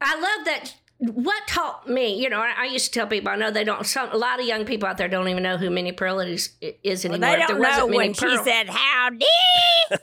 I 0.00 0.14
love 0.14 0.44
that. 0.46 0.74
What 0.98 1.46
taught 1.48 1.88
me, 1.88 2.14
you 2.22 2.30
know, 2.30 2.38
I, 2.38 2.52
I 2.60 2.64
used 2.66 2.86
to 2.86 2.90
tell 3.00 3.06
people 3.06 3.28
I 3.30 3.36
know 3.36 3.50
they 3.50 3.64
don't. 3.64 3.84
Some 3.84 4.10
a 4.12 4.16
lot 4.16 4.38
of 4.40 4.46
young 4.46 4.64
people 4.64 4.88
out 4.88 4.96
there 4.96 5.08
don't 5.08 5.28
even 5.28 5.42
know 5.42 5.56
who 5.56 5.68
Minnie 5.68 5.92
Pearl 5.92 6.20
is, 6.20 6.50
is 6.60 7.04
Well, 7.04 7.14
anymore. 7.14 7.30
they 7.30 7.36
don't 7.36 7.46
there 7.48 7.58
know 7.58 7.68
wasn't 7.68 7.90
Minnie 7.90 7.96
when 7.96 8.14
she 8.14 8.36
said 8.44 8.68
howdy. 8.68 9.26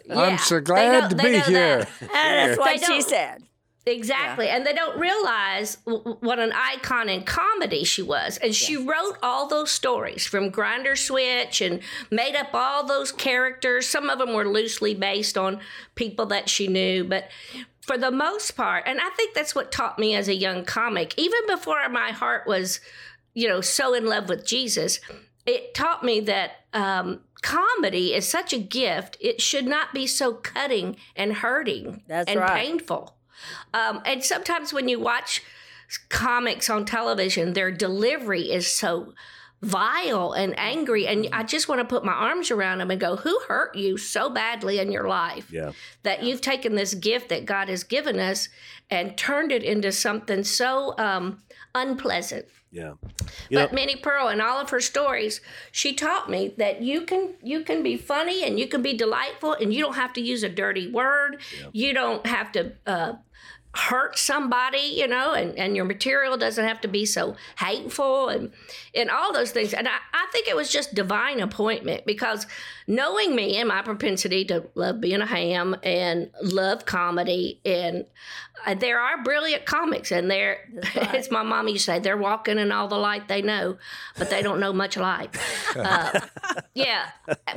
Yeah, 0.06 0.20
I'm 0.20 0.38
so 0.38 0.60
glad 0.60 1.04
know- 1.04 1.10
to 1.10 1.16
be 1.16 1.40
here. 1.40 1.80
that. 1.80 1.90
That's 2.14 2.58
what 2.60 2.80
They 2.80 2.86
she 2.86 3.02
said. 3.02 3.42
Exactly. 3.86 4.48
And 4.48 4.66
they 4.66 4.74
don't 4.74 5.00
realize 5.00 5.78
w- 5.88 6.18
what 6.20 6.38
an 6.40 6.52
icon 6.54 7.10
in 7.10 7.24
comedy 7.24 7.84
she 7.84 8.02
was. 8.04 8.38
And 8.38 8.54
she 8.54 8.78
wrote 8.78 9.18
all 9.24 9.48
those 9.48 9.72
stories 9.72 10.26
from 10.28 10.52
Grinder 10.52 10.96
Switch 10.96 11.62
and 11.62 11.82
made 12.12 12.36
up 12.36 12.50
all 12.54 12.86
those 12.86 13.12
characters. 13.12 13.88
Some 13.88 14.10
of 14.10 14.20
them 14.20 14.34
were 14.34 14.48
loosely 14.48 14.94
based 14.94 15.38
on 15.38 15.60
people 15.96 16.28
that 16.28 16.48
she 16.48 16.68
knew, 16.68 17.04
but 17.04 17.30
for 17.82 17.98
the 17.98 18.12
most 18.12 18.52
part, 18.52 18.84
and 18.86 19.00
I 19.02 19.10
think 19.18 19.34
that's 19.34 19.56
what 19.56 19.72
taught 19.72 19.98
me 19.98 20.14
as 20.16 20.28
a 20.28 20.36
young 20.36 20.64
comic, 20.64 21.16
even 21.18 21.40
before 21.48 21.90
my 21.90 22.12
heart 22.12 22.46
was, 22.46 22.80
you 23.34 23.48
know, 23.48 23.62
so 23.62 23.96
in 23.96 24.06
love 24.06 24.30
with 24.30 24.46
Jesus. 24.46 25.00
it 25.48 25.74
taught 25.74 26.04
me 26.04 26.20
that 26.20 26.52
um, 26.74 27.22
comedy 27.42 28.14
is 28.14 28.28
such 28.28 28.54
a 28.54 28.60
gift. 28.60 29.18
It 29.20 29.42
should 29.42 29.66
not 29.66 29.92
be 29.94 30.06
so 30.06 30.34
cutting 30.34 30.98
and 31.16 31.34
hurting 31.34 32.04
That's 32.08 32.30
and 32.30 32.40
right. 32.40 32.64
painful. 32.64 33.16
Um, 33.74 34.02
and 34.06 34.24
sometimes 34.24 34.74
when 34.74 34.88
you 34.90 35.00
watch 35.00 35.42
comics 36.10 36.70
on 36.70 36.86
television, 36.86 37.54
their 37.54 37.72
delivery 37.72 38.52
is 38.52 38.68
so 38.68 39.14
vile 39.62 40.32
and 40.32 40.58
angry. 40.58 41.08
And 41.08 41.28
I 41.32 41.44
just 41.44 41.68
want 41.68 41.80
to 41.80 41.86
put 41.86 42.04
my 42.04 42.14
arms 42.14 42.52
around 42.52 42.80
them 42.80 42.92
and 42.92 43.00
go, 43.00 43.18
Who 43.18 43.40
hurt 43.48 43.76
you 43.76 43.98
so 43.98 44.30
badly 44.30 44.80
in 44.80 44.92
your 44.92 45.08
life? 45.08 45.52
Yeah. 45.52 45.72
that 46.04 46.24
you've 46.24 46.42
taken 46.42 46.76
this 46.76 46.94
gift 46.94 47.30
that 47.30 47.46
God 47.46 47.70
has 47.70 47.84
given 47.84 48.20
us 48.20 48.50
and 48.90 49.18
turned 49.18 49.52
it 49.52 49.64
into 49.64 49.92
something 49.92 50.44
so 50.44 50.96
um, 50.98 51.42
unpleasant. 51.76 52.46
Yeah. 52.72 52.94
You 53.50 53.58
know, 53.58 53.66
but 53.66 53.74
Minnie 53.74 53.98
Pearl, 53.98 54.30
in 54.30 54.40
all 54.40 54.58
of 54.58 54.70
her 54.70 54.80
stories, 54.80 55.42
she 55.74 55.94
taught 55.94 56.30
me 56.30 56.54
that 56.58 56.82
you 56.82 57.02
can 57.02 57.34
you 57.44 57.64
can 57.64 57.84
be 57.84 57.98
funny 57.98 58.46
and 58.46 58.58
you 58.58 58.66
can 58.68 58.82
be 58.82 58.94
delightful, 58.94 59.54
and 59.54 59.74
you 59.74 59.84
don't 59.84 59.96
have 59.96 60.14
to 60.14 60.22
use 60.22 60.42
a 60.42 60.50
dirty 60.50 60.90
word. 60.90 61.42
You 61.74 61.94
don't 61.94 62.26
have 62.26 62.52
to. 62.54 62.72
Uh, 62.88 63.14
hurt 63.74 64.18
somebody 64.18 64.80
you 64.80 65.08
know 65.08 65.34
and, 65.34 65.58
and 65.58 65.76
your 65.76 65.86
material 65.86 66.38
doesn't 66.38 66.66
have 66.66 66.82
to 66.82 66.88
be 66.88 67.06
so 67.06 67.36
hateful 67.58 68.30
and 68.30 68.52
and 68.94 69.10
all 69.10 69.34
those 69.34 69.52
things. 69.52 69.74
And 69.74 69.88
I, 69.88 69.98
I 70.14 70.28
think 70.32 70.48
it 70.48 70.56
was 70.56 70.72
just 70.72 70.94
divine 70.94 71.40
appointment 71.40 72.06
because 72.06 72.48
knowing 72.88 73.36
me 73.36 73.58
and 73.58 73.68
my 73.68 73.82
propensity 73.82 74.46
to 74.46 74.68
love 74.76 75.00
being 75.00 75.22
a 75.22 75.26
ham 75.26 75.76
and 75.84 76.30
love 76.42 76.86
comedy 76.86 77.62
and 77.66 78.06
there 78.78 79.00
are 79.00 79.22
brilliant 79.24 79.66
comics 79.66 80.12
and 80.12 80.30
they're 80.30 80.60
as 80.96 81.30
my 81.32 81.44
mom 81.44 81.68
used 81.68 81.86
to 81.86 81.92
say 81.92 82.00
they're 82.00 82.18
walking 82.18 82.58
in 82.58 82.72
all 82.72 82.88
the 82.88 82.98
light 82.98 83.28
they 83.28 83.42
know 83.42 83.78
but 84.18 84.30
they 84.30 84.42
don't 84.42 84.60
know 84.60 84.72
much 84.74 84.98
light 84.98 85.36
uh, 85.76 86.20
yeah 86.74 87.08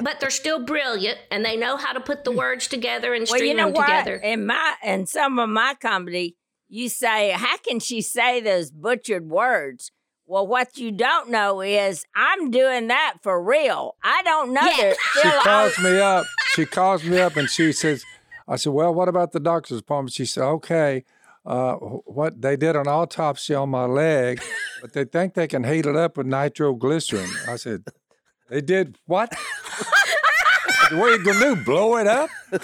but 0.01 0.19
they're 0.21 0.31
still 0.31 0.65
brilliant 0.65 1.19
and 1.31 1.45
they 1.45 1.57
know 1.57 1.77
how 1.77 1.93
to 1.93 2.01
put 2.01 2.25
the 2.25 2.33
words 2.33 2.69
together 2.69 3.15
and 3.15 3.27
Well, 3.29 3.37
string 3.39 3.51
you 3.51 3.57
know 3.57 3.67
them 3.67 3.75
what? 3.75 3.87
together 3.87 4.17
In 4.17 4.47
my 4.47 4.75
in 4.83 5.07
some 5.07 5.39
of 5.39 5.49
my 5.49 5.75
comedy, 5.81 6.37
you 6.69 6.89
say, 6.89 7.31
"How 7.31 7.57
can 7.59 7.79
she 7.81 8.01
say 8.01 8.41
those 8.41 8.71
butchered 8.71 9.29
words?" 9.29 9.93
Well, 10.27 10.47
what 10.47 10.79
you 10.79 10.91
don't 10.91 11.29
know 11.31 11.61
is 11.61 12.05
I'm 12.17 12.51
doing 12.51 12.87
that 12.89 13.17
for 13.23 13.43
real. 13.43 13.95
I 14.03 14.23
don't 14.23 14.55
know 14.55 14.67
Yeah. 14.67 14.95
that. 14.95 14.97
She 15.13 15.31
calls 15.43 15.79
me 15.79 16.01
up. 16.01 16.25
She 16.55 16.65
calls 16.65 17.05
me 17.05 17.19
up 17.19 17.37
and 17.37 17.49
she 17.51 17.73
says, 17.73 18.05
I 18.47 18.57
said, 18.57 18.73
well, 18.73 18.93
what 18.93 19.09
about 19.09 19.33
the 19.33 19.41
doctor's 19.41 19.81
appointment? 19.81 20.13
She 20.13 20.27
said, 20.27 20.45
okay, 20.45 21.05
uh, 21.47 21.75
what 21.75 22.41
they 22.41 22.57
did 22.57 22.77
an 22.77 22.89
autopsy 22.89 23.55
on 23.55 23.71
my 23.71 23.85
leg, 23.85 24.41
but 24.81 24.93
they 24.93 25.05
think 25.05 25.35
they 25.35 25.47
can 25.47 25.65
heat 25.65 25.87
it 25.87 25.97
up 25.97 26.17
with 26.17 26.27
nitroglycerin. 26.27 27.29
I 27.49 27.57
said, 27.57 27.85
they 28.49 28.61
did 28.61 28.99
what? 29.07 29.33
I 30.91 30.95
what 30.95 31.13
are 31.13 31.17
you 31.17 31.25
going 31.25 31.39
to 31.39 31.55
do, 31.57 31.65
blow 31.65 31.97
it 31.97 32.07
up? 32.07 32.31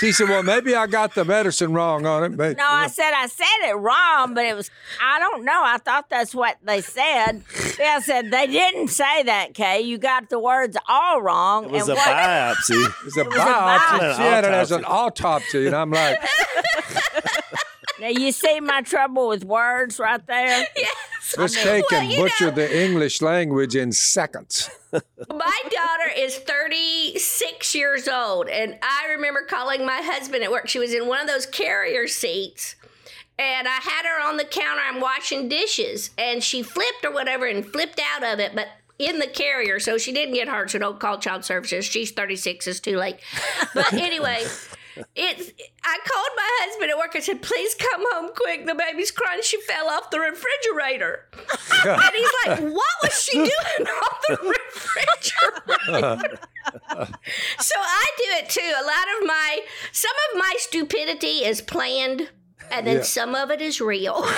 She 0.00 0.10
said, 0.10 0.28
well, 0.28 0.42
maybe 0.42 0.74
I 0.74 0.88
got 0.88 1.14
the 1.14 1.24
medicine 1.24 1.72
wrong 1.72 2.04
on 2.04 2.24
it. 2.24 2.36
But, 2.36 2.56
No, 2.56 2.66
I 2.66 2.88
said 2.88 3.12
I 3.14 3.26
said 3.28 3.70
it 3.70 3.74
wrong, 3.74 4.34
but 4.34 4.44
it 4.44 4.54
was 4.56 4.68
I 5.00 5.20
don't 5.20 5.44
know. 5.44 5.62
I 5.64 5.78
thought 5.78 6.10
that's 6.10 6.34
what 6.34 6.56
they 6.64 6.80
said. 6.80 7.42
I 7.80 8.00
said 8.00 8.30
they 8.32 8.48
didn't 8.48 8.88
say 8.88 9.22
that, 9.22 9.54
Kay. 9.54 9.82
You 9.82 9.98
got 9.98 10.30
the 10.30 10.40
words 10.40 10.76
all 10.88 11.22
wrong. 11.22 11.66
it 11.66 11.70
was 11.70 11.88
a 11.88 11.92
and 11.92 11.98
what, 11.98 12.08
biopsy. 12.08 13.06
It's 13.06 13.16
a 13.16 13.24
was 13.24 13.36
a 13.36 13.38
biopsy. 13.38 13.98
biopsy. 13.98 14.16
She 14.16 14.22
had 14.22 14.44
it 14.44 14.50
as 14.50 14.72
an 14.72 14.84
autopsy. 14.84 15.66
And 15.68 15.76
I'm 15.76 15.90
like, 15.92 16.18
now 18.04 18.10
you 18.10 18.32
see 18.32 18.60
my 18.60 18.82
trouble 18.82 19.28
with 19.28 19.46
words 19.46 19.98
right 19.98 20.24
there. 20.26 20.66
this 21.38 21.56
cake 21.56 21.84
well, 21.90 22.00
can 22.00 22.10
you 22.10 22.18
butcher 22.18 22.46
know- 22.46 22.50
the 22.50 22.84
English 22.84 23.22
language 23.22 23.74
in 23.74 23.92
seconds. 23.92 24.68
My 24.92 25.60
daughter 25.70 26.10
is 26.14 26.36
36 26.36 27.74
years 27.74 28.06
old, 28.06 28.48
and 28.48 28.76
I 28.82 29.06
remember 29.14 29.42
calling 29.48 29.86
my 29.86 30.02
husband 30.02 30.44
at 30.44 30.52
work. 30.52 30.68
She 30.68 30.78
was 30.78 30.92
in 30.92 31.08
one 31.08 31.20
of 31.20 31.26
those 31.26 31.46
carrier 31.46 32.06
seats, 32.06 32.76
and 33.38 33.66
I 33.66 33.78
had 33.80 34.04
her 34.04 34.28
on 34.28 34.36
the 34.36 34.44
counter. 34.44 34.82
I'm 34.86 35.00
washing 35.00 35.48
dishes, 35.48 36.10
and 36.18 36.44
she 36.44 36.62
flipped 36.62 37.04
or 37.04 37.10
whatever 37.10 37.46
and 37.46 37.66
flipped 37.66 38.00
out 38.14 38.22
of 38.22 38.38
it, 38.38 38.54
but 38.54 38.68
in 38.98 39.18
the 39.18 39.26
carrier, 39.26 39.80
so 39.80 39.98
she 39.98 40.12
didn't 40.12 40.34
get 40.34 40.46
hurt. 40.46 40.70
So 40.70 40.78
don't 40.78 41.00
call 41.00 41.18
child 41.18 41.44
services. 41.44 41.86
She's 41.86 42.12
36. 42.12 42.66
It's 42.66 42.80
too 42.80 42.98
late. 42.98 43.16
But 43.74 43.92
anyway. 43.94 44.44
It's. 45.14 45.50
I 45.84 45.98
called 46.06 46.30
my 46.36 46.48
husband 46.62 46.90
at 46.90 46.96
work. 46.98 47.12
I 47.14 47.20
said, 47.20 47.42
"Please 47.42 47.74
come 47.74 48.04
home 48.12 48.30
quick. 48.34 48.66
The 48.66 48.74
baby's 48.74 49.10
crying. 49.10 49.40
She 49.42 49.60
fell 49.62 49.88
off 49.88 50.10
the 50.10 50.20
refrigerator." 50.20 51.28
and 51.84 52.12
he's 52.14 52.32
like, 52.46 52.60
"What 52.60 52.94
was 53.02 53.22
she 53.22 53.32
doing 53.38 53.88
on 53.88 54.14
the 54.28 54.38
refrigerator?" 54.54 56.38
so 57.58 57.74
I 57.78 58.06
do 58.16 58.24
it 58.38 58.48
too. 58.48 58.60
A 58.60 58.82
lot 58.84 59.20
of 59.20 59.26
my, 59.26 59.60
some 59.92 60.12
of 60.32 60.38
my 60.38 60.54
stupidity 60.58 61.44
is 61.44 61.60
planned, 61.60 62.30
and 62.70 62.86
then 62.86 62.96
Yeah. 62.98 63.02
some 63.02 63.34
of 63.34 63.50
it 63.50 63.60
is 63.60 63.80
real. 63.80 64.22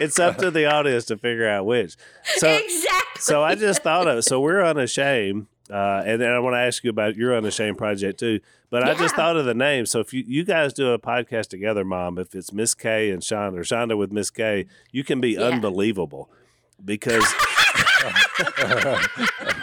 it's 0.00 0.18
up 0.18 0.38
to 0.38 0.50
the 0.50 0.66
audience 0.66 1.04
to 1.06 1.16
figure 1.16 1.48
out 1.48 1.66
which. 1.66 1.96
So, 2.36 2.48
exactly. 2.48 3.20
so 3.20 3.42
I 3.42 3.54
just 3.54 3.82
thought 3.82 4.08
of 4.08 4.24
so 4.24 4.40
we're 4.40 4.64
unashamed, 4.64 5.46
uh, 5.70 6.02
and 6.04 6.20
then 6.20 6.30
I 6.32 6.38
want 6.40 6.54
to 6.54 6.58
ask 6.60 6.84
you 6.84 6.90
about 6.90 7.16
your 7.16 7.36
unashamed 7.36 7.78
project 7.78 8.20
too. 8.20 8.40
But 8.70 8.82
I 8.82 8.94
just 8.94 9.14
thought 9.14 9.36
of 9.36 9.44
the 9.44 9.54
name. 9.54 9.86
So 9.86 10.00
if 10.00 10.12
you, 10.12 10.24
you 10.26 10.44
guys 10.44 10.72
do 10.72 10.90
a 10.92 10.98
podcast 10.98 11.48
together, 11.48 11.84
Mom, 11.84 12.18
if 12.18 12.34
it's 12.34 12.52
Miss 12.52 12.74
Kay 12.74 13.10
and 13.10 13.22
Chonda 13.22 13.58
or 13.58 13.62
Chonda 13.62 13.96
with 13.96 14.10
Miss 14.12 14.30
Kay, 14.30 14.66
you 14.90 15.04
can 15.04 15.20
be 15.20 15.30
Yeah. 15.34 15.42
unbelievable 15.42 16.28
because 16.84 17.24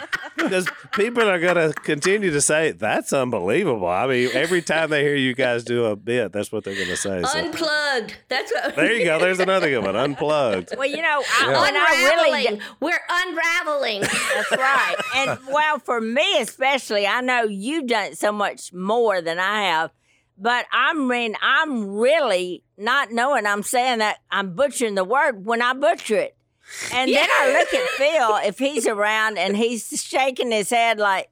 because 0.42 0.68
people 0.92 1.28
are 1.28 1.38
going 1.38 1.56
to 1.56 1.72
continue 1.72 2.30
to 2.30 2.40
say 2.40 2.72
that's 2.72 3.12
unbelievable. 3.12 3.88
I 3.88 4.06
mean, 4.06 4.30
every 4.32 4.62
time 4.62 4.90
they 4.90 5.02
hear 5.02 5.16
you 5.16 5.34
guys 5.34 5.64
do 5.64 5.86
a 5.86 5.96
bit, 5.96 6.32
that's 6.32 6.52
what 6.52 6.64
they're 6.64 6.74
going 6.74 6.88
to 6.88 6.96
say. 6.96 7.22
So. 7.22 7.38
Unplugged. 7.38 8.16
That's 8.28 8.52
what. 8.52 8.76
There 8.76 8.92
you 8.92 9.04
go. 9.04 9.18
There's 9.18 9.40
another 9.40 9.68
good 9.68 9.84
one. 9.84 9.96
Unplugged. 9.96 10.74
Well, 10.76 10.88
you 10.88 11.02
know, 11.02 11.22
I, 11.40 11.48
when 11.48 11.76
I 11.76 12.10
really 12.14 12.46
Unraveling. 12.46 12.60
We're 12.80 13.00
unraveling. 13.10 14.00
That's 14.00 14.52
right. 14.52 14.96
And 15.16 15.38
well, 15.50 15.78
for 15.78 16.00
me 16.00 16.40
especially, 16.40 17.06
I 17.06 17.20
know 17.20 17.44
you've 17.44 17.86
done 17.86 18.14
so 18.14 18.32
much 18.32 18.72
more 18.72 19.20
than 19.20 19.38
I 19.38 19.64
have. 19.64 19.92
But 20.38 20.66
I 20.72 20.94
mean, 20.94 21.36
I'm 21.40 21.90
really 21.90 22.64
not 22.76 23.12
knowing 23.12 23.46
I'm 23.46 23.62
saying 23.62 23.98
that 23.98 24.18
I'm 24.30 24.54
butchering 24.54 24.94
the 24.94 25.04
word 25.04 25.44
when 25.44 25.62
I 25.62 25.72
butcher 25.74 26.16
it. 26.16 26.36
And 26.92 27.10
then 27.12 27.28
I 27.30 27.52
look 27.52 27.74
at 27.74 27.88
Phil 27.96 28.36
if 28.48 28.58
he's 28.58 28.86
around 28.86 29.38
and 29.38 29.56
he's 29.56 29.88
shaking 30.02 30.50
his 30.50 30.70
head 30.70 30.98
like, 30.98 31.28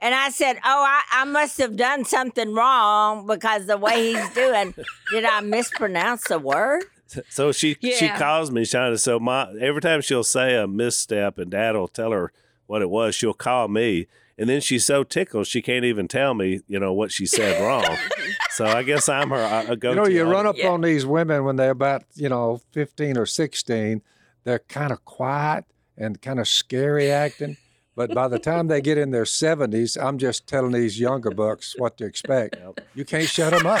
and 0.00 0.14
I 0.14 0.30
said, 0.30 0.56
Oh, 0.56 0.84
I, 0.86 1.02
I 1.12 1.24
must 1.24 1.56
have 1.58 1.76
done 1.76 2.04
something 2.04 2.52
wrong 2.54 3.26
because 3.26 3.66
the 3.66 3.78
way 3.78 4.12
he's 4.12 4.30
doing. 4.30 4.74
Did 5.10 5.24
I 5.24 5.40
mispronounce 5.40 6.30
a 6.30 6.38
word? 6.38 6.84
So 7.28 7.52
she 7.52 7.76
she 7.80 8.08
calls 8.08 8.50
me 8.50 8.62
Chonda. 8.62 8.98
So 8.98 9.18
my 9.20 9.50
every 9.60 9.80
time 9.80 10.00
she'll 10.00 10.24
say 10.24 10.56
a 10.56 10.66
misstep 10.66 11.38
and 11.38 11.50
Dad 11.50 11.74
will 11.74 11.88
tell 11.88 12.10
her 12.10 12.32
what 12.66 12.82
it 12.82 12.90
was, 12.90 13.14
she'll 13.14 13.34
call 13.34 13.68
me, 13.68 14.06
and 14.36 14.48
then 14.48 14.60
she's 14.60 14.84
so 14.84 15.04
tickled 15.04 15.46
she 15.46 15.62
can't 15.62 15.84
even 15.84 16.08
tell 16.08 16.34
me, 16.34 16.60
you 16.66 16.78
know, 16.78 16.92
what 16.92 17.12
she 17.12 17.26
said 17.26 17.62
wrong. 17.62 17.96
so 18.50 18.64
I 18.64 18.82
guess 18.82 19.08
I'm 19.08 19.30
her 19.30 19.36
uh, 19.36 19.74
go. 19.74 19.90
You 19.90 19.96
know, 19.96 20.06
you 20.06 20.24
run 20.24 20.46
up 20.46 20.56
on 20.64 20.80
these 20.80 21.06
women 21.06 21.44
when 21.44 21.56
they're 21.56 21.70
about, 21.70 22.04
you 22.14 22.28
know, 22.28 22.60
15 22.72 23.16
or 23.16 23.26
16. 23.26 24.02
They're 24.44 24.60
kind 24.60 24.92
of 24.92 25.04
quiet 25.04 25.64
and 25.96 26.20
kind 26.20 26.38
of 26.38 26.46
scary 26.48 27.10
acting. 27.10 27.56
But 27.96 28.12
by 28.12 28.28
the 28.28 28.38
time 28.38 28.66
they 28.66 28.80
get 28.80 28.98
in 28.98 29.10
their 29.12 29.24
70s, 29.24 29.96
I'm 30.02 30.18
just 30.18 30.46
telling 30.46 30.72
these 30.72 30.98
younger 30.98 31.30
bucks 31.30 31.74
what 31.78 31.96
to 31.98 32.04
expect. 32.04 32.56
You 32.94 33.04
can't 33.04 33.28
shut 33.28 33.52
them 33.52 33.66
up. 33.66 33.80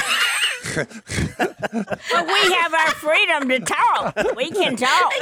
But 0.76 0.88
we 2.26 2.54
have 2.54 2.72
our 2.72 2.90
freedom 2.92 3.48
to 3.48 3.58
talk. 3.60 4.16
We 4.36 4.50
can 4.50 4.76
talk. 4.76 5.12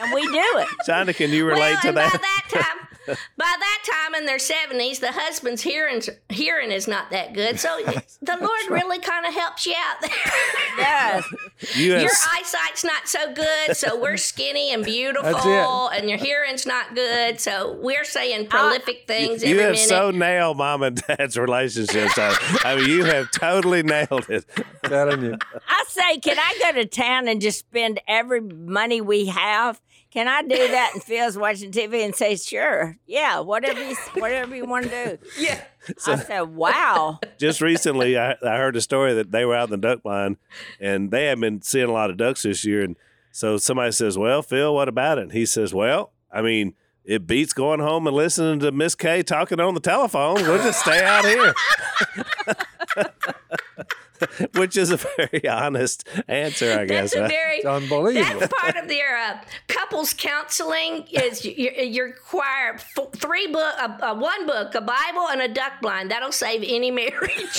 And 0.00 0.12
we 0.14 0.26
do 0.26 0.58
it. 0.58 0.68
Chonda, 0.86 1.14
can 1.16 1.30
you 1.30 1.46
relate 1.46 1.58
well, 1.60 1.80
to 1.80 1.88
and 1.88 1.96
that? 1.96 2.12
By 2.12 2.18
that 2.18 2.44
time, 2.50 2.87
by 3.36 3.54
that 3.58 3.82
time 4.04 4.14
in 4.14 4.26
their 4.26 4.38
seventies, 4.38 4.98
the 5.00 5.12
husband's 5.12 5.62
hearing 5.62 6.00
hearing 6.28 6.70
is 6.70 6.86
not 6.88 7.10
that 7.10 7.32
good. 7.34 7.58
So 7.60 7.78
the 8.22 8.36
Lord 8.40 8.60
really 8.70 8.98
kind 8.98 9.26
of 9.26 9.34
helps 9.34 9.66
you 9.66 9.74
out 9.76 10.00
there. 10.00 10.10
Yes. 10.78 11.24
you 11.74 11.92
have 11.92 12.02
Your 12.02 12.10
eyesight's 12.36 12.84
not 12.84 13.08
so 13.08 13.32
good, 13.34 13.76
so 13.76 14.00
we're 14.00 14.16
skinny 14.16 14.72
and 14.72 14.84
beautiful, 14.84 15.88
and 15.88 16.08
your 16.08 16.18
hearing's 16.18 16.66
not 16.66 16.94
good, 16.94 17.40
so 17.40 17.72
we're 17.82 18.04
saying 18.04 18.46
prolific 18.46 19.04
things 19.08 19.42
you 19.42 19.50
every 19.50 19.62
have 19.64 19.72
minute. 19.72 19.88
so 19.88 20.10
nailed 20.12 20.56
mom 20.56 20.82
and 20.84 21.02
dad's 21.08 21.36
relationship. 21.36 22.10
Chonda. 22.10 22.64
I 22.64 22.76
mean, 22.76 22.88
you 22.88 23.04
have 23.04 23.30
totally 23.32 23.82
nailed 23.82 24.30
it. 24.30 24.44
telling 24.84 25.22
you. 25.22 25.36
I 25.68 25.84
say, 25.88 26.18
can 26.18 26.38
I 26.38 26.58
go 26.62 26.80
to 26.80 26.86
town 26.86 27.26
and 27.26 27.40
just 27.40 27.58
spend 27.58 28.00
every 28.06 28.40
money 28.40 29.00
we 29.00 29.26
have? 29.26 29.80
Can 30.10 30.26
I 30.26 30.42
do 30.42 30.56
that? 30.56 30.92
And 30.94 31.02
Phil's 31.02 31.36
watching 31.36 31.70
TV 31.70 32.04
and 32.04 32.14
say, 32.14 32.36
sure, 32.36 32.96
yeah, 33.06 33.40
whatever 33.40 33.86
you, 33.86 33.94
whatever 34.14 34.56
you 34.56 34.64
want 34.64 34.90
to 34.90 34.90
do. 34.90 35.18
yeah. 35.38 35.64
So, 35.98 36.12
I 36.12 36.16
said, 36.16 36.40
wow. 36.42 37.20
just 37.38 37.60
recently 37.60 38.18
I, 38.18 38.32
I 38.42 38.56
heard 38.56 38.76
a 38.76 38.80
story 38.80 39.14
that 39.14 39.30
they 39.30 39.44
were 39.44 39.54
out 39.54 39.64
in 39.64 39.70
the 39.70 39.76
duck 39.76 40.04
line 40.04 40.38
and 40.80 41.10
they 41.10 41.26
had 41.26 41.40
been 41.40 41.60
seeing 41.62 41.88
a 41.88 41.92
lot 41.92 42.10
of 42.10 42.16
ducks 42.16 42.42
this 42.42 42.64
year 42.64 42.82
and 42.82 42.96
so 43.30 43.56
somebody 43.56 43.92
says 43.92 44.18
well 44.18 44.42
phil 44.42 44.74
what 44.74 44.88
about 44.88 45.18
it 45.18 45.22
and 45.22 45.32
he 45.32 45.46
says 45.46 45.72
well 45.72 46.12
i 46.32 46.42
mean 46.42 46.74
it 47.08 47.26
beats 47.26 47.54
going 47.54 47.80
home 47.80 48.06
and 48.06 48.14
listening 48.14 48.58
to 48.60 48.70
Miss 48.70 48.94
K 48.94 49.22
talking 49.22 49.58
on 49.60 49.72
the 49.72 49.80
telephone. 49.80 50.34
We'll 50.34 50.62
just 50.62 50.80
stay 50.80 51.02
out 51.02 51.24
here. 51.24 51.54
Which 54.54 54.76
is 54.76 54.90
a 54.90 54.96
very 54.96 55.46
honest 55.48 56.06
answer, 56.28 56.78
I 56.78 56.84
guess. 56.86 57.12
That's 57.14 57.26
a 57.26 57.28
very 57.28 57.56
It's 57.58 57.66
unbelievable. 57.66 58.40
That's 58.40 58.52
part 58.52 58.76
of 58.76 58.88
their 58.88 59.16
uh, 59.16 59.38
couples 59.68 60.12
counseling. 60.14 61.06
Is 61.10 61.44
you, 61.44 61.70
you 61.70 62.04
require 62.04 62.74
f- 62.74 62.96
three 63.16 63.46
book, 63.46 63.74
uh, 63.78 63.96
uh, 64.02 64.14
one 64.14 64.46
book, 64.46 64.74
a 64.74 64.80
Bible, 64.80 65.28
and 65.30 65.40
a 65.42 65.48
duck 65.48 65.80
blind. 65.80 66.10
That'll 66.10 66.32
save 66.32 66.62
any 66.66 66.90
marriage. 66.90 67.58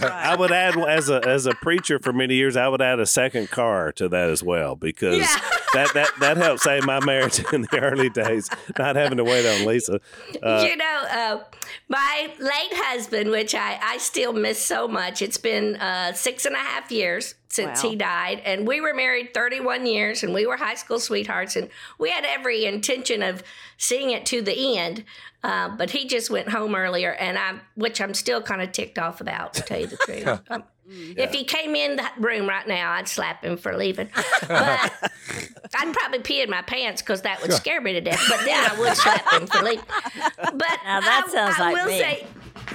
I 0.00 0.36
would 0.38 0.52
add 0.52 0.76
as 0.78 1.08
a 1.08 1.26
as 1.26 1.46
a 1.46 1.54
preacher 1.54 1.98
for 1.98 2.12
many 2.12 2.34
years, 2.34 2.56
I 2.56 2.68
would 2.68 2.82
add 2.82 3.00
a 3.00 3.06
second 3.06 3.50
car 3.50 3.92
to 3.92 4.08
that 4.08 4.30
as 4.30 4.42
well 4.42 4.74
because 4.76 5.18
Yeah. 5.18 5.36
that, 5.74 5.92
that 5.94 6.10
that 6.20 6.36
helped 6.36 6.62
save 6.62 6.84
my 6.84 7.04
marriage 7.04 7.42
in 7.52 7.62
the 7.62 7.78
early 7.80 8.10
days, 8.10 8.48
not 8.78 8.96
having 8.96 9.18
to 9.18 9.24
wait 9.24 9.46
on 9.46 9.66
Lisa. 9.66 10.00
Uh, 10.42 10.66
you 10.68 10.76
know, 10.76 11.02
uh, 11.10 11.44
my 11.88 12.30
late 12.38 12.72
husband, 12.72 13.30
which 13.30 13.54
I, 13.54 13.78
I 13.82 13.98
still 13.98 14.32
miss 14.32 14.64
so 14.64 14.88
much, 14.88 15.22
it's 15.22 15.38
been 15.38 15.73
uh, 15.76 16.12
six 16.12 16.44
and 16.46 16.54
a 16.54 16.58
half 16.58 16.90
years 16.90 17.34
since 17.48 17.82
Wow. 17.82 17.90
he 17.90 17.96
died. 17.96 18.42
And 18.44 18.66
we 18.66 18.80
were 18.80 18.94
married 18.94 19.32
31 19.34 19.86
years 19.86 20.22
and 20.22 20.34
we 20.34 20.46
were 20.46 20.56
high 20.56 20.74
school 20.74 20.98
sweethearts. 20.98 21.56
And 21.56 21.68
we 21.98 22.10
had 22.10 22.24
every 22.24 22.64
intention 22.64 23.22
of 23.22 23.42
seeing 23.78 24.10
it 24.10 24.26
to 24.26 24.42
the 24.42 24.78
end. 24.78 25.04
Uh, 25.42 25.68
but 25.76 25.90
he 25.90 26.06
just 26.08 26.30
went 26.30 26.48
home 26.48 26.74
earlier, 26.74 27.12
and 27.12 27.36
I, 27.38 27.56
which 27.74 28.00
I'm 28.00 28.14
still 28.14 28.40
kind 28.40 28.62
of 28.62 28.72
ticked 28.72 28.98
off 28.98 29.20
about, 29.20 29.52
to 29.54 29.60
tell 29.62 29.78
you 29.78 29.86
the 29.88 29.96
truth. 29.98 30.40
Um, 30.50 30.64
If 30.88 31.32
he 31.32 31.44
came 31.44 31.74
in 31.74 31.96
the 31.96 32.04
room 32.18 32.46
right 32.48 32.66
now, 32.66 32.92
I'd 32.92 33.08
slap 33.08 33.44
him 33.44 33.56
for 33.58 33.76
leaving. 33.76 34.08
But 34.48 34.92
I'd 35.74 35.92
probably 35.94 36.20
pee 36.20 36.40
in 36.42 36.48
my 36.50 36.62
pants 36.62 37.02
because 37.02 37.22
that 37.22 37.40
would 37.42 37.52
scare 37.52 37.80
me 37.82 37.92
to 37.94 38.00
death. 38.00 38.22
But 38.28 38.44
then 38.44 38.70
I 38.70 38.78
would 38.80 38.96
slap 38.96 39.32
him 39.32 39.46
for 39.46 39.62
leaving. 39.62 39.84
But 40.38 40.78
Now 40.84 41.00
that 41.00 41.24
I, 41.28 41.32
sounds 41.32 41.56
I 41.58 41.62
like 41.62 41.74
will 41.74 41.86
me. 41.92 41.98
say, 41.98 42.26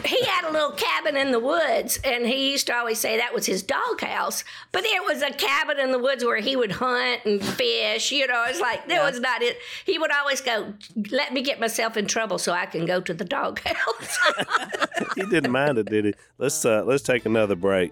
he 0.05 0.23
had 0.23 0.49
a 0.49 0.51
little 0.51 0.71
cabin 0.71 1.17
in 1.17 1.31
the 1.31 1.39
woods, 1.39 1.99
and 2.03 2.25
he 2.25 2.51
used 2.51 2.67
to 2.67 2.75
always 2.75 2.99
say 2.99 3.17
that 3.17 3.33
was 3.33 3.45
his 3.45 3.63
doghouse. 3.63 4.43
But 4.71 4.83
it 4.85 5.03
was 5.03 5.21
a 5.21 5.31
cabin 5.31 5.79
in 5.79 5.91
the 5.91 5.99
woods 5.99 6.23
where 6.23 6.37
he 6.37 6.55
would 6.55 6.73
hunt 6.73 7.21
and 7.25 7.43
fish. 7.43 8.11
You 8.11 8.27
know, 8.27 8.45
it's 8.47 8.59
like 8.59 8.87
that 8.87 9.03
was 9.03 9.19
not 9.19 9.41
it. 9.41 9.57
He 9.85 9.97
would 9.97 10.11
always 10.11 10.41
go, 10.41 10.73
"Let 11.11 11.33
me 11.33 11.41
get 11.41 11.59
myself 11.59 11.97
in 11.97 12.05
trouble 12.05 12.37
so 12.37 12.53
I 12.53 12.65
can 12.65 12.85
go 12.85 13.01
to 13.01 13.13
the 13.13 13.25
doghouse." 13.25 14.17
he 15.15 15.25
didn't 15.25 15.51
mind 15.51 15.77
it, 15.77 15.87
did 15.87 16.05
he? 16.05 16.13
Let's 16.37 16.65
uh, 16.65 16.83
let's 16.85 17.03
take 17.03 17.25
another 17.25 17.55
break. 17.55 17.91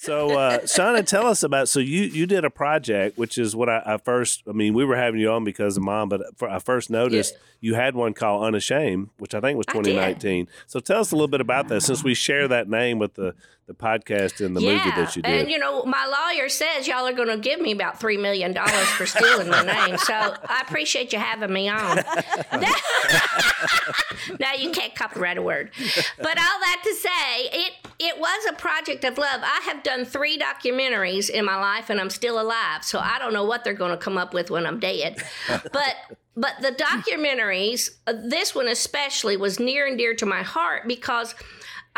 So, 0.00 0.38
uh, 0.38 0.58
Chonda, 0.60 1.04
tell 1.04 1.26
us 1.26 1.42
about. 1.42 1.68
So 1.68 1.80
you 1.80 2.02
you 2.02 2.24
did 2.24 2.44
a 2.44 2.50
project, 2.50 3.18
which 3.18 3.36
is 3.36 3.56
what 3.56 3.68
I, 3.68 3.82
I 3.84 3.96
first. 3.96 4.44
I 4.48 4.52
mean, 4.52 4.72
we 4.72 4.84
were 4.84 4.94
having 4.94 5.18
you 5.18 5.28
on 5.32 5.42
because 5.42 5.76
of 5.76 5.82
mom, 5.82 6.08
but 6.08 6.22
for, 6.36 6.48
I 6.48 6.60
first 6.60 6.88
noticed 6.88 7.34
you 7.60 7.74
had 7.74 7.96
one 7.96 8.14
called 8.14 8.44
Unashamed, 8.44 9.10
which 9.18 9.34
I 9.34 9.40
think 9.40 9.56
was 9.56 9.66
2019. 9.66 10.46
So 10.68 10.78
tell 10.78 11.00
us 11.00 11.10
a 11.10 11.16
little 11.16 11.26
bit 11.26 11.40
about 11.40 11.66
that, 11.68 11.80
since 11.80 12.04
we 12.04 12.14
share 12.14 12.46
that 12.46 12.68
name 12.68 13.00
with 13.00 13.14
the 13.14 13.34
the 13.68 13.74
podcast 13.74 14.44
and 14.44 14.56
the 14.56 14.60
movie 14.62 14.76
that 14.76 15.14
you 15.14 15.20
did. 15.20 15.42
And 15.42 15.50
you 15.50 15.58
know, 15.58 15.84
my 15.84 16.06
lawyer 16.06 16.48
says 16.48 16.88
y'all 16.88 17.06
are 17.06 17.12
going 17.12 17.28
to 17.28 17.36
give 17.36 17.60
me 17.60 17.70
about 17.70 18.00
three 18.00 18.16
million 18.16 18.54
dollars 18.54 18.88
for 18.96 19.04
stealing 19.04 19.50
my 19.50 19.62
name. 19.62 19.98
So 19.98 20.14
I 20.14 20.62
appreciate 20.66 21.12
you 21.12 21.18
having 21.18 21.52
me 21.52 21.68
on. 21.68 21.96
now 24.40 24.54
you 24.58 24.70
can't 24.70 24.94
copyright 24.94 25.36
a 25.36 25.42
word, 25.42 25.70
but 26.16 26.38
all 26.38 26.58
that 26.60 26.80
to 26.82 26.94
say, 26.94 27.42
it 27.52 27.72
it 27.98 28.18
was 28.18 28.46
a 28.48 28.54
project 28.54 29.04
of 29.04 29.18
love. 29.18 29.42
I 29.42 29.60
have 29.64 29.82
done 29.82 30.06
three 30.06 30.38
documentaries 30.38 31.28
in 31.28 31.44
my 31.44 31.56
life, 31.56 31.90
and 31.90 32.00
I'm 32.00 32.10
still 32.10 32.40
alive. 32.40 32.82
So 32.82 32.98
I 32.98 33.18
don't 33.18 33.34
know 33.34 33.44
what 33.44 33.64
they're 33.64 33.74
going 33.74 33.90
to 33.90 33.98
come 33.98 34.16
up 34.16 34.32
with 34.32 34.50
when 34.50 34.66
I'm 34.66 34.80
dead, 34.80 35.22
but. 35.48 35.94
But 36.40 36.54
the 36.62 36.70
documentaries, 36.70 37.90
uh, 38.06 38.12
this 38.12 38.54
one 38.54 38.68
especially, 38.68 39.36
was 39.36 39.58
near 39.58 39.88
and 39.88 39.98
dear 39.98 40.14
to 40.14 40.24
my 40.24 40.44
heart 40.44 40.86
because 40.86 41.34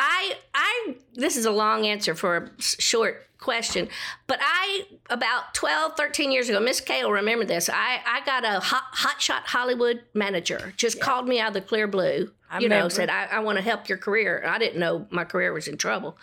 I 0.01 0.35
I 0.55 0.95
this 1.15 1.37
is 1.37 1.45
a 1.45 1.51
long 1.51 1.87
answer 1.87 2.15
for 2.15 2.37
a 2.37 2.63
short 2.63 3.27
question, 3.39 3.89
but 4.27 4.39
I 4.41 4.87
about 5.11 5.55
12, 5.55 5.97
13 5.97 6.33
years 6.33 6.49
ago, 6.49 6.59
Miss 6.59 6.81
Kay 6.81 7.05
will 7.05 7.13
remember 7.13 7.45
this. 7.45 7.69
I, 7.69 8.01
I 8.07 8.25
got 8.25 8.45
a 8.45 8.61
hot, 8.61 8.85
hot 8.93 9.21
shot 9.21 9.47
Hollywood 9.47 10.03
manager, 10.15 10.73
just 10.77 11.01
called 11.01 11.29
me 11.29 11.39
out 11.39 11.49
of 11.49 11.55
the 11.55 11.61
clear 11.61 11.87
blue. 11.87 12.31
I 12.53 12.59
you 12.59 12.69
know, 12.69 12.89
said 12.89 13.11
I, 13.11 13.27
I 13.27 13.39
want 13.41 13.59
to 13.59 13.63
help 13.63 13.89
your 13.89 13.99
career. 13.99 14.45
I 14.45 14.59
didn't 14.59 14.81
know 14.81 15.07
my 15.11 15.25
career 15.25 15.53
was 15.53 15.69
in 15.69 15.77
trouble, 15.77 16.17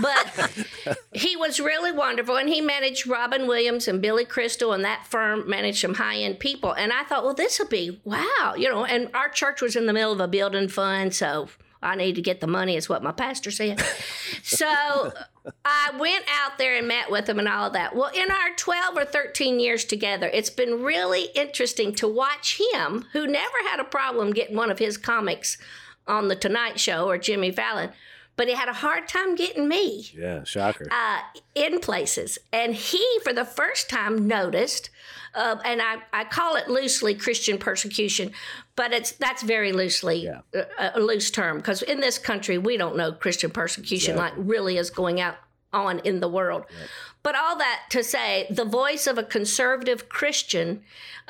but 0.00 0.50
he 1.12 1.36
was 1.36 1.60
really 1.60 1.92
wonderful, 1.92 2.36
and 2.36 2.48
he 2.48 2.60
managed 2.60 3.06
Robin 3.06 3.46
Williams 3.46 3.86
and 3.86 4.02
Billy 4.02 4.24
Crystal, 4.24 4.72
and 4.72 4.84
that 4.84 5.06
firm 5.06 5.48
managed 5.48 5.80
some 5.80 5.94
high 5.94 6.16
end 6.16 6.40
people. 6.40 6.72
And 6.72 6.92
I 6.92 7.04
thought, 7.04 7.24
well, 7.24 7.34
this 7.34 7.58
will 7.58 7.68
be 7.68 8.00
wow, 8.04 8.54
you 8.56 8.68
know. 8.68 8.86
And 8.86 9.10
our 9.14 9.28
church 9.28 9.60
was 9.60 9.76
in 9.76 9.86
the 9.86 9.92
middle 9.92 10.12
of 10.12 10.20
a 10.20 10.28
building 10.28 10.68
fund, 10.68 11.14
so 11.14 11.48
I 11.82 11.94
need 11.94 12.16
to 12.16 12.22
get 12.22 12.40
the 12.40 12.46
money, 12.46 12.76
is 12.76 12.88
what 12.88 13.02
my 13.02 13.12
pastor 13.12 13.50
said. 13.50 13.80
so 14.42 15.12
I 15.64 15.90
went 15.98 16.24
out 16.42 16.58
there 16.58 16.76
and 16.76 16.88
met 16.88 17.10
with 17.10 17.28
him 17.28 17.38
and 17.38 17.48
all 17.48 17.66
of 17.66 17.72
that. 17.74 17.94
Well, 17.94 18.10
in 18.14 18.30
our 18.30 18.50
12 18.56 18.96
or 18.96 19.04
13 19.04 19.60
years 19.60 19.84
together, 19.84 20.28
it's 20.32 20.50
been 20.50 20.82
really 20.82 21.26
interesting 21.34 21.94
to 21.96 22.08
watch 22.08 22.60
him, 22.72 23.06
who 23.12 23.26
never 23.26 23.56
had 23.68 23.80
a 23.80 23.84
problem 23.84 24.32
getting 24.32 24.56
one 24.56 24.70
of 24.70 24.78
his 24.78 24.96
comics 24.96 25.58
on 26.06 26.28
The 26.28 26.36
Tonight 26.36 26.80
Show 26.80 27.08
or 27.08 27.18
Jimmy 27.18 27.52
Fallon, 27.52 27.90
but 28.36 28.48
he 28.48 28.54
had 28.54 28.68
a 28.68 28.72
hard 28.72 29.08
time 29.08 29.34
getting 29.34 29.68
me 29.68 30.10
yeah, 30.16 30.44
shocker. 30.44 30.88
uh, 30.90 31.20
in 31.54 31.80
places. 31.80 32.38
And 32.52 32.74
he, 32.74 33.04
for 33.22 33.32
the 33.32 33.44
first 33.44 33.90
time, 33.90 34.26
noticed, 34.26 34.90
uh, 35.34 35.56
and 35.64 35.82
I, 35.82 35.98
I 36.12 36.24
call 36.24 36.56
it 36.56 36.68
loosely 36.68 37.14
Christian 37.14 37.58
persecution, 37.58 38.32
but 38.78 38.92
it's 38.98 39.10
that's 39.24 39.42
very 39.42 39.72
loosely 39.72 40.18
Yeah. 40.24 40.40
a, 40.84 40.92
a 40.98 41.00
loose 41.10 41.30
term 41.30 41.54
because 41.58 41.82
in 41.82 41.98
this 42.00 42.16
country 42.30 42.56
we 42.68 42.74
don't 42.82 42.96
know 42.96 43.10
Christian 43.24 43.50
persecution 43.50 44.16
like 44.16 44.32
really 44.36 44.76
is 44.78 44.88
going 44.90 45.20
out 45.26 45.36
on 45.72 45.98
in 46.10 46.20
the 46.20 46.28
world. 46.38 46.62
But 47.22 47.34
all 47.34 47.56
that 47.58 47.78
to 47.90 48.02
say, 48.02 48.46
the 48.48 48.64
voice 48.64 49.06
of 49.10 49.18
a 49.18 49.22
conservative 49.38 50.08
Christian 50.08 50.82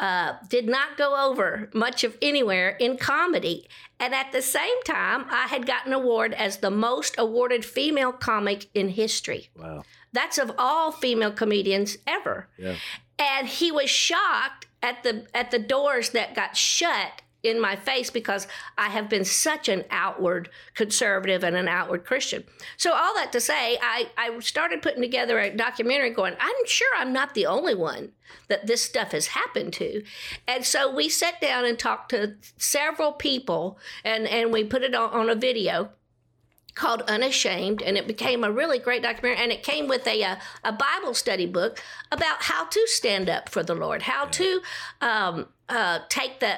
uh, 0.07 0.35
did 0.49 0.67
not 0.69 0.97
go 0.97 1.09
over 1.27 1.71
much 1.73 2.05
of 2.05 2.17
anywhere 2.23 2.69
in 2.87 2.99
comedy. 2.99 3.67
And 3.99 4.15
at 4.15 4.31
the 4.31 4.43
same 4.43 4.81
time, 4.85 5.25
I 5.43 5.47
had 5.49 5.67
gotten 5.67 5.93
an 5.93 5.99
award 6.01 6.35
as 6.35 6.59
the 6.59 6.71
most 6.71 7.17
awarded 7.19 7.65
female 7.65 8.13
comic 8.13 8.67
in 8.75 8.91
history. 8.91 9.49
wow. 9.57 9.83
That's 10.13 10.39
of 10.39 10.53
all 10.57 10.93
female 10.93 11.33
comedians 11.33 11.99
ever. 12.07 12.49
Yeah. 12.59 12.77
And 13.19 13.49
he 13.49 13.73
was 13.73 13.91
shocked 13.91 14.67
at 14.83 15.03
the 15.03 15.27
at 15.35 15.51
the 15.51 15.59
doors 15.59 16.11
that 16.11 16.35
got 16.35 16.57
shut 16.57 17.23
in 17.43 17.61
my 17.61 17.77
face 17.77 18.11
because 18.11 18.47
I 18.77 18.89
have 18.89 19.09
been 19.09 19.25
such 19.25 19.69
an 19.69 19.85
outward 19.91 20.49
conservative 20.75 21.45
and 21.45 21.57
an 21.57 21.69
outward 21.69 22.05
Christian. 22.05 22.45
So 22.77 22.93
all 22.93 23.15
that 23.15 23.33
to 23.33 23.41
say, 23.41 23.79
I, 23.81 24.09
I 24.17 24.39
started 24.41 24.83
putting 24.83 25.03
together 25.03 25.39
a 25.39 25.55
documentary 25.55 26.11
going, 26.11 26.35
I'm 26.41 26.67
sure 26.67 26.89
I'm 26.97 27.13
not 27.13 27.35
the 27.35 27.47
only 27.47 27.75
one 27.75 28.13
that 28.49 28.67
this 28.67 28.83
stuff 28.83 29.13
has 29.13 29.29
happened 29.29 29.73
to. 29.75 30.03
And 30.47 30.65
so 30.65 30.93
we 30.95 31.09
sat 31.09 31.41
down 31.41 31.65
and 31.65 31.79
talked 31.79 32.11
to 32.11 32.35
several 32.57 33.13
people 33.13 33.79
and, 34.05 34.27
and 34.27 34.53
we 34.53 34.65
put 34.65 34.83
it 34.83 34.95
on, 34.95 35.11
on 35.11 35.31
a 35.31 35.35
video 35.35 35.91
called 36.79 37.03
Unashamed, 37.09 37.83
and 37.83 37.99
it 37.99 38.07
became 38.07 38.45
a 38.45 38.53
really 38.53 38.79
great 38.79 39.03
documentary. 39.03 39.43
And 39.43 39.51
it 39.51 39.65
came 39.65 39.89
with 39.89 40.07
a, 40.07 40.23
a, 40.23 40.39
a 40.63 40.73
Bible 40.73 41.13
study 41.13 41.45
book 41.45 41.83
about 42.13 42.43
how 42.43 42.67
to 42.67 42.87
stand 42.87 43.29
up 43.29 43.49
for 43.49 43.65
the 43.65 43.75
Lord, 43.75 44.03
how 44.03 44.27
to 44.27 44.61
um, 45.01 45.49
uh, 45.69 45.99
take 46.09 46.39
the 46.39 46.55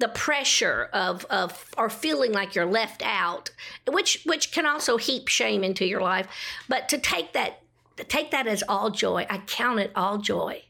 the 0.00 0.08
pressure 0.08 0.88
of, 0.92 1.24
of 1.26 1.72
or 1.78 1.88
feeling 1.88 2.32
like 2.32 2.54
you're 2.54 2.66
left 2.66 3.02
out, 3.04 3.50
which 3.86 4.22
which 4.26 4.50
can 4.50 4.66
also 4.66 4.96
heap 4.96 5.28
shame 5.28 5.62
into 5.62 5.84
your 5.84 6.00
life. 6.00 6.26
But 6.68 6.88
to 6.88 6.98
take 6.98 7.32
that 7.34 7.60
take 8.08 8.30
that 8.32 8.46
as 8.46 8.64
all 8.68 8.90
joy, 8.90 9.26
I 9.30 9.38
count 9.46 9.78
it 9.78 9.92
all 9.94 10.18
joy. 10.18 10.64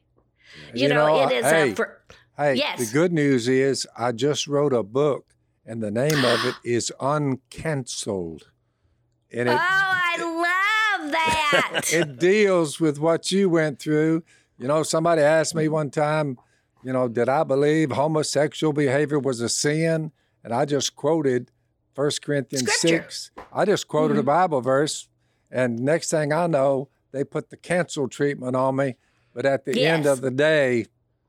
You, 0.75 0.83
You 0.83 0.89
know, 0.89 1.07
know, 1.07 1.29
it 1.29 1.33
is 1.33 1.45
hey, 1.47 1.71
a 1.71 1.75
for, 1.75 2.03
Hey, 2.37 2.55
Yes. 2.55 2.79
the 2.79 2.93
good 2.93 3.13
news 3.13 3.49
is 3.49 3.87
I 3.97 4.13
just 4.13 4.47
wrote 4.47 4.73
a 4.73 4.83
book, 4.83 5.27
and 5.65 5.83
the 5.83 5.91
name 5.91 6.25
of 6.25 6.45
it 6.45 6.57
is 6.65 6.93
Uncancelled. 7.01 8.51
And 9.33 9.49
Oh, 9.49 9.57
I 9.59 10.17
love 11.01 11.13
that. 11.13 11.83
it 11.93 12.19
deals 12.19 12.81
with 12.81 12.99
what 12.99 13.31
you 13.31 13.49
went 13.49 13.79
through. 13.79 14.25
You 14.59 14.67
know, 14.69 14.83
somebody 14.83 15.23
asked 15.23 15.55
me 15.55 15.69
one 15.69 15.91
time, 15.91 16.37
you 16.83 16.93
know, 16.93 17.09
did 17.09 17.29
I 17.29 17.45
believe 17.45 17.93
homosexual 17.93 18.73
behavior 18.73 19.19
was 19.19 19.41
a 19.41 19.49
sin? 19.49 20.13
And 20.43 20.55
I 20.55 20.65
just 20.65 20.97
quoted 20.97 21.51
1 21.95 22.11
Corinthians 22.23 22.71
Scripture. 22.73 23.11
6. 23.11 23.31
I 23.53 23.65
just 23.65 23.89
quoted 23.89 24.17
a 24.17 24.21
mm-hmm. 24.21 24.27
Bible 24.27 24.61
verse. 24.61 25.09
And 25.51 25.81
next 25.81 26.11
thing 26.11 26.33
I 26.33 26.47
know, 26.47 26.89
they 27.13 27.25
put 27.25 27.51
the 27.51 27.57
cancel 27.57 28.09
treatment 28.09 28.57
on 28.57 28.77
me. 28.77 28.97
But 29.35 29.47
at 29.47 29.65
the 29.65 29.85
end 29.85 30.07
of 30.07 30.21
the 30.21 30.31
day, 30.31 30.87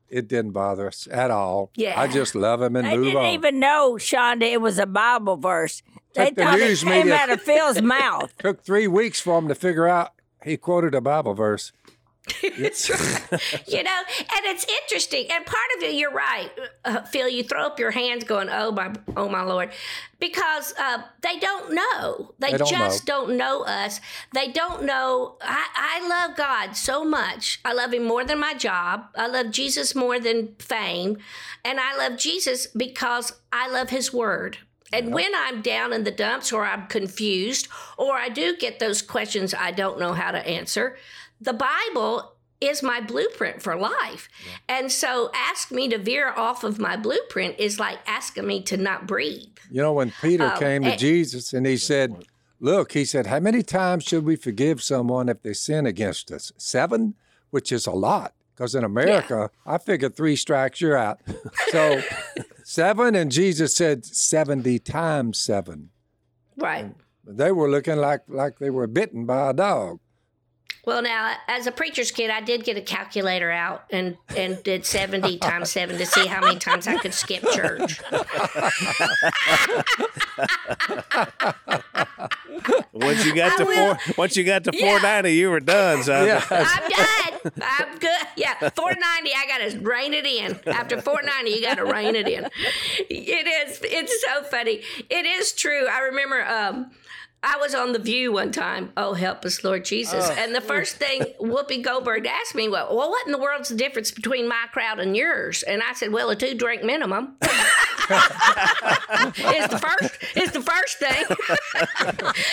it 0.08 0.28
didn't 0.28 0.52
bother 0.52 0.88
us 0.88 1.08
at 1.12 1.32
all. 1.32 1.72
Yeah. 1.76 2.00
I 2.00 2.08
just 2.08 2.36
love 2.36 2.62
him 2.62 2.76
and 2.76 2.88
They 2.88 2.98
move 2.98 3.14
didn't 3.14 3.26
even 3.28 3.60
know, 3.60 3.94
Chonda, 3.94 4.44
it 4.44 4.62
was 4.62 4.78
a 4.78 4.86
Bible 4.86 5.38
verse. 5.38 5.82
They 6.14 6.28
Took 6.28 6.36
the 6.36 6.44
thought 6.44 6.60
news 6.60 6.84
it 6.84 6.86
came 6.86 7.06
media- 7.06 7.16
out 7.16 7.30
of 7.30 7.42
Phil's 7.42 7.82
mouth. 7.84 8.34
Took 8.38 8.64
three 8.64 8.88
weeks 8.88 9.22
for 9.22 9.38
him 9.40 9.48
to 9.48 9.56
figure 9.56 9.88
out 9.88 10.12
he 10.44 10.58
quoted 10.58 10.94
a 10.96 11.02
Bible 11.02 11.34
verse. 11.34 11.72
That's 12.60 12.88
right. 12.90 13.42
you 13.68 13.82
know, 13.82 13.98
and 14.18 14.46
it's 14.46 14.66
interesting. 14.84 15.26
And 15.32 15.44
part 15.44 15.58
of 15.78 15.84
it, 15.84 15.96
you're 15.96 16.12
right, 16.12 16.52
uh, 16.86 17.02
Phil. 17.02 17.28
You 17.28 17.44
throw 17.44 17.64
up 17.64 17.80
your 17.80 17.90
hands, 17.90 18.24
going, 18.24 18.48
"Oh 18.50 18.72
my, 18.72 18.94
oh 19.18 19.28
my 19.28 19.42
Lord," 19.42 19.72
because 20.20 20.72
uh, 20.80 21.02
they 21.22 21.40
don't 21.40 21.74
know. 21.74 22.36
They, 22.38 22.52
They 22.52 22.58
don't 22.60 22.70
just 22.70 23.08
know. 23.08 23.26
don't 23.26 23.38
know 23.38 23.64
us. 23.64 24.00
They 24.34 24.50
don't 24.50 24.84
know. 24.84 25.38
I, 25.42 25.66
I 25.76 26.08
love 26.08 26.38
God 26.38 26.76
so 26.76 27.04
much. 27.04 27.60
I 27.66 27.74
love 27.74 27.92
Him 27.92 28.04
more 28.04 28.24
than 28.24 28.40
my 28.40 28.54
job. 28.54 29.06
I 29.16 29.26
love 29.26 29.50
Jesus 29.50 29.96
more 29.96 30.20
than 30.20 30.56
fame, 30.60 31.18
and 31.66 31.80
I 31.80 31.98
love 31.98 32.20
Jesus 32.20 32.68
because 32.68 33.34
I 33.52 33.68
love 33.68 33.90
His 33.90 34.14
Word. 34.14 34.60
And 34.94 35.14
when 35.14 35.32
I'm 35.34 35.62
down 35.62 35.94
in 35.94 36.04
the 36.04 36.12
dumps 36.12 36.52
or 36.52 36.66
I'm 36.66 36.86
confused 36.88 37.68
or 37.98 38.16
I 38.16 38.28
do 38.30 38.58
get 38.58 38.80
those 38.80 39.02
questions 39.02 39.54
I 39.54 39.72
don't 39.72 40.00
know 40.00 40.14
how 40.14 40.32
to 40.32 40.46
answer, 40.46 40.98
the 41.42 41.54
Bible 41.54 42.34
is 42.62 42.84
my 42.84 43.02
blueprint 43.02 43.62
for 43.62 43.76
life. 43.76 44.30
And 44.70 44.92
so 44.92 45.32
ask 45.34 45.72
me 45.72 45.90
to 45.90 45.98
veer 45.98 46.30
off 46.30 46.64
of 46.64 46.78
my 46.80 46.96
blueprint 46.96 47.56
is 47.60 47.80
like 47.80 47.98
asking 48.06 48.46
me 48.46 48.62
to 48.64 48.78
not 48.78 49.08
breathe. 49.08 49.58
You 49.72 49.82
know, 49.82 49.94
when 49.94 50.14
Peter 50.22 50.52
Oh, 50.56 50.60
came 50.60 50.84
to 50.84 50.92
eh. 50.94 50.96
Jesus 50.96 51.54
and 51.54 51.66
he 51.66 51.78
said, 51.78 52.26
Look, 52.60 52.92
he 52.92 53.06
said, 53.06 53.26
How 53.26 53.40
many 53.40 53.64
times 53.64 54.04
should 54.04 54.24
we 54.24 54.36
forgive 54.36 54.84
someone 54.84 55.28
if 55.30 55.42
they 55.42 55.54
sin 55.54 55.88
against 55.88 56.32
us? 56.32 56.52
Seven, 56.58 57.16
which 57.50 57.72
is 57.72 57.88
a 57.88 57.92
lot. 57.92 58.34
Because 58.54 58.76
in 58.76 58.84
America, 58.84 59.50
I 59.66 59.80
figured 59.80 60.16
three 60.16 60.36
strikes, 60.36 60.80
you're 60.80 60.96
out. 60.98 61.20
So 61.70 62.04
seven, 62.64 63.16
and 63.16 63.32
Jesus 63.32 63.74
said 63.74 64.06
70 64.06 64.78
times 64.80 65.40
seven. 65.40 65.90
Right. 66.58 66.94
They 67.26 67.52
were 67.52 67.70
looking 67.72 67.98
like, 67.98 68.22
like 68.28 68.60
they 68.60 68.70
were 68.70 68.86
bitten 68.86 69.26
by 69.26 69.50
a 69.50 69.54
dog. 69.54 70.00
Well, 70.86 71.02
now, 71.04 71.36
as 71.48 71.68
a 71.68 71.72
preacher's 71.72 72.10
kid, 72.12 72.32
I 72.32 72.42
did 72.42 72.64
get 72.64 72.76
a 72.76 72.82
calculator 72.82 73.52
out 73.52 73.84
and, 73.92 74.18
and 74.36 74.62
did 74.64 74.86
70 74.86 75.38
times 75.40 75.72
7 75.72 75.98
to 75.98 76.06
see 76.06 76.26
how 76.26 76.42
many 76.42 76.58
times 76.60 76.88
I 76.88 76.98
could 76.98 77.14
skip 77.14 77.44
church. 77.54 78.02
Once 82.94 83.26
you 83.26 83.34
got 83.36 83.54
I 83.54 83.58
to 83.58 83.66
will- 83.66 83.96
four, 83.96 84.14
once 84.18 84.36
you 84.38 84.44
got 84.44 84.64
to 84.66 84.72
Yeah. 84.74 84.86
four 84.86 85.02
ninety, 85.02 85.34
you 85.36 85.50
were 85.50 85.60
done. 85.60 86.04
So 86.04 86.24
Yeah. 86.26 86.44
I'm 86.50 86.90
done. 86.90 87.52
I'm 87.62 87.98
good. 87.98 88.10
Yeah, 88.36 88.54
490. 88.70 89.32
I 89.36 89.46
got 89.48 89.72
to 89.72 89.80
rein 89.80 90.14
it 90.14 90.26
in. 90.26 90.60
After 90.68 91.02
490, 91.02 91.52
you 91.52 91.62
got 91.62 91.76
to 91.78 91.86
rein 91.86 92.16
it 92.16 92.28
in. 92.28 92.46
It 93.10 93.70
is. 93.70 93.80
It's 93.84 94.22
so 94.24 94.44
funny. 94.44 94.82
It 95.10 95.26
is 95.26 95.52
true. 95.54 95.88
I 95.88 96.00
remember. 96.00 96.46
Um, 96.46 96.92
I 97.44 97.58
was 97.58 97.74
on 97.74 97.92
the 97.92 98.00
View 98.00 98.34
one 98.34 98.52
time. 98.52 98.92
Oh, 98.96 99.14
help 99.14 99.46
us, 99.46 99.64
Lord 99.64 99.84
Jesus! 99.84 100.28
Oh, 100.30 100.36
and 100.38 100.54
the 100.54 100.62
first 100.62 100.98
thing 100.98 101.22
Whoopi 101.40 101.84
Goldberg 101.84 102.28
asked 102.28 102.54
me, 102.54 102.70
well, 102.70 102.96
well, 102.96 103.10
what 103.10 103.26
in 103.26 103.32
the 103.32 103.40
world's 103.40 103.70
the 103.70 103.76
difference 103.76 104.12
between 104.12 104.48
my 104.48 104.66
crowd 104.72 105.00
and 105.00 105.18
yours? 105.18 105.64
And 105.64 105.82
I 105.82 105.94
said, 105.94 106.12
well, 106.12 106.30
a 106.30 106.36
two 106.36 106.54
drink 106.54 106.84
minimum. 106.84 107.38
is 107.42 107.48
the 109.70 109.80
first 109.82 110.18
is 110.36 110.52
the 110.52 110.62
first 110.62 110.98
thing. 111.00 111.26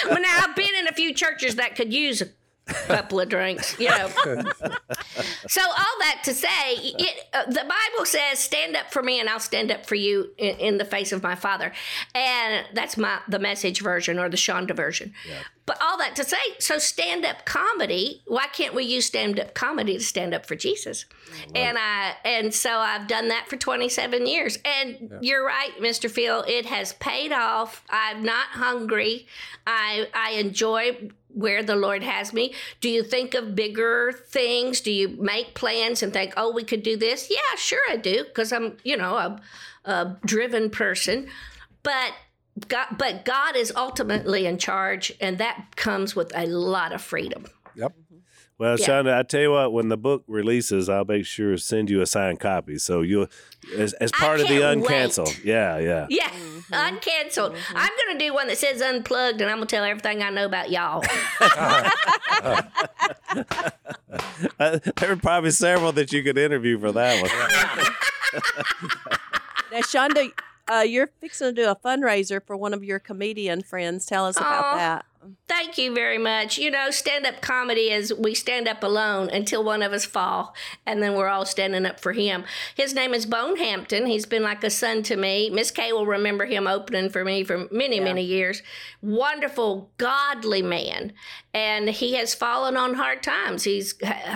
well, 0.10 0.22
now 0.22 0.44
I've 0.44 0.56
been 0.56 0.74
in 0.78 0.88
a 0.88 0.92
few 0.92 1.12
churches 1.12 1.56
that 1.56 1.76
could 1.76 1.92
use 1.92 2.22
a 2.22 2.28
couple 2.68 3.20
of 3.20 3.28
drinks, 3.28 3.78
you 3.78 3.88
know. 3.88 4.08
so 5.48 5.62
all 5.62 5.96
that 6.00 6.20
to 6.24 6.34
say, 6.34 6.74
it, 6.76 7.24
uh, 7.32 7.44
the 7.46 7.64
Bible 7.64 8.04
says, 8.04 8.38
"Stand 8.38 8.76
up 8.76 8.92
for 8.92 9.02
me, 9.02 9.20
and 9.20 9.28
I'll 9.28 9.40
stand 9.40 9.70
up 9.70 9.86
for 9.86 9.94
you 9.94 10.30
in, 10.38 10.56
in 10.56 10.78
the 10.78 10.84
face 10.84 11.12
of 11.12 11.22
my 11.22 11.34
Father," 11.34 11.72
and 12.14 12.66
that's 12.74 12.96
my 12.96 13.20
the 13.28 13.38
message 13.38 13.80
version 13.80 14.18
or 14.18 14.28
the 14.28 14.36
Chonda 14.36 14.74
version. 14.74 15.14
But 15.68 15.82
all 15.82 15.98
that 15.98 16.16
to 16.16 16.24
say, 16.24 16.38
so 16.58 16.78
stand 16.78 17.26
up 17.26 17.44
comedy. 17.44 18.22
Why 18.26 18.46
can't 18.46 18.72
we 18.72 18.84
use 18.84 19.04
stand 19.04 19.38
up 19.38 19.52
comedy 19.52 19.98
to 19.98 20.02
stand 20.02 20.32
up 20.32 20.46
for 20.46 20.56
Jesus? 20.56 21.04
And 21.54 21.76
I 21.76 22.14
and 22.24 22.54
so 22.54 22.70
I've 22.78 23.06
done 23.06 23.28
that 23.28 23.48
for 23.48 23.58
27 23.58 24.26
years. 24.26 24.58
And 24.64 25.12
you're 25.20 25.44
right, 25.44 25.72
Mr. 25.78 26.10
Phil. 26.10 26.42
It 26.48 26.64
has 26.64 26.94
paid 26.94 27.32
off. 27.32 27.84
I'm 27.90 28.22
not 28.22 28.46
hungry. 28.48 29.26
I 29.66 30.08
I 30.14 30.32
enjoy 30.38 31.10
where 31.38 31.62
the 31.62 31.76
Lord 31.76 32.02
has 32.02 32.32
me. 32.32 32.52
Do 32.80 32.88
you 32.88 33.04
think 33.04 33.32
of 33.34 33.54
bigger 33.54 34.12
things? 34.12 34.80
Do 34.80 34.90
you 34.90 35.08
make 35.08 35.54
plans 35.54 36.02
and 36.02 36.12
think, 36.12 36.34
oh, 36.36 36.52
we 36.52 36.64
could 36.64 36.82
do 36.82 36.96
this? 36.96 37.30
Yeah, 37.30 37.56
sure 37.56 37.80
I 37.88 37.96
do, 37.96 38.24
because 38.24 38.52
I'm, 38.52 38.76
you 38.82 38.96
know, 38.96 39.14
a, 39.16 39.40
a 39.84 40.16
driven 40.26 40.68
person. 40.68 41.28
But 41.84 42.12
God, 42.66 42.88
but 42.98 43.24
God 43.24 43.54
is 43.54 43.72
ultimately 43.76 44.46
in 44.46 44.58
charge, 44.58 45.12
and 45.20 45.38
that 45.38 45.76
comes 45.76 46.16
with 46.16 46.32
a 46.34 46.46
lot 46.46 46.92
of 46.92 47.00
freedom. 47.00 47.46
Yep. 47.76 47.92
Well, 48.58 48.76
Yeah. 48.78 48.86
Chonda, 48.86 49.16
I 49.16 49.22
tell 49.22 49.40
you 49.40 49.52
what, 49.52 49.72
when 49.72 49.88
the 49.88 49.96
book 49.96 50.24
releases, 50.26 50.88
I'll 50.88 51.04
make 51.04 51.24
sure 51.26 51.52
to 51.52 51.58
send 51.58 51.88
you 51.90 52.00
a 52.00 52.06
signed 52.06 52.40
copy. 52.40 52.76
So 52.78 53.02
you'll, 53.02 53.28
as, 53.76 53.92
as 53.94 54.10
part 54.10 54.40
of 54.40 54.48
the 54.48 54.58
can't 54.58 54.82
uncanceled. 54.82 55.44
Yeah, 55.44 55.78
yeah. 55.78 56.06
Yeah, 56.10 56.28
uncanceled. 56.72 57.56
I'm 57.74 57.90
going 58.04 58.18
to 58.18 58.24
do 58.24 58.34
one 58.34 58.48
that 58.48 58.58
says 58.58 58.82
unplugged, 58.82 59.40
and 59.40 59.48
I'm 59.48 59.58
going 59.58 59.68
to 59.68 59.76
tell 59.76 59.84
everything 59.84 60.22
I 60.22 60.30
know 60.30 60.44
about 60.46 60.70
y'all. 60.70 61.04
Uh, 64.58 64.78
there 64.96 65.12
are 65.12 65.16
probably 65.16 65.50
several 65.50 65.92
that 65.92 66.12
you 66.12 66.22
could 66.22 66.36
interview 66.38 66.78
for 66.78 66.90
that 66.92 67.20
one. 67.22 68.42
Now, 69.70 69.80
Chonda, 69.80 70.30
uh, 70.66 70.78
you're 70.80 71.08
fixing 71.20 71.48
to 71.48 71.52
do 71.52 71.68
a 71.68 71.76
fundraiser 71.76 72.40
for 72.44 72.56
one 72.56 72.72
of 72.72 72.82
your 72.82 72.98
comedian 72.98 73.62
friends. 73.62 74.06
Tell 74.06 74.24
us 74.24 74.36
about 74.38 74.64
Aw. 74.64 74.76
that. 74.76 75.04
Thank 75.48 75.78
you 75.78 75.94
very 75.94 76.18
much. 76.18 76.58
You 76.58 76.70
know, 76.70 76.90
stand 76.90 77.26
up 77.26 77.40
comedy 77.40 77.90
is 77.90 78.12
we 78.12 78.34
stand 78.34 78.68
up 78.68 78.82
alone 78.82 79.30
until 79.30 79.64
one 79.64 79.82
of 79.82 79.92
us 79.92 80.04
fall, 80.04 80.54
and 80.86 81.02
then 81.02 81.14
we're 81.14 81.28
all 81.28 81.46
standing 81.46 81.86
up 81.86 82.00
for 82.00 82.12
him. 82.12 82.44
His 82.74 82.94
name 82.94 83.14
is 83.14 83.26
Bone 83.26 83.56
Hampton. 83.56 84.06
He's 84.06 84.26
been 84.26 84.42
like 84.42 84.62
a 84.62 84.70
son 84.70 85.02
to 85.04 85.16
me. 85.16 85.50
Miss 85.50 85.70
Kay 85.70 85.92
will 85.92 86.06
remember 86.06 86.44
him 86.44 86.66
opening 86.66 87.10
for 87.10 87.24
me 87.24 87.44
for 87.44 87.66
many, 87.70 87.98
many 88.00 88.22
years. 88.22 88.62
Wonderful, 89.02 89.90
godly 89.96 90.62
man, 90.62 91.12
and 91.54 91.88
he 91.88 92.14
has 92.14 92.34
fallen 92.34 92.76
on 92.76 92.94
hard 92.94 93.22
times. 93.22 93.64
He's 93.64 93.94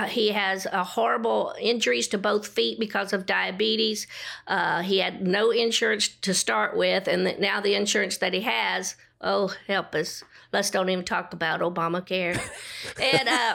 he 0.09 0.31
has 0.31 0.67
a 0.73 0.83
horrible 0.83 1.55
injuries 1.61 2.09
to 2.09 2.19
both 2.19 2.47
feet 2.47 2.81
because 2.81 3.13
of 3.13 3.27
diabetes. 3.27 4.07
Uh, 4.47 4.83
he 4.83 4.99
had 4.99 5.27
no 5.27 5.51
insurance 5.51 6.09
to 6.09 6.35
start 6.35 6.77
with, 6.77 7.07
and 7.07 7.39
now 7.39 7.61
the 7.61 7.75
insurance 7.75 8.17
that 8.19 8.35
he 8.35 8.41
has 8.41 8.97
Oh, 9.23 9.55
help 9.69 9.95
us. 9.95 10.25
Let's 10.53 10.71
don't 10.71 10.89
even 10.91 11.05
talk 11.05 11.33
about 11.33 11.61
Obamacare. 11.61 12.41
and 13.01 13.29
uh 13.29 13.55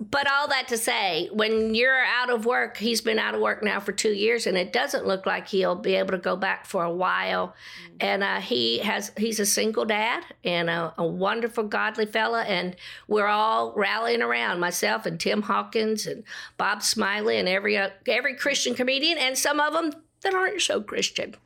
but 0.00 0.30
all 0.30 0.48
that 0.48 0.68
to 0.68 0.78
say, 0.78 1.28
when 1.32 1.74
you're 1.74 2.04
out 2.04 2.30
of 2.30 2.46
work, 2.46 2.76
he's 2.76 3.00
been 3.00 3.18
out 3.18 3.34
of 3.34 3.40
work 3.40 3.62
now 3.62 3.80
for 3.80 3.92
two 3.92 4.12
years, 4.12 4.46
and 4.46 4.56
it 4.56 4.72
doesn't 4.72 5.06
look 5.06 5.26
like 5.26 5.48
he'll 5.48 5.76
be 5.76 5.94
able 5.94 6.10
to 6.10 6.18
go 6.18 6.36
back 6.36 6.66
for 6.66 6.84
a 6.84 6.92
while. 6.92 7.54
And 8.00 8.24
uh, 8.24 8.40
he 8.40 8.78
has 8.78 9.12
he's 9.16 9.38
a 9.38 9.46
single 9.46 9.84
dad 9.84 10.24
and 10.42 10.68
a, 10.68 10.92
a 10.98 11.06
wonderful, 11.06 11.64
godly 11.64 12.06
fella, 12.06 12.42
and 12.42 12.76
we're 13.06 13.28
all 13.28 13.72
rallying 13.76 14.22
around 14.22 14.58
myself 14.58 15.06
and 15.06 15.18
Tim 15.18 15.42
Hawkins 15.42 16.06
and 16.06 16.24
Bob 16.56 16.82
Smiley 16.82 17.38
and 17.38 17.48
every 17.48 17.76
uh, 17.76 17.90
every 18.08 18.34
Christian 18.34 18.74
comedian, 18.74 19.18
and 19.18 19.38
some 19.38 19.60
of 19.60 19.72
them 19.72 19.92
that 20.24 20.34
aren't 20.34 20.60
so 20.60 20.80
Christian 20.82 21.36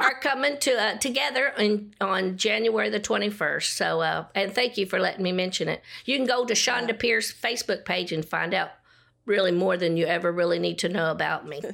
are 0.00 0.18
coming 0.18 0.58
to 0.58 0.72
uh, 0.72 0.96
together 0.98 1.52
in, 1.58 1.94
on 2.00 2.36
January 2.36 2.88
the 2.90 2.98
21st. 3.00 3.62
So, 3.76 4.00
uh, 4.00 4.24
and 4.34 4.52
thank 4.52 4.76
you 4.76 4.86
for 4.86 4.98
letting 4.98 5.22
me 5.22 5.30
mention 5.32 5.68
it. 5.68 5.80
You 6.04 6.16
can 6.16 6.26
go 6.26 6.44
to 6.44 6.54
Chonda 6.54 6.98
Pierce 6.98 7.32
Facebook 7.32 7.84
page 7.84 8.10
and 8.12 8.24
find 8.24 8.52
out 8.52 8.70
really 9.24 9.52
more 9.52 9.76
than 9.76 9.96
you 9.96 10.06
ever 10.06 10.32
really 10.32 10.58
need 10.58 10.78
to 10.80 10.88
know 10.88 11.10
about 11.12 11.46
me. 11.46 11.62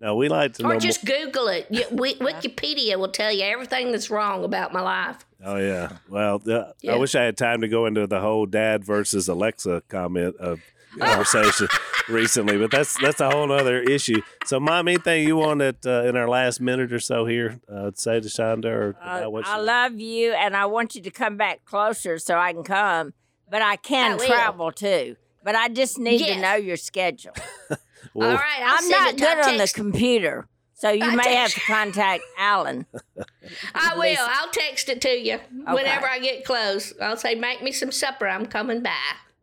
No, 0.00 0.14
we 0.14 0.28
like 0.28 0.54
to 0.54 0.62
know. 0.62 0.68
or 0.68 0.72
more- 0.74 0.80
just 0.80 1.04
Google 1.04 1.48
it. 1.48 1.66
You, 1.70 1.82
Wi- 1.90 2.14
Wikipedia 2.20 2.96
will 2.96 3.08
tell 3.08 3.32
you 3.32 3.42
everything 3.42 3.90
that's 3.90 4.10
wrong 4.10 4.44
about 4.44 4.72
my 4.72 4.80
life. 4.80 5.26
Oh 5.44 5.56
yeah. 5.56 5.96
Well, 6.08 6.40
uh, 6.48 6.72
Yeah. 6.82 6.92
I 6.92 6.96
wish 6.98 7.16
I 7.16 7.24
had 7.24 7.36
time 7.36 7.62
to 7.62 7.68
go 7.68 7.84
into 7.86 8.06
the 8.06 8.20
whole 8.20 8.46
dad 8.46 8.84
versus 8.84 9.26
Alexa 9.28 9.82
comment 9.88 10.36
of 10.36 10.60
conversation 10.98 11.68
recently, 12.08 12.58
but 12.58 12.70
that's 12.70 12.98
that's 13.00 13.20
a 13.20 13.30
whole 13.30 13.50
other 13.52 13.80
issue. 13.80 14.20
So, 14.44 14.58
mom, 14.60 14.88
anything 14.88 15.26
you 15.26 15.36
wanted 15.36 15.86
uh, 15.86 16.04
in 16.04 16.16
our 16.16 16.28
last 16.28 16.60
minute 16.60 16.92
or 16.92 17.00
so 17.00 17.24
here 17.26 17.60
uh, 17.72 17.90
to 17.90 17.96
say 17.96 18.20
to 18.20 18.28
Chonda 18.28 18.66
or 18.66 18.96
Uh, 19.00 19.28
what 19.30 19.46
I 19.46 19.56
she- 19.56 19.62
love 19.62 20.00
you, 20.00 20.32
and 20.32 20.56
I 20.56 20.66
want 20.66 20.94
you 20.94 21.02
to 21.02 21.10
come 21.10 21.36
back 21.36 21.64
closer 21.64 22.18
so 22.18 22.36
I 22.38 22.52
can 22.52 22.64
come. 22.64 23.14
but 23.50 23.62
I 23.62 23.76
can 23.76 24.20
I 24.20 24.26
travel 24.26 24.72
too. 24.72 25.16
But 25.44 25.54
I 25.54 25.68
just 25.68 25.98
need 25.98 26.18
to 26.26 26.40
know 26.40 26.54
your 26.54 26.76
schedule. 26.76 27.32
Well, 28.14 28.30
All 28.30 28.36
right, 28.36 28.60
I'll 28.62 28.78
I'm 28.78 28.88
not 28.88 29.10
it 29.14 29.18
to- 29.18 29.28
I'll 29.28 29.36
good 29.36 29.44
on 29.52 29.56
the 29.58 29.72
computer, 29.74 30.46
so 30.74 30.88
you 30.90 31.04
I 31.04 31.16
may 31.16 31.34
have 31.34 31.52
to 31.52 31.60
contact 31.66 32.22
Alan. 32.38 32.86
I 33.74 33.96
will. 33.98 34.16
I'll 34.20 34.50
text 34.50 34.88
it 34.88 35.00
to 35.02 35.08
you 35.10 35.38
whenever 35.66 36.06
I 36.08 36.20
get 36.20 36.44
close. 36.44 36.94
I'll 37.02 37.16
say, 37.16 37.34
make 37.34 37.60
me 37.62 37.72
some 37.72 37.90
supper. 37.90 38.28
I'm 38.28 38.46
coming 38.46 38.82
by. 38.82 38.94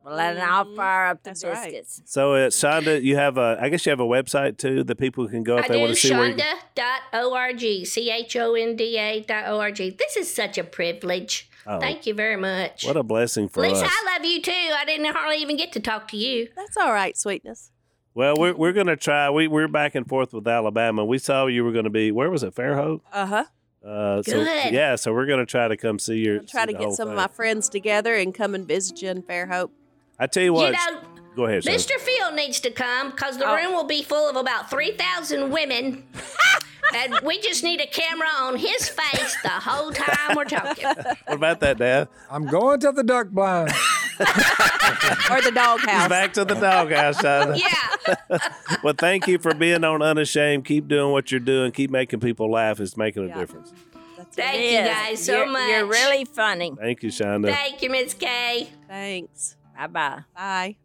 Well, 0.06 0.18
then 0.18 0.38
I'll 0.39 0.72
fire 0.76 1.08
up 1.08 1.24
the 1.24 1.32
That's 1.32 1.43
right. 1.43 1.72
biscuits. 1.72 2.01
So, 2.06 2.36
uh, 2.36 2.49
Chonda, 2.49 3.01
you 3.01 3.16
have 3.16 3.39
a, 3.39 3.58
I 3.60 3.70
guess 3.70 3.88
you 3.88 3.89
have 3.89 3.99
a 3.99 4.06
website 4.06 4.58
too 4.58 4.84
that 4.84 4.97
people 4.99 5.28
can 5.28 5.43
go 5.43 5.58
if 5.58 5.66
I 5.66 5.68
they 5.68 5.74
do 5.74 5.80
want 5.82 5.93
to 5.93 5.99
see 5.99 6.14
where 6.14 6.30
you 6.30 6.36
chonda.org, 6.36 7.86
C 7.88 8.12
H 8.12 8.36
O 8.36 8.53
N 8.53 8.76
D 8.76 8.97
A 8.99 9.22
dot 9.22 9.51
org. 9.51 9.78
This 9.78 10.16
is 10.16 10.32
such 10.32 10.60
a 10.60 10.64
privilege. 10.64 11.49
Oh. 11.66 11.80
Thank 11.80 12.06
you 12.06 12.14
very 12.14 12.38
much. 12.38 12.86
What 12.86 12.97
a 12.97 13.01
blessing 13.01 13.49
for 13.49 13.62
Lisa, 13.62 13.86
us. 13.86 13.91
I 13.91 14.14
love 14.16 14.26
you 14.26 14.39
too. 14.43 14.51
I 14.51 14.86
didn't 14.86 15.12
hardly 15.12 15.38
even 15.38 15.58
get 15.58 15.72
to 15.72 15.80
talk 15.80 16.08
to 16.10 16.18
you. 16.18 16.49
That's 16.56 16.78
all 16.78 16.93
right, 16.93 17.18
sweetness. 17.18 17.72
Well, 18.14 18.36
we're, 18.38 18.53
we're 18.53 18.74
going 18.74 18.88
to 18.88 18.95
try. 18.95 19.32
We, 19.32 19.47
we're 19.47 19.68
back 19.68 19.95
and 19.95 20.08
forth 20.08 20.34
with 20.34 20.47
Alabama. 20.47 21.03
We 21.03 21.18
saw 21.18 21.47
you 21.47 21.66
were 21.66 21.72
going 21.72 21.84
to 21.86 21.89
be, 21.89 22.12
where 22.12 22.30
was 22.30 22.43
it, 22.43 22.53
Fairhope? 22.53 23.01
Uh 23.12 23.26
huh. 23.26 23.45
Uh, 23.84 24.22
so, 24.22 24.43
Good. 24.43 24.74
yeah, 24.74 24.95
so 24.95 25.14
we're 25.14 25.26
going 25.26 25.39
to 25.39 25.45
try 25.45 25.68
to 25.68 25.76
come 25.76 25.99
see 25.99 26.18
your. 26.18 26.39
I'll 26.39 26.45
try 26.45 26.62
see 26.62 26.68
to 26.68 26.74
get 26.74 26.82
whole 26.84 26.95
some 26.95 27.10
of 27.10 27.16
my 27.16 27.28
friends 27.28 27.70
together 27.70 28.16
and 28.16 28.34
come 28.34 28.56
and 28.56 28.68
visit 28.68 29.01
you 29.01 29.10
in 29.10 29.24
Fairhope. 29.24 29.72
I 30.20 30.28
tell 30.28 30.43
you 30.43 30.53
what. 30.53 30.68
you 30.68 30.72
know, 30.93 31.01
go 31.36 31.45
ahead, 31.45 31.63
Chonda. 31.63 31.76
Mr. 31.76 31.99
Phil 31.99 32.32
needs 32.34 32.59
to 32.61 32.72
come 32.72 33.11
because 33.11 33.38
the 33.38 33.45
Oh. 33.47 33.55
room 33.55 33.74
will 33.74 33.84
be 33.86 34.01
full 34.03 34.30
of 34.30 34.36
about 34.36 34.70
3,000 34.70 35.49
women. 35.51 36.03
and 36.95 37.20
we 37.24 37.39
just 37.41 37.63
need 37.63 37.82
a 37.82 37.88
camera 37.88 38.28
on 38.39 38.57
his 38.57 38.88
face 38.88 39.36
the 39.43 39.49
whole 39.49 39.91
time 39.91 40.36
we're 40.36 40.45
talking. 40.45 40.86
What 41.26 41.36
about 41.36 41.59
that, 41.61 41.78
Dad? 41.78 42.07
I'm 42.30 42.45
going 42.45 42.80
to 42.82 42.91
the 42.91 43.03
duck 43.03 43.30
blind. 43.30 43.72
or 44.20 45.41
the 45.41 45.51
doghouse. 45.53 46.07
Back 46.07 46.34
to 46.34 46.45
the 46.45 46.53
doghouse, 46.55 47.18
Chonda. 47.22 47.59
Yeah. 47.59 48.38
Well, 48.84 48.93
thank 48.97 49.28
you 49.28 49.39
for 49.39 49.53
being 49.53 49.84
on 49.84 50.01
Unashamed. 50.01 50.63
Keep 50.66 50.88
doing 50.88 51.11
what 51.11 51.32
you're 51.32 51.39
doing. 51.41 51.72
Keep 51.74 51.91
making 51.91 52.20
people 52.22 52.49
laugh. 52.49 52.80
It's 52.80 52.95
making 52.95 53.26
a 53.26 53.28
Yeah. 53.28 53.39
difference. 53.39 53.74
That's 54.18 54.36
Thank 54.36 54.72
you 54.72 54.80
guys 54.93 55.26
so 55.26 55.38
you're, 55.39 55.47
much. 55.47 55.70
You're 55.70 55.86
really 55.86 56.24
funny. 56.26 56.72
Thank 56.80 57.03
you, 57.03 57.09
Chonda. 57.09 57.51
Thank 57.53 57.82
you, 57.82 57.89
Miss 57.89 58.13
Kay. 58.13 58.70
Thanks. 58.88 59.57
Bye 59.78 59.88
bye. 59.88 60.20
Bye. 60.36 60.76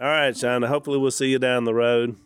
All 0.00 0.08
right, 0.08 0.34
Chonda. 0.34 0.66
Hopefully, 0.66 0.98
we'll 0.98 1.10
see 1.10 1.28
you 1.28 1.38
down 1.38 1.64
the 1.64 1.74
road. 1.74 2.16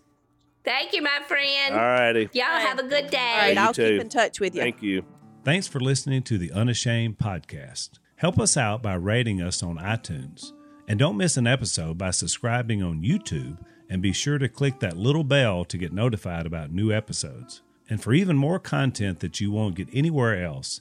Thank 0.65 0.95
you, 0.95 1.03
my 1.03 1.21
friend. 1.29 1.75
All 1.75 1.81
righty. 1.81 2.29
Y'all 2.33 2.45
have 2.45 2.79
a 2.79 2.83
good 2.83 3.11
day. 3.11 3.19
All 3.19 3.39
right, 3.39 3.55
you 3.55 3.61
I'll 3.61 3.73
too. 3.75 3.93
keep 3.93 4.01
in 4.01 4.09
touch 4.09 4.41
with 4.41 4.55
you. 4.55 4.61
Thank 4.63 4.83
you. 4.83 5.05
Thanks 5.45 5.69
for 5.69 5.79
listening 5.79 6.23
to 6.25 6.39
the 6.39 6.51
Unashamed 6.51 7.19
podcast. 7.19 7.91
Help 8.17 8.41
us 8.41 8.57
out 8.57 8.83
by 8.83 8.95
rating 8.95 9.41
us 9.41 9.63
on 9.63 9.77
iTunes. 9.77 10.53
And 10.89 10.99
don't 10.99 11.17
miss 11.17 11.37
an 11.37 11.47
episode 11.47 11.99
by 11.99 12.11
subscribing 12.11 12.83
on 12.83 13.03
YouTube 13.03 13.59
and 13.89 14.03
be 14.03 14.13
sure 14.13 14.39
to 14.39 14.49
click 14.49 14.81
that 14.81 14.97
little 14.97 15.23
bell 15.25 15.65
to 15.67 15.79
get 15.79 15.93
notified 15.93 16.47
about 16.47 16.73
new 16.73 16.91
episodes. 16.93 17.63
And 17.89 18.03
for 18.03 18.13
even 18.13 18.37
more 18.37 18.59
content 18.59 19.21
that 19.21 19.41
you 19.41 19.53
won't 19.53 19.77
get 19.77 19.89
anywhere 19.93 20.43
else, 20.45 20.81